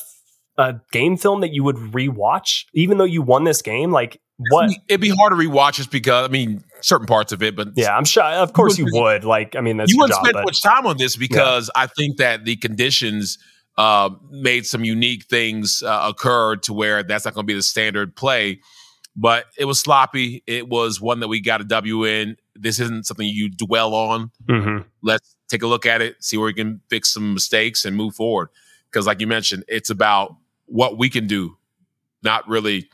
a 0.58 0.76
game 0.92 1.18
film 1.18 1.42
that 1.42 1.54
you 1.54 1.64
would 1.64 1.76
rewatch, 1.76 2.66
even 2.74 2.98
though 2.98 3.04
you 3.04 3.22
won 3.22 3.44
this 3.44 3.62
game? 3.62 3.92
Like 3.92 4.20
what? 4.38 4.72
It'd 4.88 5.02
be 5.02 5.10
hard 5.10 5.32
to 5.32 5.38
rewatch 5.38 5.74
just 5.74 5.92
because 5.92 6.28
I 6.28 6.32
mean 6.32 6.64
certain 6.82 7.08
parts 7.08 7.32
of 7.32 7.42
it, 7.42 7.56
but 7.56 7.70
yeah, 7.76 7.96
I'm 7.96 8.06
sure. 8.06 8.24
Of 8.24 8.54
course, 8.54 8.78
you 8.78 8.86
would. 8.86 8.94
You 8.94 9.02
would. 9.02 9.24
Like, 9.24 9.56
I 9.56 9.62
mean, 9.62 9.78
that's 9.78 9.92
you 9.92 9.98
wouldn't 9.98 10.18
job, 10.18 10.26
spend 10.26 10.34
but, 10.34 10.46
much 10.46 10.62
time 10.62 10.86
on 10.86 10.98
this 10.98 11.16
because 11.16 11.70
yeah. 11.76 11.84
I 11.84 11.88
think 11.88 12.18
that 12.18 12.46
the 12.46 12.56
conditions 12.58 13.38
uh, 13.78 14.10
made 14.30 14.66
some 14.66 14.84
unique 14.84 15.26
things 15.26 15.84
uh, 15.84 16.06
occur 16.10 16.58
to 16.58 16.74
where 16.74 17.04
that's 17.04 17.26
not 17.26 17.34
going 17.34 17.46
to 17.46 17.48
be 17.48 17.56
the 17.56 17.62
standard 17.62 18.16
play. 18.16 18.60
But 19.18 19.46
it 19.58 19.64
was 19.64 19.80
sloppy. 19.80 20.44
It 20.46 20.68
was 20.68 21.00
one 21.00 21.22
that 21.22 21.30
we 21.30 21.40
got 21.40 21.62
a 21.62 21.64
W 21.64 22.04
in. 22.04 22.36
This 22.54 22.82
isn't 22.82 23.06
something 23.06 23.26
you 23.26 23.50
dwell 23.50 23.96
on. 23.96 24.32
Mm-hmm. 24.46 24.88
Let's 25.02 25.38
take 25.48 25.64
a 25.64 25.68
look 25.68 25.86
at 25.86 26.02
it, 26.02 26.22
see 26.22 26.36
where 26.36 26.48
we 26.48 26.54
can 26.54 26.82
fix 26.90 27.14
some 27.14 27.34
mistakes 27.34 27.86
and 27.86 27.96
move 27.96 28.16
forward. 28.16 28.50
Because, 28.92 29.08
like 29.08 29.22
you 29.22 29.28
mentioned, 29.28 29.64
it's 29.70 29.90
about 29.90 30.36
what 30.66 30.98
we 30.98 31.10
can 31.10 31.28
do, 31.28 31.58
not 32.24 32.48
really 32.48 32.90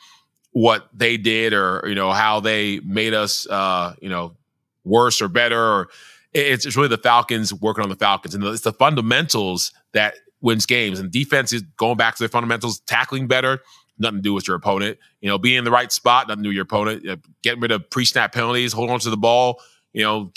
what 0.51 0.89
they 0.93 1.15
did 1.17 1.53
or 1.53 1.83
you 1.87 1.95
know 1.95 2.11
how 2.11 2.39
they 2.39 2.79
made 2.81 3.13
us 3.13 3.47
uh, 3.49 3.95
you 4.01 4.09
know 4.09 4.35
worse 4.83 5.21
or 5.21 5.27
better. 5.27 5.59
Or 5.59 5.89
it's, 6.33 6.65
it's 6.65 6.75
really 6.75 6.89
the 6.89 6.97
Falcons 6.97 7.53
working 7.53 7.83
on 7.83 7.89
the 7.89 7.95
Falcons, 7.95 8.35
and 8.35 8.43
it's 8.43 8.61
the 8.61 8.73
fundamentals 8.73 9.71
that 9.93 10.15
wins 10.41 10.65
games. 10.65 10.99
And 10.99 11.11
defense 11.11 11.53
is 11.53 11.61
going 11.77 11.97
back 11.97 12.15
to 12.15 12.23
their 12.23 12.29
fundamentals, 12.29 12.79
tackling 12.81 13.27
better, 13.27 13.61
nothing 13.99 14.17
to 14.17 14.21
do 14.21 14.33
with 14.33 14.47
your 14.47 14.57
opponent. 14.57 14.97
You 15.21 15.29
know, 15.29 15.37
being 15.37 15.57
in 15.57 15.63
the 15.63 15.71
right 15.71 15.91
spot, 15.91 16.27
nothing 16.27 16.43
to 16.43 16.47
do 16.47 16.49
with 16.49 16.55
your 16.55 16.63
opponent. 16.63 17.03
You 17.03 17.09
know, 17.11 17.17
getting 17.43 17.61
rid 17.61 17.71
of 17.71 17.89
pre-snap 17.89 18.33
penalties, 18.33 18.73
holding 18.73 18.93
on 18.93 18.99
to 19.01 19.09
the 19.09 19.17
ball. 19.17 19.61
You 19.93 20.03
know, 20.03 20.31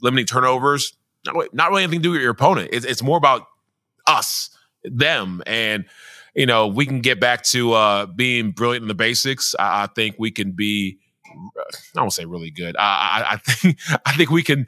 limiting 0.00 0.26
turnovers. 0.26 0.94
Not, 1.26 1.52
not 1.52 1.70
really 1.70 1.82
anything 1.82 2.00
to 2.00 2.02
do 2.02 2.10
with 2.12 2.22
your 2.22 2.30
opponent. 2.30 2.70
It's, 2.72 2.86
it's 2.86 3.02
more 3.02 3.18
about 3.18 3.46
us, 4.06 4.50
them, 4.84 5.42
and 5.46 5.84
you 6.34 6.46
know, 6.46 6.66
we 6.66 6.86
can 6.86 7.00
get 7.00 7.20
back 7.20 7.42
to 7.44 7.72
uh, 7.72 8.06
being 8.06 8.52
brilliant 8.52 8.82
in 8.82 8.88
the 8.88 8.94
basics. 8.94 9.54
I, 9.58 9.84
I 9.84 9.86
think 9.86 10.16
we 10.18 10.30
can 10.30 10.52
be. 10.52 10.98
I 11.96 12.00
won't 12.00 12.12
say 12.12 12.24
really 12.24 12.50
good. 12.50 12.76
I, 12.76 12.82
I, 12.82 13.34
I 13.34 13.36
think 13.36 13.78
I 14.06 14.12
think 14.14 14.30
we 14.30 14.42
can 14.42 14.66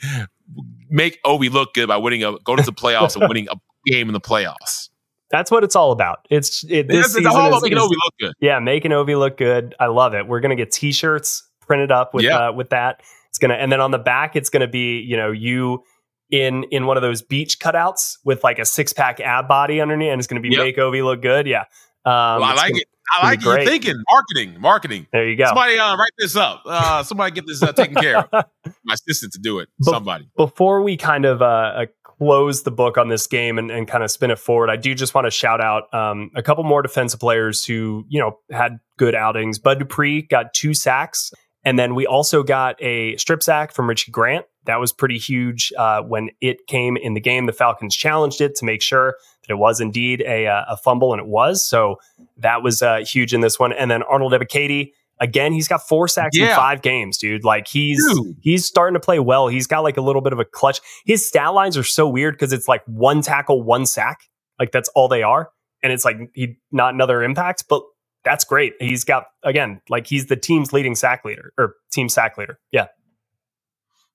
make 0.89 1.19
Ovie 1.25 1.49
look 1.49 1.75
good 1.75 1.89
by 1.89 1.97
winning 1.97 2.25
a 2.25 2.39
go 2.45 2.57
to 2.57 2.63
the 2.63 2.73
playoffs 2.73 3.17
and 3.17 3.29
winning 3.29 3.49
a 3.51 3.57
game 3.87 4.09
in 4.09 4.13
the 4.13 4.21
playoffs. 4.21 4.89
That's 5.31 5.51
what 5.51 5.65
it's 5.65 5.75
all 5.75 5.93
about. 5.93 6.27
It's 6.31 6.63
it, 6.65 6.89
this 6.89 7.07
it's, 7.07 7.15
season 7.15 7.33
is, 7.33 7.63
making 7.63 7.79
is, 7.79 7.83
Ovie 7.83 7.97
look 8.05 8.15
good. 8.21 8.33
Yeah, 8.41 8.59
making 8.59 8.93
Ovie 8.93 9.15
look 9.15 9.39
good. 9.39 9.75
I 9.81 9.87
love 9.87 10.15
it. 10.15 10.29
We're 10.29 10.41
gonna 10.41 10.57
get 10.57 10.71
T-shirts 10.71 11.49
printed 11.61 11.91
up 11.91 12.15
with 12.15 12.27
uh, 12.27 12.53
with 12.55 12.71
that. 12.71 13.03
It's 13.29 13.39
gonna 13.39 13.55
and 13.55 13.73
then 13.73 13.81
on 13.81 13.91
the 13.91 13.99
back 13.99 14.37
it's 14.37 14.51
gonna 14.51 14.69
be 14.69 15.01
you 15.01 15.17
know 15.17 15.31
you 15.31 15.85
in 16.33 16.65
in 16.65 16.87
one 16.87 16.97
of 16.97 17.03
those 17.03 17.23
beach 17.23 17.61
cutouts 17.61 18.17
with 18.25 18.43
like 18.43 18.59
a 18.59 18.65
six 18.65 18.93
pack 18.93 19.21
ab 19.21 19.47
body 19.47 19.81
underneath, 19.81 20.11
and 20.11 20.19
it's 20.19 20.27
going 20.27 20.43
to 20.43 20.49
be 20.49 20.53
yep. 20.53 20.65
make 20.65 20.79
Ovie 20.79 21.03
look 21.03 21.23
good. 21.23 21.47
Yeah, 21.47 21.61
um, 22.05 22.41
well, 22.41 22.45
I 22.45 22.55
like 22.55 22.73
gonna, 22.73 22.81
it. 22.81 22.89
I 23.15 23.27
like 23.27 23.45
you 23.45 23.65
thinking 23.65 24.03
marketing, 24.11 24.61
marketing. 24.61 25.07
There 25.13 25.29
you 25.29 25.37
go. 25.37 25.47
Somebody 25.47 25.79
uh, 25.79 25.97
write 25.97 26.13
this 26.19 26.35
up. 26.35 26.63
Uh, 26.65 27.03
somebody 27.03 27.33
get 27.33 27.47
this 27.47 27.63
uh, 27.63 27.73
taken 27.73 27.95
care 27.95 28.19
of. 28.19 28.29
My 28.85 28.95
assistant 28.95 29.35
to 29.35 29.39
do 29.39 29.59
it. 29.59 29.69
Be- 29.79 29.85
somebody. 29.85 30.29
Before 30.37 30.83
we 30.83 30.97
kind 30.97 31.27
of 31.27 31.43
uh, 31.43 31.45
uh, 31.45 31.87
close 32.03 32.63
the 32.63 32.71
book 32.71 32.97
on 32.97 33.09
this 33.09 33.27
game 33.27 33.59
and, 33.59 33.71
and 33.71 33.87
kind 33.87 34.03
of 34.03 34.11
spin 34.11 34.31
it 34.31 34.39
forward, 34.39 34.71
I 34.71 34.77
do 34.77 34.95
just 34.95 35.15
want 35.15 35.27
to 35.27 35.31
shout 35.31 35.61
out 35.61 35.93
um, 35.93 36.31
a 36.35 36.43
couple 36.43 36.65
more 36.65 36.81
defensive 36.81 37.21
players 37.21 37.65
who 37.65 38.07
you 38.09 38.19
know 38.19 38.39
had 38.51 38.81
good 38.97 39.15
outings. 39.15 39.59
Bud 39.59 39.79
Dupree 39.79 40.23
got 40.23 40.55
two 40.55 40.73
sacks. 40.73 41.33
And 41.65 41.79
then 41.79 41.95
we 41.95 42.07
also 42.07 42.43
got 42.43 42.83
a 42.83 43.17
strip 43.17 43.43
sack 43.43 43.73
from 43.73 43.89
Richie 43.89 44.11
Grant. 44.11 44.47
That 44.65 44.81
was 44.81 44.93
pretty 44.93 45.19
huge 45.19 45.73
uh, 45.79 46.03
when 46.03 46.31
it 46.41 46.67
came 46.67 46.97
in 46.97 47.15
the 47.15 47.21
game. 47.21 47.47
The 47.47 47.53
Falcons 47.53 47.95
challenged 47.95 48.41
it 48.41 48.55
to 48.57 48.65
make 48.65 48.83
sure 48.83 49.17
that 49.43 49.53
it 49.53 49.57
was 49.57 49.81
indeed 49.81 50.23
a, 50.27 50.47
uh, 50.47 50.65
a 50.69 50.77
fumble, 50.77 51.13
and 51.13 51.21
it 51.21 51.27
was. 51.27 51.65
So 51.65 51.97
that 52.39 52.63
was 52.63 52.83
uh, 52.83 53.05
huge 53.07 53.35
in 53.35 53.41
this 53.41 53.59
one. 53.59 53.73
And 53.73 53.91
then 53.91 54.03
Arnold 54.05 54.33
Ebiketie, 54.33 54.93
again, 55.21 55.53
he's 55.53 55.69
got 55.69 55.87
four 55.87 56.09
sacks 56.09 56.37
yeah. 56.37 56.51
in 56.51 56.57
five 56.57 56.83
games, 56.83 57.17
dude. 57.17 57.45
Like 57.45 57.69
he's 57.69 58.03
dude. 58.13 58.37
he's 58.41 58.67
starting 58.67 58.95
to 58.95 59.01
play 59.01 59.19
well. 59.19 59.49
He's 59.49 59.67
got 59.67 59.81
like 59.81 59.97
a 59.97 60.03
little 60.03 60.23
bit 60.23 60.33
of 60.33 60.41
a 60.41 60.45
clutch. 60.45 60.81
His 61.07 61.27
stat 61.27 61.55
lines 61.55 61.77
are 61.77 61.85
so 61.85 62.09
weird 62.09 62.35
because 62.35 62.53
it's 62.53 62.69
like 62.69 62.83
one 62.87 63.23
tackle, 63.23 63.63
one 63.63 63.87
sack. 63.87 64.21
Like 64.59 64.73
that's 64.73 64.89
all 64.91 65.09
they 65.09 65.23
are. 65.23 65.51
And 65.83 65.93
it's 65.93 66.05
like 66.05 66.17
he 66.35 66.59
not 66.71 66.95
another 66.95 67.23
impact, 67.23 67.65
but 67.69 67.83
that's 68.25 68.45
great. 68.45 68.75
He's 68.81 69.05
got 69.05 69.27
again, 69.43 69.81
like 69.89 70.07
he's 70.07 70.27
the 70.27 70.37
team's 70.37 70.73
leading 70.73 70.95
sack 70.95 71.25
leader 71.25 71.53
or 71.59 71.77
team 71.91 72.09
sack 72.09 72.39
leader. 72.39 72.59
Yeah. 72.71 72.87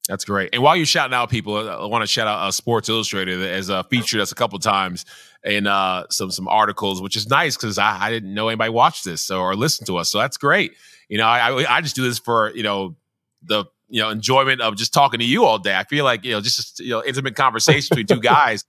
That's 0.07 0.23
great. 0.23 0.51
And 0.53 0.63
while 0.63 0.77
you're 0.77 0.85
shouting 0.85 1.13
out 1.13 1.29
people, 1.29 1.69
I 1.69 1.85
want 1.85 2.01
to 2.01 2.07
shout 2.07 2.27
out 2.27 2.39
uh, 2.39 2.51
Sports 2.51 2.87
Illustrated 2.87 3.41
as 3.41 3.69
uh, 3.69 3.83
featured 3.83 4.21
us 4.21 4.31
a 4.31 4.35
couple 4.35 4.57
times 4.57 5.05
in 5.43 5.67
uh, 5.67 6.05
some 6.09 6.31
some 6.31 6.47
articles, 6.47 7.01
which 7.01 7.17
is 7.17 7.27
nice 7.27 7.57
because 7.57 7.77
I, 7.77 8.05
I, 8.05 8.09
didn't 8.09 8.33
know 8.33 8.47
anybody 8.47 8.69
watched 8.69 9.03
this 9.03 9.29
or 9.29 9.53
listened 9.55 9.87
to 9.87 9.97
us. 9.97 10.09
So 10.09 10.19
that's 10.19 10.37
great. 10.37 10.75
You 11.09 11.17
know, 11.17 11.25
I, 11.25 11.49
I, 11.49 11.77
I 11.77 11.81
just 11.81 11.95
do 11.95 12.03
this 12.03 12.19
for 12.19 12.51
you 12.55 12.63
know 12.63 12.95
the 13.43 13.65
you 13.89 14.01
know 14.01 14.09
enjoyment 14.09 14.61
of 14.61 14.77
just 14.77 14.93
talking 14.93 15.19
to 15.19 15.25
you 15.25 15.43
all 15.43 15.57
day. 15.57 15.75
I 15.75 15.83
feel 15.83 16.05
like 16.05 16.23
you 16.23 16.31
know 16.31 16.41
just 16.41 16.79
you 16.79 16.91
know 16.91 17.03
intimate 17.03 17.35
conversation 17.35 17.89
between 17.89 18.07
two 18.07 18.21
guys, 18.25 18.63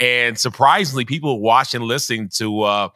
and 0.00 0.36
surprisingly, 0.36 1.04
people 1.04 1.40
watch 1.40 1.74
and 1.74 1.84
listen 1.84 2.30
to 2.34 2.62
uh, 2.62 2.88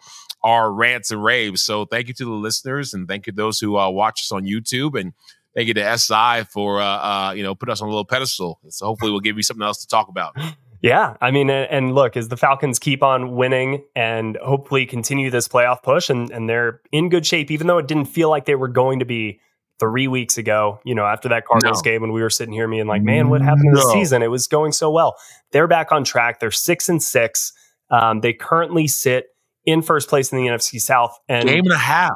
our 0.45 0.71
rants 0.71 1.11
and 1.11 1.25
raves. 1.25 1.63
So 1.63 1.87
thank 1.87 2.07
you 2.07 2.15
to 2.15 2.25
the 2.25 2.31
listeners, 2.31 2.95
and 2.95 3.09
thank 3.09 3.27
you 3.27 3.33
to 3.33 3.37
those 3.37 3.59
who 3.59 3.77
uh, 3.77 3.91
watch 3.91 4.21
us 4.23 4.31
on 4.31 4.45
YouTube 4.45 5.01
and 5.01 5.13
thank 5.55 5.69
you 5.69 5.75
to 5.75 5.99
SI 5.99 6.45
for 6.53 6.81
uh, 6.81 6.85
uh, 6.85 7.33
you 7.37 7.43
know 7.43 7.55
put 7.55 7.71
us 7.71 7.81
on 7.81 7.89
a 7.89 7.91
little 7.91 8.05
pedestal. 8.05 8.61
So 8.69 8.87
hopefully 8.87 9.11
we'll 9.11 9.21
give 9.21 9.37
you 9.37 9.43
something 9.43 9.65
else 9.65 9.81
to 9.81 9.89
talk 9.89 10.09
about. 10.09 10.37
Yeah, 10.83 11.17
I 11.23 11.31
mean, 11.31 11.49
and 11.49 11.95
look, 11.95 12.15
as 12.15 12.29
the 12.29 12.37
Falcons 12.37 12.79
keep 12.79 13.03
on 13.03 13.37
winning 13.37 13.83
and 13.97 14.37
hopefully 14.45 14.85
continue 14.85 15.31
this 15.31 15.49
playoff 15.49 15.83
push, 15.83 16.11
and 16.11 16.31
and 16.31 16.47
they're 16.47 16.83
in 16.93 17.09
good 17.09 17.25
shape, 17.25 17.51
even 17.51 17.69
though 17.69 17.79
it 17.79 17.89
didn't 17.89 18.05
feel 18.05 18.29
like 18.29 18.45
they 18.45 18.55
were 18.55 18.69
going 18.69 18.99
to 18.99 19.07
be 19.07 19.41
three 19.81 20.09
weeks 20.09 20.37
ago. 20.37 20.81
You 20.85 20.95
know, 20.95 21.07
after 21.07 21.31
that 21.31 21.47
Cardinals 21.47 21.79
no. 21.83 21.91
game, 21.91 22.03
when 22.03 22.13
we 22.13 22.21
were 22.21 22.29
sitting 22.29 22.53
here, 22.53 22.69
me 22.69 22.81
and 22.81 22.89
like, 22.89 23.01
man, 23.01 23.31
what 23.31 23.41
happened 23.41 23.71
no. 23.73 23.81
to 23.81 23.87
the 23.87 23.93
season? 23.95 24.23
It 24.23 24.31
was 24.31 24.47
going 24.47 24.73
so 24.73 24.91
well. 24.91 25.17
They're 25.53 25.67
back 25.67 25.91
on 25.91 26.05
track. 26.05 26.39
They're 26.39 26.51
six 26.51 26.87
and 26.91 27.03
six. 27.03 27.55
Um, 27.89 28.21
they 28.21 28.35
currently 28.35 28.87
sit 28.87 29.29
in 29.65 29.83
first 29.83 30.09
place 30.09 30.33
in 30.33 30.39
the 30.39 30.47
NFC 30.47 30.81
South, 30.81 31.19
and 31.29 31.49
game 31.49 31.65
and 31.65 31.73
a 31.73 31.79
half. 31.79 32.13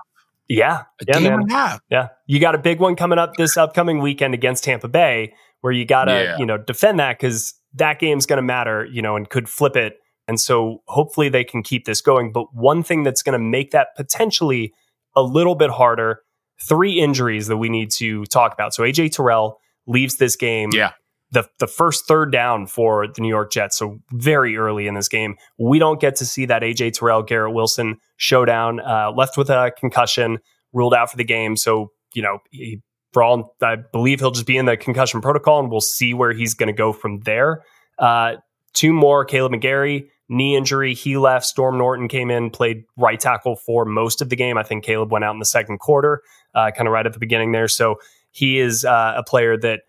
Yeah, 0.49 0.85
a 1.01 1.05
yeah, 1.07 1.15
game 1.15 1.23
man. 1.25 1.33
and 1.41 1.51
a 1.51 1.55
half. 1.55 1.81
Yeah, 1.91 2.09
you 2.27 2.41
got 2.41 2.55
a 2.55 2.59
big 2.59 2.81
one 2.81 2.97
coming 2.97 3.19
up 3.19 3.35
this 3.37 3.57
upcoming 3.57 4.01
weekend 4.01 4.35
against 4.35 4.65
Tampa 4.65 4.89
Bay, 4.89 5.35
where 5.61 5.73
you 5.73 5.85
got 5.85 6.05
to 6.05 6.13
yeah. 6.13 6.37
you 6.39 6.47
know 6.47 6.59
defend 6.59 6.99
that 7.01 7.19
because 7.19 7.55
that 7.75 7.99
game's 7.99 8.27
going 8.27 8.39
to 8.39 8.43
matter, 8.43 8.87
you 8.87 9.03
know, 9.03 9.17
and 9.17 9.29
could 9.29 9.49
flip 9.49 9.77
it. 9.77 9.99
And 10.27 10.39
so 10.39 10.83
hopefully 10.87 11.29
they 11.29 11.45
can 11.45 11.63
keep 11.63 11.85
this 11.85 12.01
going. 12.01 12.33
But 12.33 12.55
one 12.55 12.83
thing 12.83 13.03
that's 13.03 13.23
going 13.23 13.39
to 13.39 13.45
make 13.45 13.71
that 13.71 13.89
potentially 13.97 14.75
a 15.17 15.23
little 15.23 15.55
bit 15.55 15.71
harder 15.71 16.23
three 16.69 17.01
injuries 17.01 17.47
that 17.47 17.57
we 17.57 17.69
need 17.69 17.91
to 17.93 18.25
talk 18.27 18.53
about. 18.53 18.75
So 18.75 18.83
AJ 18.83 19.13
Terrell 19.13 19.61
leaves 19.87 20.17
this 20.17 20.37
game. 20.37 20.71
Yeah. 20.73 20.93
The, 21.31 21.47
the 21.59 21.67
first 21.67 22.07
third 22.07 22.33
down 22.33 22.67
for 22.67 23.07
the 23.07 23.21
New 23.21 23.29
York 23.29 23.53
Jets. 23.53 23.77
So 23.77 24.01
very 24.13 24.57
early 24.57 24.87
in 24.87 24.95
this 24.95 25.09
game. 25.09 25.37
We 25.59 25.79
don't 25.79 26.01
get 26.01 26.17
to 26.17 26.27
see 26.27 26.47
that 26.47 26.63
AJ 26.63 26.95
Terrell, 26.95 27.23
Garrett 27.23 27.53
Wilson 27.53 27.99
showdown. 28.17 28.81
Uh, 28.81 29.13
left 29.15 29.37
with 29.37 29.51
a 29.51 29.71
concussion, 29.77 30.39
ruled 30.73 30.95
out 30.95 31.11
for 31.11 31.19
the 31.19 31.25
game. 31.25 31.57
So, 31.57 31.93
you 32.15 32.23
know, 32.23 32.39
he 32.51 32.81
for 33.13 33.23
all 33.23 33.55
I 33.63 33.77
believe 33.77 34.21
he'll 34.21 34.31
just 34.31 34.47
be 34.47 34.57
in 34.57 34.67
the 34.67 34.77
concussion 34.77 35.21
protocol, 35.21 35.61
and 35.61 35.71
we'll 35.71 35.81
see 35.81 36.15
where 36.15 36.33
he's 36.33 36.55
going 36.55 36.67
to 36.69 36.73
go 36.73 36.93
from 36.93 37.21
there. 37.21 37.63
Uh, 37.99 38.37
two 38.75 38.93
more: 38.93 39.25
Kaleb 39.27 39.55
McGary. 39.55 40.09
knee 40.29 40.57
injury. 40.57 40.95
He 40.95 41.17
left. 41.17 41.47
Storm 41.47 41.79
Norton 41.79 42.09
came 42.09 42.31
in, 42.31 42.51
played 42.51 42.85
right 42.97 43.19
tackle 43.19 43.57
for 43.57 43.85
most 43.85 44.21
of 44.21 44.29
the 44.29 44.37
game. 44.37 44.59
I 44.59 44.63
think 44.63 44.85
Caleb 44.85 45.11
went 45.11 45.25
out 45.25 45.33
in 45.33 45.39
the 45.39 45.47
second 45.47 45.79
quarter, 45.79 46.23
uh, 46.55 46.71
kind 46.71 46.87
of 46.87 46.93
right 46.93 47.07
at 47.07 47.13
the 47.13 47.19
beginning 47.19 47.53
there. 47.53 47.69
So 47.69 47.97
he 48.31 48.59
is 48.59 48.85
uh, 48.85 49.15
a 49.17 49.23
player 49.23 49.57
that 49.59 49.81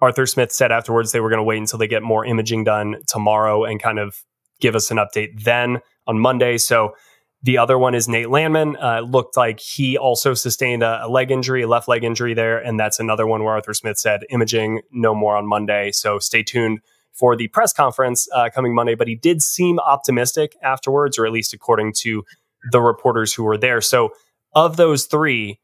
Arthur 0.00 0.26
Smith 0.26 0.52
said 0.52 0.72
afterwards 0.72 1.12
they 1.12 1.20
were 1.20 1.30
going 1.30 1.38
to 1.38 1.44
wait 1.44 1.58
until 1.58 1.78
they 1.78 1.88
get 1.88 2.02
more 2.02 2.24
imaging 2.24 2.64
done 2.64 2.96
tomorrow 3.06 3.64
and 3.64 3.80
kind 3.80 3.98
of 3.98 4.24
give 4.60 4.74
us 4.74 4.90
an 4.90 4.98
update 4.98 5.42
then 5.42 5.80
on 6.06 6.18
Monday. 6.18 6.58
So 6.58 6.94
the 7.42 7.58
other 7.58 7.78
one 7.78 7.94
is 7.94 8.08
Nate 8.08 8.30
Landman. 8.30 8.76
Uh, 8.76 9.00
looked 9.00 9.36
like 9.36 9.60
he 9.60 9.96
also 9.96 10.34
sustained 10.34 10.82
a, 10.82 11.04
a, 11.04 11.08
leg 11.08 11.30
injury, 11.30 11.62
a 11.62 11.68
left 11.68 11.88
leg 11.88 12.04
injury 12.04 12.34
there. 12.34 12.58
And 12.58 12.78
that's 12.78 12.98
another 12.98 13.26
one 13.26 13.44
where 13.44 13.54
Arthur 13.54 13.74
Smith 13.74 13.98
said 13.98 14.22
imaging 14.30 14.82
no 14.90 15.14
more 15.14 15.36
on 15.36 15.46
Monday. 15.46 15.92
So 15.92 16.18
stay 16.18 16.42
tuned 16.42 16.80
for 17.12 17.36
the 17.36 17.48
press 17.48 17.72
conference 17.72 18.28
uh, 18.34 18.50
coming 18.54 18.74
Monday. 18.74 18.94
But 18.94 19.08
he 19.08 19.14
did 19.14 19.42
seem 19.42 19.78
optimistic 19.78 20.56
afterwards, 20.62 21.18
or 21.18 21.26
at 21.26 21.32
least 21.32 21.54
according 21.54 21.94
to 21.98 22.24
the 22.72 22.80
reporters 22.80 23.32
who 23.32 23.44
were 23.44 23.58
there. 23.58 23.80
So 23.80 24.10
of 24.54 24.76
those 24.76 25.04
three, 25.04 25.60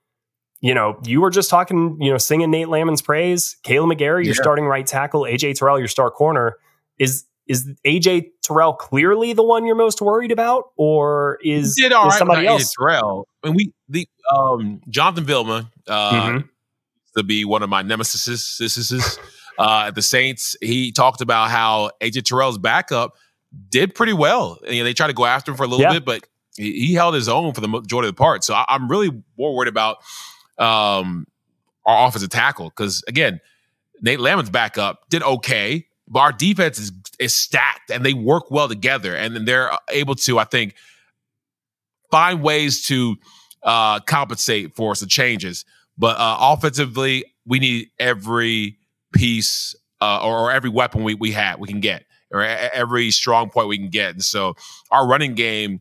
you 0.63 0.75
know, 0.75 0.97
you 1.05 1.21
were 1.21 1.31
just 1.31 1.51
talking, 1.51 1.99
you 2.01 2.11
know, 2.11 2.19
singing 2.19 2.53
Nate 2.53 2.69
Landman's 2.69 3.03
praise. 3.03 3.57
Kaleb 3.65 3.93
McGary, 3.93 4.25
your 4.25 4.35
starting 4.35 4.65
right 4.65 4.87
tackle. 4.87 5.23
AJ 5.23 5.57
Terrell, 5.57 5.79
your 5.79 5.89
star 5.89 6.11
corner. 6.11 6.57
Is 6.99 7.25
is 7.49 7.69
AJ 7.85 8.29
Terrell 8.43 8.73
clearly 8.73 9.33
the 9.33 9.43
one 9.43 9.67
you're 9.67 9.75
most 9.75 10.01
worried 10.01 10.31
about, 10.31 10.67
or 10.77 11.39
is, 11.43 11.77
is 11.77 11.91
right 11.91 12.13
somebody 12.13 12.47
else? 12.47 12.63
AJ 12.63 12.79
Terrell. 12.79 13.29
I 13.43 13.49
mean, 13.49 13.57
we 13.57 13.73
the 13.89 14.09
um, 14.35 14.81
Jonathan 14.89 15.25
Vilma 15.25 15.69
uh, 15.89 16.13
mm-hmm. 16.13 16.47
to 17.17 17.25
be 17.25 17.45
one 17.45 17.65
of 17.65 17.69
my 17.69 17.83
nemesis 17.83 18.61
uh, 19.59 19.85
at 19.89 19.97
the 19.97 20.03
Saints. 20.03 20.57
He 20.61 20.93
talked 20.93 21.21
about 21.21 21.51
how 21.51 21.91
AJ 22.01 22.23
Terrell's 22.23 22.59
backup 22.59 23.17
did 23.69 23.97
pretty 23.97 24.13
well. 24.13 24.61
You 24.69 24.79
know, 24.79 24.85
they 24.85 24.95
tried 24.95 25.09
to 25.09 25.13
go 25.13 25.25
after 25.25 25.51
him 25.51 25.57
for 25.57 25.65
a 25.65 25.67
little 25.67 25.85
yeah. 25.85 25.95
bit, 25.95 26.05
but 26.05 26.25
he, 26.57 26.87
he, 26.87 26.95
held 26.95 27.15
his 27.15 27.29
own 27.29 27.53
for 27.53 27.61
the 27.61 27.69
majority 27.69 28.09
of 28.09 28.15
the 28.15 28.19
part. 28.19 28.45
So 28.45 28.55
I, 28.55 28.65
am 28.69 28.89
really 28.89 29.11
more 29.37 29.57
worried 29.57 29.69
about 29.69 29.99
um, 30.63 31.27
our 31.85 32.09
offensive 32.09 32.31
tackle 32.31 32.71
because 32.71 33.03
again, 33.09 33.41
Nate 34.01 34.21
Landman's 34.21 34.51
backup 34.51 35.09
did 35.11 35.23
okay 35.23 35.87
but 36.13 36.21
our 36.21 36.33
defense 36.33 36.79
is 36.79 36.93
is 37.19 37.35
stacked 37.35 37.91
and 37.91 38.05
they 38.05 38.13
work 38.13 38.51
well 38.51 38.69
together, 38.69 39.17
and 39.17 39.35
then 39.35 39.47
they're 39.47 39.71
able 39.89 40.15
to, 40.17 40.39
I 40.39 40.45
think, 40.45 40.75
find 42.11 42.43
ways 42.43 42.85
to 42.87 43.17
uh, 43.63 44.01
compensate 44.01 44.75
for 44.75 44.95
some 44.95 45.09
changes. 45.09 45.65
But 45.97 46.19
uh, 46.19 46.37
offensively, 46.39 47.25
we 47.47 47.59
need 47.59 47.89
every 47.99 48.77
piece 49.13 49.75
uh, 50.01 50.21
or, 50.23 50.39
or, 50.39 50.53
every 50.53 50.71
weapon 50.71 51.03
we 51.03 51.15
we 51.15 51.33
have 51.33 51.59
we 51.59 51.69
can 51.69 51.81
get, 51.81 52.05
or 52.31 52.43
every 52.43 53.11
strong 53.11 53.49
point 53.49 53.69
we 53.69 53.79
can 53.79 53.89
get. 53.89 54.11
And 54.11 54.23
so 54.23 54.55
our 54.91 55.07
running 55.07 55.35
game, 55.35 55.81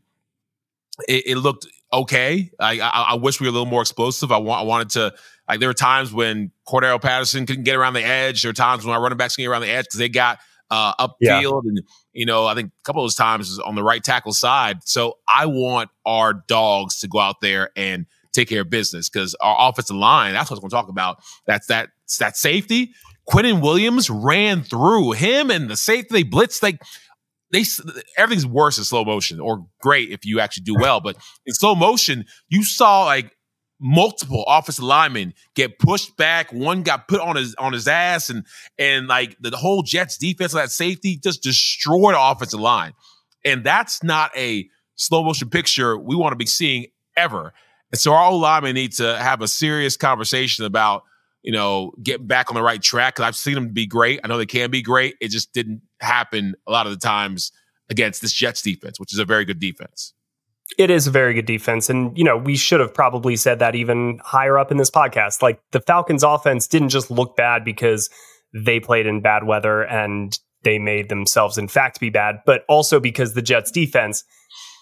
it, 1.08 1.26
it 1.26 1.36
looked 1.36 1.66
okay. 1.92 2.50
I, 2.58 2.80
I, 2.80 3.06
I 3.10 3.14
wish 3.14 3.40
we 3.40 3.46
were 3.46 3.50
a 3.50 3.52
little 3.52 3.66
more 3.66 3.82
explosive. 3.82 4.32
I 4.32 4.38
want 4.38 4.62
I 4.62 4.64
wanted 4.64 4.90
to 4.90 5.14
like 5.48 5.60
there 5.60 5.68
were 5.68 5.74
times 5.74 6.12
when 6.12 6.50
Cordarrelle 6.66 7.02
Patterson 7.02 7.46
couldn't 7.46 7.64
get 7.64 7.76
around 7.76 7.94
the 7.94 8.04
edge. 8.04 8.42
There 8.42 8.48
were 8.48 8.54
times 8.54 8.84
when 8.84 8.94
our 8.94 9.02
running 9.02 9.18
backs 9.18 9.36
couldn't 9.36 9.48
get 9.48 9.52
around 9.52 9.62
the 9.62 9.70
edge 9.70 9.86
because 9.86 9.98
they 9.98 10.08
got 10.08 10.38
uh, 10.70 10.94
upfield. 10.94 11.12
Yeah. 11.20 11.40
And, 11.40 11.82
you 12.12 12.24
know, 12.24 12.46
I 12.46 12.54
think 12.54 12.68
a 12.70 12.84
couple 12.84 13.02
of 13.02 13.06
those 13.06 13.14
times 13.14 13.58
on 13.58 13.74
the 13.74 13.82
right 13.82 14.02
tackle 14.02 14.32
side. 14.32 14.78
So 14.84 15.18
I 15.28 15.46
want 15.46 15.90
our 16.06 16.32
dogs 16.32 17.00
to 17.00 17.08
go 17.08 17.18
out 17.18 17.40
there 17.40 17.70
and 17.76 18.06
take 18.32 18.48
care 18.48 18.62
of 18.62 18.70
business 18.70 19.10
because 19.10 19.34
our 19.40 19.68
offensive 19.68 19.96
line, 19.96 20.32
that's 20.32 20.50
what 20.50 20.56
I'm 20.56 20.60
going 20.62 20.70
to 20.70 20.76
talk 20.76 20.88
about. 20.88 21.18
That's 21.46 21.66
that, 21.66 21.90
that 22.18 22.36
safety. 22.36 22.94
Quinnen 23.28 23.60
Williams 23.60 24.08
ran 24.08 24.62
through 24.62 25.12
him 25.12 25.50
and 25.50 25.68
the 25.68 25.76
safety. 25.76 26.08
They 26.10 26.24
blitzed. 26.24 26.62
Like, 26.62 26.80
they 27.52 27.64
everything's 28.16 28.46
worse 28.46 28.78
in 28.78 28.84
slow 28.84 29.04
motion 29.04 29.38
or 29.38 29.66
great 29.80 30.10
if 30.10 30.24
you 30.24 30.40
actually 30.40 30.64
do 30.64 30.74
well. 30.74 31.00
But 31.00 31.16
in 31.46 31.54
slow 31.54 31.74
motion, 31.74 32.24
you 32.48 32.64
saw 32.64 33.04
like 33.04 33.36
multiple 33.78 34.44
offensive 34.46 34.84
linemen 34.84 35.34
get 35.54 35.78
pushed 35.78 36.16
back. 36.16 36.52
One 36.52 36.82
got 36.82 37.08
put 37.08 37.20
on 37.20 37.36
his 37.36 37.54
on 37.56 37.72
his 37.72 37.86
ass, 37.86 38.30
and 38.30 38.46
and 38.78 39.06
like 39.06 39.36
the, 39.40 39.56
whole 39.56 39.82
Jets 39.82 40.16
defense, 40.16 40.52
that 40.52 40.70
safety 40.70 41.18
just 41.22 41.42
destroyed 41.42 42.14
the 42.14 42.20
offensive 42.20 42.60
line. 42.60 42.92
And 43.44 43.64
that's 43.64 44.02
not 44.02 44.30
a 44.36 44.68
slow 44.94 45.24
motion 45.24 45.50
picture 45.50 45.98
we 45.98 46.16
want 46.16 46.32
to 46.32 46.36
be 46.36 46.46
seeing 46.46 46.86
ever. 47.16 47.52
And 47.90 48.00
so 48.00 48.14
our 48.14 48.30
old 48.30 48.40
linemen 48.40 48.74
need 48.74 48.92
to 48.92 49.18
have 49.18 49.42
a 49.42 49.48
serious 49.48 49.96
conversation 49.96 50.64
about 50.64 51.02
you 51.42 51.52
know 51.52 51.92
getting 52.02 52.26
back 52.26 52.50
on 52.50 52.54
the 52.54 52.62
right 52.62 52.82
track. 52.82 53.14
Because 53.14 53.26
I've 53.28 53.36
seen 53.36 53.54
them 53.54 53.68
be 53.68 53.86
great. 53.86 54.20
I 54.22 54.28
know 54.28 54.38
they 54.38 54.46
can 54.46 54.70
be 54.70 54.82
great. 54.82 55.16
It 55.20 55.28
just 55.28 55.52
didn't 55.52 55.82
happen 56.00 56.54
a 56.66 56.72
lot 56.72 56.86
of 56.86 56.92
the 56.92 56.98
times 56.98 57.52
against 57.90 58.22
this 58.22 58.32
Jets 58.32 58.62
defense, 58.62 58.98
which 58.98 59.12
is 59.12 59.18
a 59.18 59.24
very 59.24 59.44
good 59.44 59.60
defense. 59.60 60.14
It 60.78 60.90
is 60.90 61.06
a 61.06 61.10
very 61.10 61.34
good 61.34 61.44
defense. 61.44 61.90
And, 61.90 62.16
you 62.16 62.24
know, 62.24 62.38
we 62.38 62.56
should 62.56 62.80
have 62.80 62.94
probably 62.94 63.36
said 63.36 63.58
that 63.58 63.74
even 63.74 64.18
higher 64.24 64.58
up 64.58 64.70
in 64.70 64.78
this 64.78 64.90
podcast. 64.90 65.42
Like 65.42 65.60
the 65.72 65.80
Falcons 65.80 66.22
offense 66.22 66.66
didn't 66.66 66.88
just 66.88 67.10
look 67.10 67.36
bad 67.36 67.64
because 67.64 68.08
they 68.54 68.80
played 68.80 69.06
in 69.06 69.20
bad 69.20 69.44
weather 69.44 69.82
and 69.82 70.38
they 70.62 70.78
made 70.78 71.10
themselves, 71.10 71.58
in 71.58 71.68
fact, 71.68 72.00
be 72.00 72.08
bad, 72.08 72.36
but 72.46 72.62
also 72.68 73.00
because 73.00 73.34
the 73.34 73.42
Jets 73.42 73.70
defense 73.70 74.24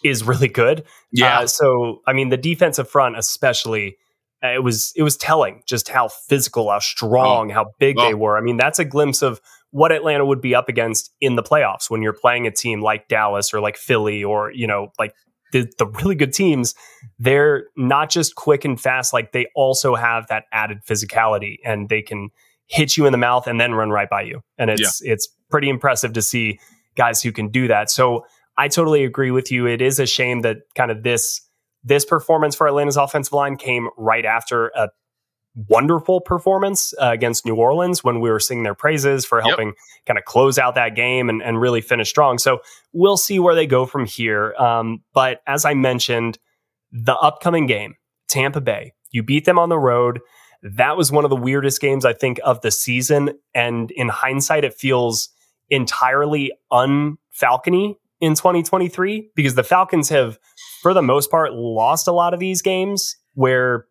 is 0.04 0.22
really 0.22 0.48
good. 0.48 0.84
Yeah. 1.12 1.40
Uh, 1.40 1.46
so, 1.46 2.02
I 2.06 2.12
mean, 2.12 2.28
the 2.28 2.36
defensive 2.36 2.88
front, 2.88 3.18
especially, 3.18 3.96
Uh, 4.42 4.48
it 4.48 4.62
was 4.62 4.92
it 4.96 5.02
was 5.02 5.16
telling 5.16 5.62
just 5.66 5.88
how 5.88 6.08
physical, 6.08 6.70
how 6.70 6.78
strong, 6.78 7.50
oh. 7.50 7.54
how 7.54 7.70
big 7.78 7.98
oh. 7.98 8.06
they 8.06 8.14
were. 8.14 8.36
I 8.36 8.40
mean, 8.40 8.56
that's 8.56 8.78
a 8.78 8.84
glimpse 8.84 9.22
of 9.22 9.40
what 9.70 9.92
Atlanta 9.92 10.24
would 10.24 10.40
be 10.40 10.54
up 10.54 10.68
against 10.68 11.12
in 11.20 11.36
the 11.36 11.42
playoffs 11.42 11.90
when 11.90 12.02
you're 12.02 12.12
playing 12.12 12.46
a 12.46 12.50
team 12.50 12.80
like 12.80 13.08
Dallas 13.08 13.54
or 13.54 13.60
like 13.60 13.76
Philly 13.76 14.24
or 14.24 14.50
you 14.52 14.66
know 14.66 14.92
like 14.98 15.14
the, 15.52 15.70
the 15.78 15.86
really 15.86 16.14
good 16.14 16.32
teams, 16.32 16.74
they're 17.18 17.64
not 17.76 18.10
just 18.10 18.34
quick 18.34 18.64
and 18.64 18.80
fast, 18.80 19.12
like 19.12 19.32
they 19.32 19.46
also 19.54 19.94
have 19.94 20.26
that 20.28 20.44
added 20.52 20.78
physicality 20.88 21.58
and 21.64 21.88
they 21.88 22.02
can 22.02 22.30
hit 22.66 22.96
you 22.96 23.06
in 23.06 23.12
the 23.12 23.18
mouth 23.18 23.46
and 23.46 23.60
then 23.60 23.74
run 23.74 23.90
right 23.90 24.08
by 24.08 24.22
you. 24.22 24.40
And 24.58 24.70
it's 24.70 25.02
yeah. 25.02 25.12
it's 25.12 25.28
pretty 25.50 25.68
impressive 25.68 26.12
to 26.14 26.22
see 26.22 26.60
guys 26.96 27.22
who 27.22 27.32
can 27.32 27.48
do 27.48 27.68
that. 27.68 27.90
So 27.90 28.24
I 28.56 28.68
totally 28.68 29.04
agree 29.04 29.30
with 29.30 29.50
you. 29.50 29.66
It 29.66 29.82
is 29.82 29.98
a 29.98 30.06
shame 30.06 30.42
that 30.42 30.58
kind 30.74 30.90
of 30.90 31.02
this 31.02 31.40
this 31.82 32.04
performance 32.04 32.54
for 32.54 32.66
Atlanta's 32.66 32.96
offensive 32.96 33.32
line 33.32 33.56
came 33.56 33.88
right 33.96 34.24
after 34.24 34.68
a 34.68 34.90
wonderful 35.68 36.20
performance 36.20 36.94
uh, 37.00 37.10
against 37.10 37.44
New 37.44 37.56
Orleans 37.56 38.04
when 38.04 38.20
we 38.20 38.30
were 38.30 38.40
singing 38.40 38.62
their 38.62 38.74
praises 38.74 39.24
for 39.24 39.40
helping 39.40 39.68
yep. 39.68 39.76
kind 40.06 40.18
of 40.18 40.24
close 40.24 40.58
out 40.58 40.74
that 40.76 40.94
game 40.94 41.28
and, 41.28 41.42
and, 41.42 41.60
really 41.60 41.80
finish 41.80 42.08
strong. 42.08 42.38
So 42.38 42.60
we'll 42.92 43.16
see 43.16 43.38
where 43.38 43.54
they 43.54 43.66
go 43.66 43.84
from 43.84 44.06
here. 44.06 44.54
Um, 44.54 45.02
but 45.12 45.40
as 45.46 45.64
I 45.64 45.74
mentioned, 45.74 46.38
the 46.92 47.16
upcoming 47.16 47.66
game, 47.66 47.96
Tampa 48.28 48.60
Bay, 48.60 48.92
you 49.10 49.22
beat 49.22 49.44
them 49.44 49.58
on 49.58 49.68
the 49.68 49.78
road. 49.78 50.20
That 50.62 50.96
was 50.96 51.10
one 51.10 51.24
of 51.24 51.30
the 51.30 51.36
weirdest 51.36 51.80
games, 51.80 52.04
I 52.04 52.12
think, 52.12 52.38
of 52.44 52.60
the 52.60 52.70
season. 52.70 53.30
And 53.54 53.90
in 53.92 54.08
hindsight, 54.08 54.64
it 54.64 54.74
feels 54.74 55.30
entirely 55.68 56.52
unfalcony 56.70 57.96
in 58.20 58.34
2023 58.34 59.30
because 59.34 59.54
the 59.54 59.64
Falcons 59.64 60.10
have, 60.10 60.38
for 60.80 60.94
the 60.94 61.02
most 61.02 61.30
part, 61.30 61.52
lost 61.52 62.08
a 62.08 62.12
lot 62.12 62.34
of 62.34 62.40
these 62.40 62.62
games 62.62 63.16
where 63.34 63.86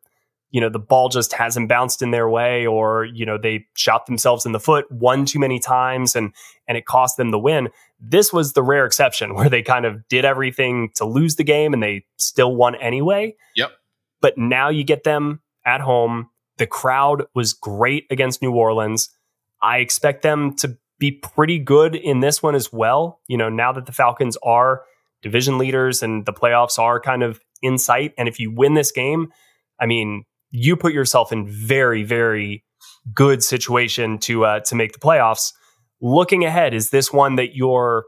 you 0.52 0.60
know 0.60 0.70
the 0.70 0.80
ball 0.80 1.10
just 1.10 1.34
hasn't 1.34 1.70
bounced 1.70 2.02
in 2.02 2.12
their 2.12 2.28
way 2.28 2.66
or 2.66 3.06
you 3.06 3.26
know 3.26 3.38
they 3.38 3.66
shot 3.76 4.06
themselves 4.08 4.46
in 4.46 4.52
the 4.52 4.60
foot 4.60 4.92
one 4.92 5.26
too 5.26 5.40
many 5.40 5.60
times 5.60 6.16
and 6.16 6.34
and 6.68 6.78
it 6.78 6.86
cost 6.86 7.18
them 7.18 7.32
the 7.32 7.40
win. 7.40 7.70
This 8.00 8.34
was 8.34 8.54
the 8.54 8.64
rare 8.64 8.86
exception 8.86 9.34
where 9.36 9.50
they 9.50 9.62
kind 9.62 9.86
of 9.86 10.08
did 10.08 10.26
everything 10.26 10.90
to 10.96 11.06
lose 11.06 11.36
the 11.36 11.44
game 11.44 11.74
and 11.74 11.84
they 11.84 12.06
still 12.18 12.56
won 12.56 12.76
anyway. 12.76 13.36
Yep. 13.56 13.72
But 14.22 14.38
now 14.38 14.70
you 14.70 14.84
get 14.84 15.04
them 15.04 15.42
at 15.66 15.82
home. 15.82 16.30
The 16.58 16.68
crowd 16.68 17.26
was 17.34 17.54
great 17.54 18.06
against 18.10 18.42
new 18.42 18.52
orleans. 18.52 19.10
I 19.62 19.78
expect 19.78 20.24
them 20.24 20.56
to 20.58 20.78
be 20.98 21.12
pretty 21.12 21.60
good 21.60 21.96
in 21.96 22.20
this 22.20 22.44
one 22.44 22.56
as 22.56 22.74
well. 22.74 23.22
You 23.28 23.38
know, 23.38 23.50
now 23.50 23.72
that 23.72 23.86
the 23.86 23.94
Falcons 23.94 24.38
are 24.44 24.84
division 25.22 25.58
leaders 25.58 26.02
and 26.02 26.26
the 26.26 26.34
playoffs 26.34 26.80
are 26.80 27.00
kind 27.00 27.24
of 27.24 27.40
in 27.62 27.78
sight. 27.78 28.14
And 28.18 28.28
if 28.28 28.40
you 28.40 28.52
win 28.52 28.74
this 28.74 28.92
game, 28.92 29.32
I 29.80 29.86
mean, 29.86 30.24
you 30.52 30.76
put 30.76 30.94
yourself 30.94 31.32
in 31.32 31.48
very, 31.48 32.04
very 32.04 32.64
good 33.14 33.44
situation 33.44 34.18
to 34.20 34.46
uh, 34.46 34.60
to 34.62 34.76
make 34.76 34.94
the 34.94 35.00
playoffs. 35.00 35.54
Looking 36.02 36.46
ahead, 36.46 36.74
is 36.74 36.90
this 36.90 37.12
one 37.12 37.36
that 37.36 37.56
you're 37.56 38.06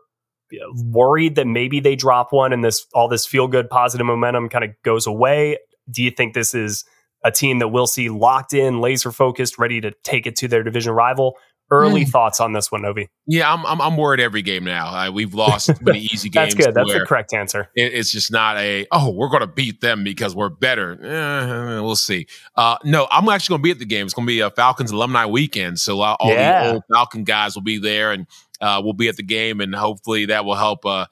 worried 0.86 1.36
that 1.36 1.48
maybe 1.48 1.80
they 1.80 1.96
drop 1.96 2.32
one 2.32 2.54
and 2.54 2.64
this 2.64 2.86
all 2.94 3.08
this 3.08 3.26
feel 3.26 3.48
good 3.48 3.70
positive 3.70 4.06
momentum 4.06 4.50
kind 4.50 4.64
of 4.64 4.72
goes 4.84 5.08
away? 5.08 5.58
Do 5.90 6.04
you 6.04 6.12
think 6.12 6.34
this 6.34 6.54
is 6.54 6.84
a 7.24 7.32
team 7.32 7.60
that 7.60 7.70
we'll 7.70 7.88
see 7.88 8.10
locked 8.10 8.54
in, 8.54 8.82
laser 8.82 9.12
focused, 9.12 9.60
ready 9.60 9.82
to 9.82 9.92
take 10.04 10.26
it 10.26 10.36
to 10.38 10.48
their 10.48 10.64
division 10.64 10.94
rival? 10.94 11.36
Early 11.72 12.04
mm. 12.04 12.10
thoughts 12.10 12.42
on 12.42 12.52
this 12.52 12.70
one, 12.70 12.84
Ovie? 12.84 13.10
Yeah, 13.26 13.52
I'm, 13.52 13.66
I'm, 13.66 13.82
I'm 13.82 13.96
worried 13.96 14.20
every 14.20 14.42
game 14.42 14.66
now. 14.66 14.88
Uh, 14.88 15.10
we've 15.10 15.34
lost 15.34 15.82
many 15.82 16.00
easy 16.14 16.28
games. 16.28 16.54
That's 16.54 16.66
good. 16.66 16.76
That's 16.76 16.92
the 16.92 17.06
correct 17.06 17.34
answer. 17.34 17.70
It, 17.78 17.94
it's 17.94 18.12
just 18.12 18.30
not 18.30 18.58
a 18.58 18.86
oh 18.92 19.10
we're 19.10 19.30
going 19.30 19.40
to 19.40 19.48
beat 19.48 19.80
them 19.80 20.04
because 20.04 20.36
we're 20.36 20.50
better. 20.50 21.02
Eh, 21.02 21.80
we'll 21.80 21.96
see. 21.96 22.28
Uh, 22.56 22.78
no, 22.84 23.08
I'm 23.10 23.30
actually 23.30 23.54
going 23.54 23.62
to 23.62 23.64
be 23.64 23.72
at 23.72 23.80
the 23.80 23.86
game. 23.86 24.06
It's 24.06 24.14
going 24.14 24.28
to 24.28 24.32
be 24.32 24.42
a 24.42 24.50
Falcons 24.50 24.92
alumni 24.92 25.26
weekend, 25.26 25.80
so 25.80 26.02
uh, 26.02 26.18
all 26.20 26.30
yeah. 26.30 26.64
the 26.64 26.74
old 26.74 26.84
Falcon 26.92 27.24
guys 27.24 27.56
will 27.56 27.62
be 27.62 27.78
there, 27.78 28.12
and 28.12 28.28
uh, 28.60 28.82
we'll 28.84 28.92
be 28.92 29.08
at 29.08 29.16
the 29.16 29.24
game, 29.24 29.62
and 29.62 29.74
hopefully 29.74 30.26
that 30.26 30.44
will 30.44 30.56
help 30.56 30.86
uh, 30.86 31.06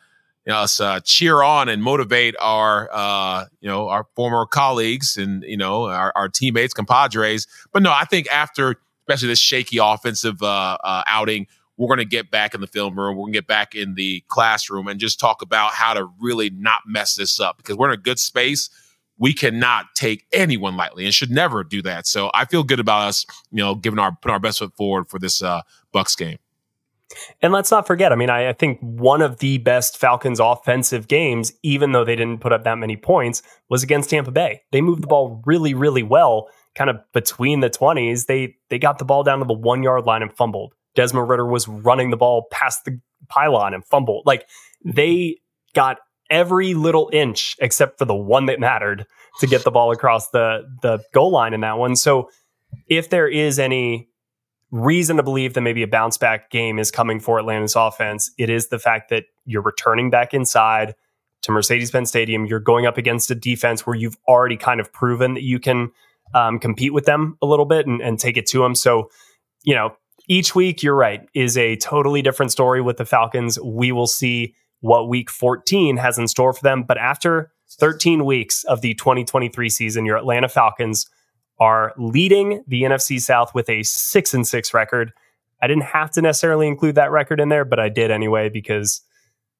us 0.47 0.81
uh, 0.81 0.99
cheer 1.05 1.41
on 1.41 1.69
and 1.69 1.81
motivate 1.81 2.35
our 2.39 2.89
uh, 2.91 3.45
you 3.61 3.69
know 3.69 3.87
our 3.87 4.05
former 4.15 4.45
colleagues 4.45 5.15
and 5.15 5.43
you 5.43 5.57
know 5.57 5.85
our, 5.85 6.11
our 6.15 6.27
teammates, 6.27 6.73
compadres. 6.73 7.47
But 7.71 7.81
no, 7.81 7.91
I 7.91 8.05
think 8.05 8.27
after 8.27 8.75
especially 9.09 9.29
this 9.29 9.39
shaky 9.39 9.79
offensive 9.79 10.41
uh, 10.43 10.77
uh, 10.83 11.03
outing. 11.07 11.47
We're 11.77 11.87
going 11.87 11.99
to 11.99 12.05
get 12.05 12.29
back 12.29 12.53
in 12.53 12.61
the 12.61 12.67
film 12.67 12.97
room. 12.99 13.17
We're 13.17 13.23
going 13.23 13.33
to 13.33 13.37
get 13.37 13.47
back 13.47 13.73
in 13.73 13.95
the 13.95 14.23
classroom 14.27 14.87
and 14.87 14.99
just 14.99 15.19
talk 15.19 15.41
about 15.41 15.71
how 15.73 15.93
to 15.93 16.09
really 16.19 16.49
not 16.51 16.81
mess 16.85 17.15
this 17.15 17.39
up 17.39 17.57
because 17.57 17.75
we're 17.77 17.87
in 17.87 17.93
a 17.93 18.01
good 18.01 18.19
space. 18.19 18.69
We 19.17 19.33
cannot 19.33 19.95
take 19.95 20.25
anyone 20.31 20.77
lightly 20.77 21.05
and 21.05 21.13
should 21.13 21.31
never 21.31 21.63
do 21.63 21.81
that. 21.81 22.05
So 22.05 22.29
I 22.33 22.45
feel 22.45 22.63
good 22.63 22.79
about 22.79 23.07
us, 23.07 23.25
you 23.51 23.63
know, 23.63 23.75
giving 23.75 23.97
our 23.97 24.15
putting 24.21 24.33
our 24.33 24.39
best 24.39 24.59
foot 24.59 24.75
forward 24.75 25.09
for 25.09 25.19
this 25.19 25.41
uh, 25.41 25.61
Bucs 25.93 26.17
game. 26.17 26.37
And 27.41 27.51
let's 27.51 27.71
not 27.71 27.87
forget, 27.87 28.11
I 28.11 28.15
mean, 28.15 28.29
I, 28.29 28.49
I, 28.49 28.53
think 28.53 28.79
one 28.81 29.23
of 29.23 29.39
the 29.39 29.57
best 29.57 29.97
Falcons 29.97 30.39
offensive 30.39 31.07
games, 31.07 31.51
even 31.63 31.91
though 31.91 32.05
they 32.05 32.15
didn't 32.15 32.37
put 32.37 32.53
up 32.53 32.63
that 32.65 32.77
many 32.77 32.95
points, 32.95 33.41
was 33.67 33.81
against 33.81 34.11
Tampa 34.11 34.29
Bay. 34.29 34.61
They 34.71 34.79
moved 34.79 35.01
the 35.01 35.07
ball 35.07 35.41
really, 35.43 35.73
really 35.73 36.03
well 36.03 36.49
kind 36.75 36.89
of 36.89 36.97
between 37.13 37.59
the 37.59 37.69
20s, 37.69 38.25
they 38.25 38.55
they 38.69 38.79
got 38.79 38.99
the 38.99 39.05
ball 39.05 39.23
down 39.23 39.39
to 39.39 39.45
the 39.45 39.53
one 39.53 39.83
yard 39.83 40.05
line 40.05 40.21
and 40.21 40.33
fumbled. 40.33 40.73
Desmond 40.95 41.29
Ridder 41.29 41.45
was 41.45 41.67
running 41.67 42.09
the 42.09 42.17
ball 42.17 42.47
past 42.51 42.85
the 42.85 42.99
pylon 43.27 43.73
and 43.73 43.85
fumbled. 43.85 44.23
Like 44.25 44.47
they 44.83 45.37
got 45.73 45.99
every 46.29 46.73
little 46.73 47.09
inch 47.11 47.55
except 47.59 47.97
for 47.97 48.05
the 48.05 48.15
one 48.15 48.45
that 48.47 48.59
mattered 48.59 49.05
to 49.39 49.47
get 49.47 49.63
the 49.63 49.71
ball 49.71 49.91
across 49.91 50.29
the 50.29 50.67
the 50.81 50.99
goal 51.13 51.31
line 51.31 51.53
in 51.53 51.61
that 51.61 51.77
one. 51.77 51.95
So 51.95 52.29
if 52.87 53.09
there 53.09 53.27
is 53.27 53.59
any 53.59 54.09
reason 54.71 55.17
to 55.17 55.23
believe 55.23 55.55
that 55.55 55.61
maybe 55.61 55.81
a 55.81 55.87
bounce 55.87 56.17
back 56.17 56.51
game 56.51 56.77
is 56.77 56.91
coming 56.91 57.19
for 57.19 57.39
Atlanta's 57.39 57.75
offense, 57.75 58.31
it 58.37 58.49
is 58.49 58.67
the 58.67 58.77
fact 58.79 59.09
that 59.09 59.25
you're 59.45 59.63
returning 59.63 60.09
back 60.09 60.33
inside 60.33 60.93
to 61.41 61.51
Mercedes-Benz 61.51 62.09
Stadium. 62.09 62.45
You're 62.45 62.59
going 62.59 62.85
up 62.85 62.97
against 62.97 63.31
a 63.31 63.35
defense 63.35 63.87
where 63.87 63.95
you've 63.95 64.17
already 64.27 64.57
kind 64.57 64.79
of 64.79 64.91
proven 64.93 65.33
that 65.33 65.43
you 65.43 65.59
can 65.59 65.91
um, 66.33 66.59
compete 66.59 66.93
with 66.93 67.05
them 67.05 67.37
a 67.41 67.45
little 67.45 67.65
bit 67.65 67.87
and, 67.87 68.01
and 68.01 68.19
take 68.19 68.37
it 68.37 68.45
to 68.47 68.59
them. 68.59 68.75
So, 68.75 69.09
you 69.63 69.75
know, 69.75 69.95
each 70.27 70.53
week, 70.53 70.83
you're 70.83 70.95
right, 70.95 71.21
is 71.33 71.57
a 71.57 71.75
totally 71.77 72.21
different 72.21 72.51
story 72.51 72.81
with 72.81 72.97
the 72.97 73.05
Falcons. 73.05 73.59
We 73.59 73.91
will 73.91 74.07
see 74.07 74.53
what 74.81 75.09
week 75.09 75.29
14 75.29 75.97
has 75.97 76.17
in 76.17 76.27
store 76.27 76.53
for 76.53 76.61
them. 76.61 76.83
But 76.83 76.97
after 76.97 77.51
13 77.79 78.25
weeks 78.25 78.63
of 78.65 78.81
the 78.81 78.93
2023 78.93 79.69
season, 79.69 80.05
your 80.05 80.17
Atlanta 80.17 80.47
Falcons 80.47 81.07
are 81.59 81.93
leading 81.97 82.63
the 82.67 82.83
NFC 82.83 83.19
South 83.19 83.53
with 83.53 83.69
a 83.69 83.83
six 83.83 84.33
and 84.33 84.47
six 84.47 84.73
record. 84.73 85.11
I 85.61 85.67
didn't 85.67 85.83
have 85.83 86.11
to 86.11 86.21
necessarily 86.21 86.67
include 86.67 86.95
that 86.95 87.11
record 87.11 87.39
in 87.39 87.49
there, 87.49 87.65
but 87.65 87.79
I 87.79 87.89
did 87.89 88.11
anyway 88.11 88.49
because 88.49 89.01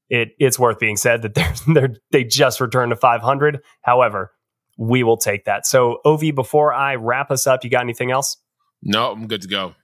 it 0.09 0.29
it's 0.39 0.57
worth 0.57 0.79
being 0.79 0.97
said 0.97 1.21
that 1.23 1.33
they're, 1.35 1.53
they're 1.67 1.95
they 2.11 2.23
just 2.23 2.61
returned 2.61 2.91
to 2.91 2.95
500. 2.95 3.59
However, 3.81 4.31
we 4.79 5.03
will 5.03 5.17
take 5.17 5.43
that. 5.43 5.67
So, 5.67 5.99
Ovie, 6.05 6.31
before 6.31 6.73
I 6.73 6.95
wrap 6.95 7.31
us 7.31 7.45
up, 7.45 7.65
you 7.65 7.69
got 7.69 7.81
anything 7.81 8.11
else? 8.11 8.37
No, 8.81 9.11
I'm 9.11 9.27
good 9.27 9.41
to 9.41 9.47
go. 9.47 9.75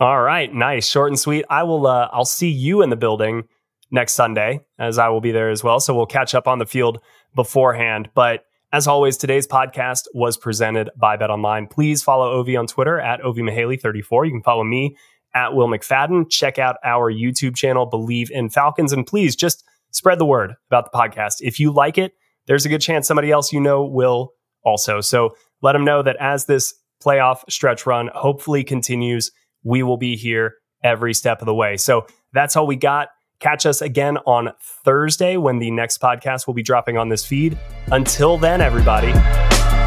All 0.00 0.20
right, 0.20 0.52
nice, 0.52 0.86
short 0.86 1.10
and 1.10 1.18
sweet. 1.18 1.46
I 1.48 1.62
will. 1.62 1.86
Uh, 1.86 2.08
I'll 2.12 2.26
see 2.26 2.50
you 2.50 2.82
in 2.82 2.90
the 2.90 2.96
building 2.96 3.44
next 3.90 4.12
Sunday, 4.12 4.60
as 4.78 4.98
I 4.98 5.08
will 5.08 5.22
be 5.22 5.32
there 5.32 5.48
as 5.48 5.64
well. 5.64 5.80
So 5.80 5.94
we'll 5.94 6.06
catch 6.06 6.34
up 6.34 6.46
on 6.46 6.58
the 6.58 6.66
field 6.66 7.00
beforehand. 7.34 8.10
But 8.14 8.44
as 8.70 8.86
always, 8.86 9.16
today's 9.16 9.46
podcast 9.46 10.02
was 10.12 10.36
presented 10.36 10.90
by 10.94 11.16
Bet 11.16 11.30
Online. 11.30 11.66
Please 11.66 12.02
follow 12.02 12.30
Ovie 12.30 12.56
on 12.56 12.66
Twitter 12.66 13.00
at 13.00 13.22
OvieMughelli34. 13.22 14.26
You 14.26 14.32
can 14.32 14.42
follow 14.42 14.62
me 14.62 14.94
at 15.34 15.54
Will 15.54 15.68
McFadden. 15.68 16.30
Check 16.30 16.58
out 16.58 16.76
our 16.84 17.10
YouTube 17.10 17.56
channel, 17.56 17.90
Bleav 17.90 18.30
in 18.30 18.50
Falcons, 18.50 18.92
and 18.92 19.06
please 19.06 19.34
just 19.34 19.64
spread 19.90 20.18
the 20.18 20.26
word 20.26 20.54
about 20.70 20.92
the 20.92 20.96
podcast. 20.96 21.36
If 21.40 21.58
you 21.58 21.72
like 21.72 21.96
it 21.96 22.12
there's 22.48 22.66
a 22.66 22.68
good 22.68 22.80
chance 22.80 23.06
somebody 23.06 23.30
else 23.30 23.52
you 23.52 23.60
know 23.60 23.84
will 23.84 24.32
also. 24.64 25.00
So 25.00 25.36
let 25.62 25.72
them 25.72 25.84
know 25.84 26.02
that 26.02 26.16
as 26.18 26.46
this 26.46 26.74
playoff 27.02 27.42
stretch 27.48 27.86
run 27.86 28.10
hopefully 28.14 28.64
continues, 28.64 29.30
we 29.62 29.82
will 29.82 29.96
be 29.96 30.16
here 30.16 30.54
every 30.82 31.14
step 31.14 31.40
of 31.40 31.46
the 31.46 31.54
way. 31.54 31.76
So 31.76 32.06
that's 32.32 32.56
all 32.56 32.66
we 32.66 32.76
got. 32.76 33.08
Catch 33.40 33.66
us 33.66 33.80
again 33.80 34.16
on 34.26 34.50
Thursday 34.84 35.36
when 35.36 35.60
the 35.60 35.70
next 35.70 36.00
podcast 36.00 36.48
will 36.48 36.54
be 36.54 36.62
dropping 36.62 36.98
on 36.98 37.08
this 37.08 37.24
feed. 37.24 37.56
Until 37.92 38.36
then, 38.36 38.60
everybody, 38.60 39.12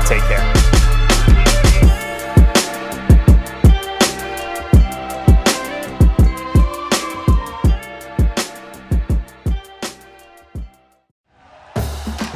take 0.06 0.22
care. 0.24 0.61